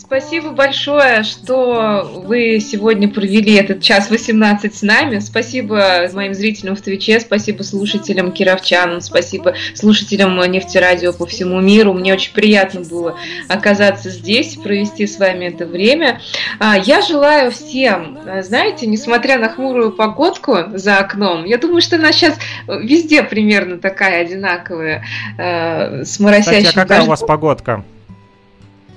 Спасибо 0.00 0.50
большое, 0.50 1.24
что 1.24 2.08
вы 2.24 2.60
сегодня 2.60 3.08
провели 3.08 3.54
этот 3.54 3.82
час 3.82 4.10
18 4.10 4.72
с 4.72 4.82
нами. 4.82 5.18
Спасибо 5.18 6.08
моим 6.12 6.34
зрителям 6.34 6.76
в 6.76 6.80
Твиче, 6.80 7.18
спасибо 7.18 7.64
слушателям 7.64 8.30
кировчанам, 8.30 9.00
спасибо 9.00 9.54
слушателям 9.74 10.40
нефтерадио 10.48 11.12
по 11.12 11.26
всему 11.26 11.60
миру. 11.60 11.94
Мне 11.94 12.12
очень 12.12 12.32
приятно 12.32 12.82
было 12.82 13.16
оказаться 13.48 14.10
здесь, 14.10 14.54
провести 14.54 15.04
с 15.04 15.18
вами 15.18 15.46
это 15.46 15.66
время. 15.66 16.20
А, 16.60 16.78
я 16.78 17.02
желаю 17.02 17.50
всем, 17.50 18.18
знаете, 18.42 18.86
несмотря 18.86 19.36
на 19.36 19.48
хмурую 19.48 19.90
погодку 19.90 20.58
за 20.74 20.98
окном, 20.98 21.44
я 21.44 21.58
думаю, 21.58 21.80
что 21.80 21.96
она 21.96 22.12
сейчас 22.12 22.38
везде 22.68 23.24
примерно 23.24 23.78
такая 23.78 24.22
одинаковая, 24.22 25.04
э, 25.36 26.04
с 26.04 26.20
моросящим 26.20 26.68
Кстати, 26.68 26.78
а 26.78 26.82
какая 26.82 26.98
дождем. 26.98 27.08
у 27.08 27.10
вас 27.10 27.20
погодка? 27.20 27.84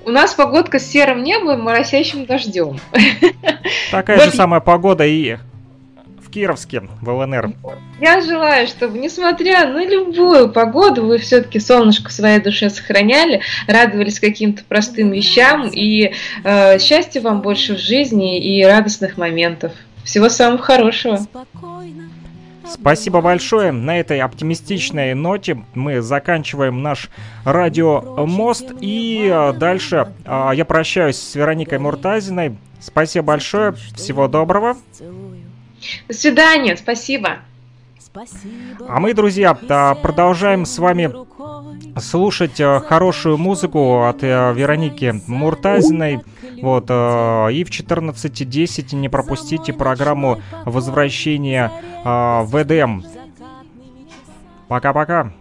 У 0.04 0.10
нас 0.10 0.34
погодка 0.34 0.78
с 0.78 0.86
серым 0.86 1.22
небом 1.22 1.58
и 1.58 1.62
моросящим 1.62 2.26
дождем. 2.26 2.78
Такая 3.90 4.20
же 4.20 4.30
самая 4.32 4.60
погода 4.60 5.04
и 5.04 5.36
в 6.20 6.30
Кировске, 6.30 6.82
в 7.00 7.08
ЛНР. 7.08 7.52
Я 8.00 8.20
желаю, 8.20 8.66
чтобы, 8.66 8.98
несмотря 8.98 9.68
на 9.68 9.84
любую 9.84 10.50
погоду, 10.50 11.06
вы 11.06 11.18
все-таки 11.18 11.60
солнышко 11.60 12.08
в 12.08 12.12
своей 12.12 12.40
душе 12.40 12.70
сохраняли, 12.70 13.42
радовались 13.68 14.18
каким-то 14.18 14.64
простым 14.64 15.12
вещам, 15.12 15.68
и 15.68 16.12
э, 16.42 16.78
счастья 16.78 17.20
вам 17.20 17.42
больше 17.42 17.76
в 17.76 17.78
жизни 17.78 18.38
и 18.40 18.64
радостных 18.64 19.16
моментов. 19.16 19.72
Всего 20.04 20.28
самого 20.28 20.58
хорошего. 20.58 21.20
Спасибо 22.66 23.20
большое. 23.20 23.72
На 23.72 23.98
этой 23.98 24.20
оптимистичной 24.20 25.14
ноте 25.14 25.62
мы 25.74 26.00
заканчиваем 26.00 26.82
наш 26.82 27.10
радиомост. 27.44 28.72
И 28.80 29.28
а, 29.32 29.52
дальше 29.52 30.12
а, 30.24 30.52
я 30.52 30.64
прощаюсь 30.64 31.16
с 31.16 31.34
Вероникой 31.34 31.78
Муртазиной. 31.78 32.56
Спасибо 32.80 33.26
большое. 33.26 33.72
Всего 33.94 34.28
доброго. 34.28 34.76
До 36.08 36.14
свидания. 36.14 36.76
Спасибо. 36.76 37.38
А 38.14 39.00
мы, 39.00 39.14
друзья, 39.14 39.54
продолжаем 39.54 40.66
с 40.66 40.78
вами 40.78 41.10
слушать 41.98 42.60
э, 42.60 42.80
хорошую 42.80 43.38
музыку 43.38 44.04
от 44.04 44.22
э, 44.22 44.52
Вероники 44.54 45.14
Муртазиной. 45.26 46.20
Вот, 46.60 46.86
э, 46.88 47.52
и 47.52 47.64
в 47.64 47.70
14.10 47.70 48.94
не 48.96 49.08
пропустите 49.08 49.72
программу 49.72 50.42
возвращения 50.64 51.72
в 52.04 52.50
ЭДМ. 52.54 53.02
Пока-пока. 54.68 55.32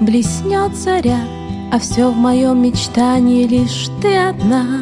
Блеснет 0.00 0.74
заря, 0.76 1.20
а 1.72 1.78
все 1.78 2.10
в 2.10 2.16
моем 2.16 2.62
мечтании 2.62 3.46
лишь 3.46 3.88
ты 4.00 4.16
одна, 4.16 4.80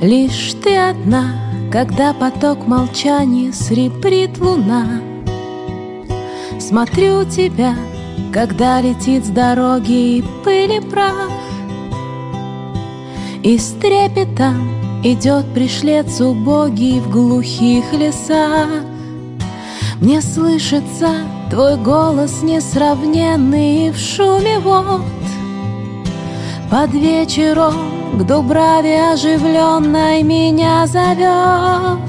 лишь 0.00 0.54
ты 0.62 0.76
одна, 0.76 1.45
когда 1.70 2.12
поток 2.12 2.66
молчания 2.66 3.52
сребрит 3.52 4.38
луна. 4.38 5.00
Смотрю 6.58 7.24
тебя, 7.24 7.74
когда 8.32 8.80
летит 8.80 9.24
с 9.24 9.28
дороги 9.28 10.18
и 10.18 10.24
пыли 10.44 10.80
прах, 10.80 11.30
И 13.42 13.58
с 13.58 13.72
трепетом 13.80 14.68
идет 15.04 15.46
пришлец 15.54 16.20
убогий 16.20 17.00
в 17.00 17.10
глухих 17.10 17.92
лесах. 17.92 18.68
Мне 20.00 20.20
слышится 20.20 21.10
твой 21.50 21.76
голос 21.76 22.42
несравненный 22.42 23.90
в 23.90 23.98
шуме 23.98 24.58
вод. 24.58 25.15
Под 26.70 26.90
вечером 26.92 27.74
к 28.18 28.22
Дубраве 28.24 29.12
оживленной 29.12 30.22
меня 30.22 30.86
зовет. 30.86 32.00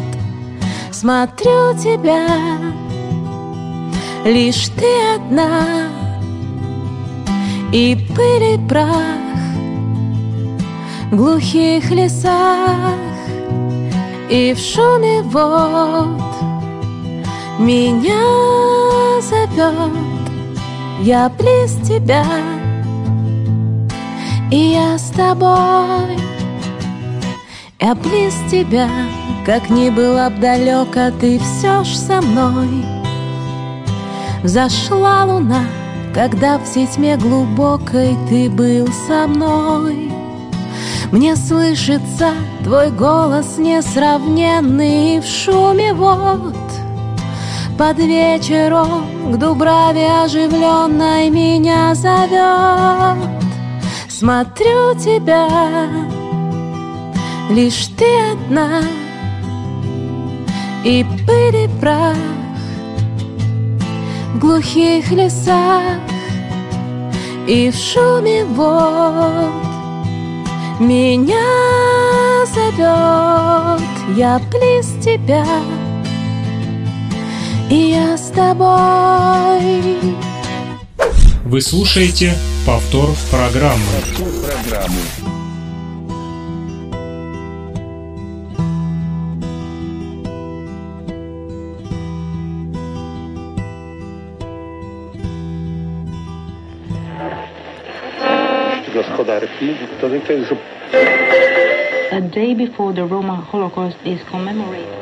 Смотрю 0.92 1.74
тебя, 1.78 2.28
лишь 4.26 4.70
ты 4.70 5.16
одна. 5.16 5.90
И 7.72 7.98
пыль 8.16 8.56
и 8.56 8.68
прах 8.68 9.28
в 11.12 11.16
глухих 11.16 11.92
лесах 11.92 12.96
И 14.30 14.54
в 14.54 14.58
шуме 14.58 15.22
вод 15.22 16.22
меня 17.60 18.24
зовет. 19.22 19.92
Я 21.02 21.30
близ 21.38 21.76
тебя 21.88 22.26
И 24.50 24.58
я 24.58 24.98
с 24.98 25.10
тобой 25.10 26.18
Я 27.80 27.96
близ 27.96 28.34
тебя 28.50 28.88
Как 29.46 29.70
ни 29.70 29.90
была 29.90 30.30
б 30.30 30.40
далека, 30.40 31.12
ты 31.20 31.38
все 31.40 31.84
ж 31.84 31.88
со 31.88 32.22
мной 32.22 32.86
Взошла 34.44 35.26
луна, 35.26 35.66
когда 36.14 36.58
в 36.58 36.64
тьме 36.64 37.18
глубокой 37.18 38.16
ты 38.30 38.50
был 38.50 38.88
со 39.08 39.28
мной. 39.28 40.12
Мне 41.12 41.36
слышится 41.36 42.32
твой 42.64 42.92
голос 42.92 43.58
несравненный 43.58 45.20
в 45.20 45.26
шуме 45.26 45.94
вод. 45.94 46.56
под 47.78 47.98
вечером 47.98 49.34
к 49.34 49.38
Дубраве 49.38 50.24
оживленной 50.24 51.30
меня 51.30 51.94
зовет 51.96 53.37
Смотрю 54.20 54.96
тебя, 54.96 55.48
лишь 57.52 57.86
ты 57.96 58.06
одна 58.32 58.82
И 60.84 61.06
пыль 61.28 61.66
и 61.66 61.70
прах 61.80 62.18
в 64.34 64.40
глухих 64.40 65.12
лесах 65.12 66.00
И 67.46 67.70
в 67.70 67.76
шуме 67.76 68.44
вод 68.46 69.52
меня 70.80 71.38
зовет 72.56 74.18
Я 74.18 74.42
близ 74.50 74.96
тебя 75.00 75.46
и 77.70 77.92
я 77.92 78.18
с 78.18 78.32
тобой. 78.32 80.00
Вы 81.44 81.62
слушаете 81.62 82.34
повтор 82.68 83.12
программы. 83.32 83.80
Повтор 83.96 84.28
программы. 84.44 85.04
Gospodarki, 98.94 99.78
to 100.02 100.08
jest 100.10 100.52
A 102.12 102.20
day 102.20 102.54
before 102.54 102.92
the 102.92 103.06
Roma 103.06 103.36
Holocaust 103.50 103.96
is 104.04 104.20
commemorated. 104.30 104.98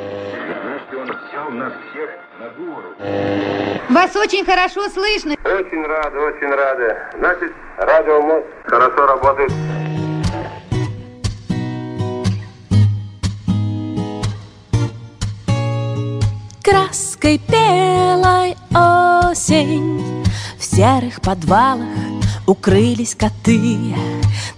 Вас 3.90 4.16
очень 4.16 4.46
хорошо 4.46 4.90
слышно. 4.90 5.36
Очень 5.44 5.86
рады, 5.86 6.20
очень 6.20 6.54
рады. 6.54 6.96
Значит, 7.18 7.52
радио 7.78 8.22
МОЗ 8.22 8.44
хорошо 8.66 9.06
работает. 9.06 9.52
Краской 16.62 17.40
белой 17.48 18.56
осень 18.72 20.26
В 20.58 20.64
серых 20.66 21.22
подвалах 21.22 21.88
укрылись 22.48 23.16
коты 23.16 23.96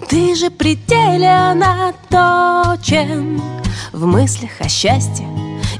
Ты 0.07 0.33
же 0.35 0.49
пределенно 0.49 1.93
точен 2.09 3.41
В 3.91 4.05
мыслях 4.05 4.51
о 4.61 4.69
счастье 4.69 5.27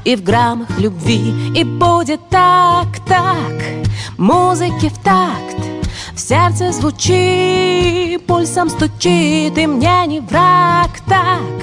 и 0.08 0.16
в 0.16 0.22
граммах 0.22 0.70
любви. 0.78 1.34
И 1.54 1.64
будет 1.64 2.30
так, 2.30 2.86
так, 3.06 3.62
музыки 4.16 4.88
в 4.88 4.98
такт. 5.04 5.58
В 6.14 6.18
сердце 6.18 6.72
звучит, 6.72 8.26
пульсом 8.26 8.70
стучит 8.70 9.58
И 9.58 9.66
мне 9.66 10.06
не 10.06 10.20
враг. 10.20 10.88
Так, 11.06 11.60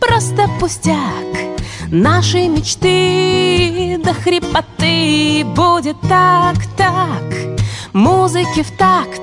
просто 0.00 0.48
пустяк. 0.58 1.30
Наши 1.88 2.48
мечты 2.48 4.00
до 4.04 4.14
хрипоты. 4.14 5.44
Будет 5.54 6.00
так, 6.08 6.56
так, 6.76 7.22
музыки 7.92 8.64
в 8.64 8.70
такт. 8.76 9.22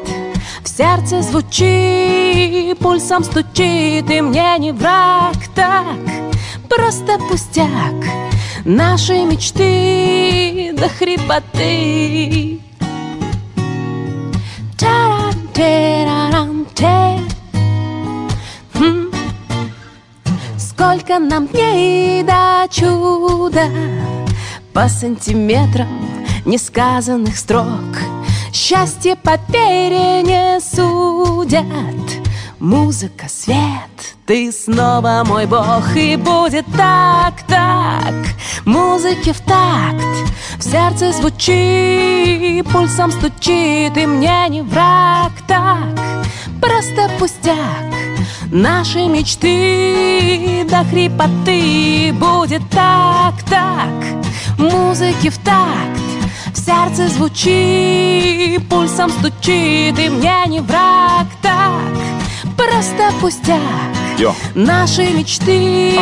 В 0.64 0.70
сердце 0.70 1.22
звучит, 1.22 2.80
пульсом 2.80 3.26
стучит, 3.26 4.10
и 4.10 4.22
мне 4.22 4.56
не 4.58 4.72
враг. 4.72 5.36
Так, 5.54 5.98
просто 6.70 7.20
пустяк. 7.30 8.23
Наши 8.66 9.26
мечты 9.26 10.74
до 10.74 10.88
хрипоты. 10.88 12.62
Хм. 18.74 19.12
Сколько 20.58 21.20
нам 21.20 21.48
дней 21.48 22.24
до 22.24 22.68
чуда 22.70 23.70
По 24.74 24.88
сантиметрам 24.88 25.88
несказанных 26.46 27.38
строк 27.38 27.98
Счастье 28.52 29.16
по 29.16 29.38
пере 29.38 30.60
судят 30.60 32.23
Музыка, 32.64 33.26
свет, 33.28 34.16
ты 34.26 34.50
снова 34.50 35.24
мой 35.28 35.46
бог 35.46 35.98
И 35.98 36.16
будет 36.16 36.66
так, 36.78 37.42
так, 37.46 38.16
музыки 38.64 39.34
в 39.34 39.42
такт. 39.42 40.32
В 40.58 40.64
сердце 40.64 41.12
звучит, 41.12 42.66
пульсом 42.70 43.12
стучит 43.12 43.98
И 43.98 44.06
мне 44.06 44.48
не 44.48 44.62
враг 44.62 45.34
так, 45.46 46.26
просто 46.62 47.12
пустяк. 47.20 47.58
Наши 48.50 49.08
мечты 49.08 50.66
до 50.70 50.86
хрипоты 50.86 52.14
Будет 52.14 52.62
так, 52.70 53.44
так, 53.50 54.58
музыки 54.58 55.30
в 55.30 55.38
такт. 55.40 56.00
В 56.54 56.58
сердце 56.58 57.10
звучит, 57.10 58.70
пульсом 58.70 59.10
стучит, 59.10 60.00
и 60.00 60.08
мне 60.08 60.46
не 60.48 60.62
враг 60.62 61.28
так 61.42 62.23
просто 62.58 63.12
пустяк. 63.20 63.60
Йо. 64.18 64.34
Наши 64.56 65.04
мечты 65.10 65.98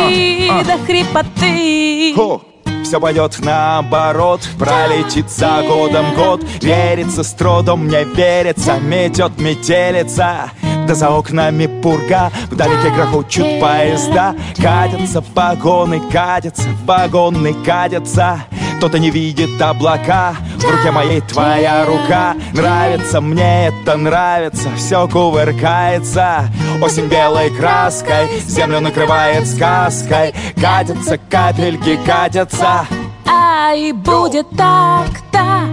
а, 0.50 0.60
а. 0.60 0.64
до 0.64 0.78
хрипоты. 0.84 2.14
Хо. 2.14 2.42
Все 2.84 3.00
пойдет 3.00 3.38
наоборот, 3.38 4.40
пролетит 4.58 5.30
за 5.30 5.62
годом 5.66 6.14
год. 6.14 6.44
Верится 6.60 7.22
с 7.22 7.32
трудом, 7.32 7.86
мне 7.86 8.04
верится, 8.04 8.78
метет 8.78 9.38
метелица 9.38 10.50
да 10.86 10.94
за 10.94 11.10
окнами 11.10 11.66
пурга. 11.66 12.30
Вдалеке 12.50 12.90
грохочут 12.90 13.60
поезда. 13.60 14.34
Катятся 14.56 15.24
вагоны, 15.34 16.00
катятся 16.10 16.68
вагоны, 16.84 17.54
катятся 17.64 18.44
кто-то 18.82 18.98
не 18.98 19.10
видит 19.10 19.62
облака. 19.62 20.34
В 20.56 20.64
руке 20.68 20.90
моей 20.90 21.20
твоя 21.20 21.84
рука. 21.84 22.34
Нравится 22.52 23.20
мне 23.20 23.68
это, 23.68 23.96
нравится. 23.96 24.70
Все 24.76 25.06
кувыркается. 25.06 26.48
Осень 26.82 27.06
белой 27.06 27.50
краской. 27.50 28.26
Землю 28.44 28.80
накрывает 28.80 29.46
сказкой. 29.46 30.34
Катятся 30.60 31.16
капельки, 31.30 31.96
катятся. 32.04 32.84
Ай, 33.24 33.92
будет 33.92 34.50
так, 34.50 35.10
так. 35.30 35.68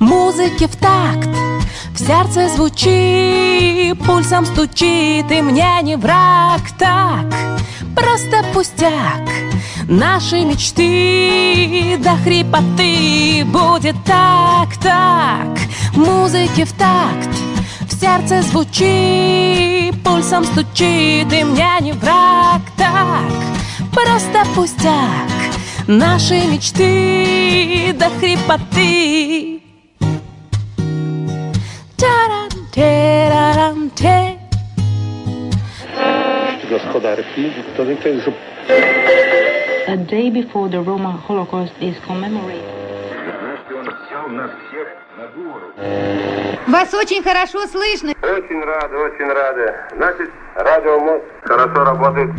Музыки 0.00 0.66
в 0.66 0.76
такт 0.76 1.28
в 1.94 1.98
сердце 1.98 2.48
звучит, 2.48 3.98
пульсом 4.04 4.46
стучит, 4.46 5.30
и 5.30 5.42
мне 5.42 5.80
не 5.82 5.96
враг 5.96 6.62
так, 6.78 7.26
просто 7.94 8.44
пустяк. 8.52 9.28
Наши 9.88 10.40
мечты 10.44 11.98
до 11.98 12.16
хрипоты 12.16 13.44
будет 13.44 13.96
так, 14.04 14.76
так, 14.80 15.58
музыки 15.94 16.64
в 16.64 16.72
такт. 16.72 17.28
В 17.80 18.00
сердце 18.00 18.42
звучит, 18.42 20.02
пульсом 20.02 20.44
стучит, 20.44 21.32
и 21.32 21.44
мне 21.44 21.70
не 21.80 21.92
враг 21.92 22.62
так, 22.76 23.32
просто 23.92 24.44
пустяк. 24.54 25.30
Наши 25.86 26.46
мечты 26.46 27.92
до 27.98 28.08
хрипоты 28.18 29.61
Gospodarki, 36.70 37.52
to 37.76 37.84
jest 37.84 38.28
A 39.88 39.96
day 39.96 40.30
before 40.30 40.68
the 40.68 40.82
Roma 40.82 41.12
Holocaust 41.12 41.72
is 41.80 41.96
commemorated. 42.06 42.82
Вас 46.66 46.94
очень 46.94 47.22
хорошо 47.22 47.66
слышно. 47.66 48.12
Очень 48.22 48.64
рады, 48.64 48.96
очень 48.96 49.32
рады. 49.32 49.74
Значит, 49.96 50.30
радио 50.56 51.20
хорошо 51.44 51.84
работает. 51.84 52.30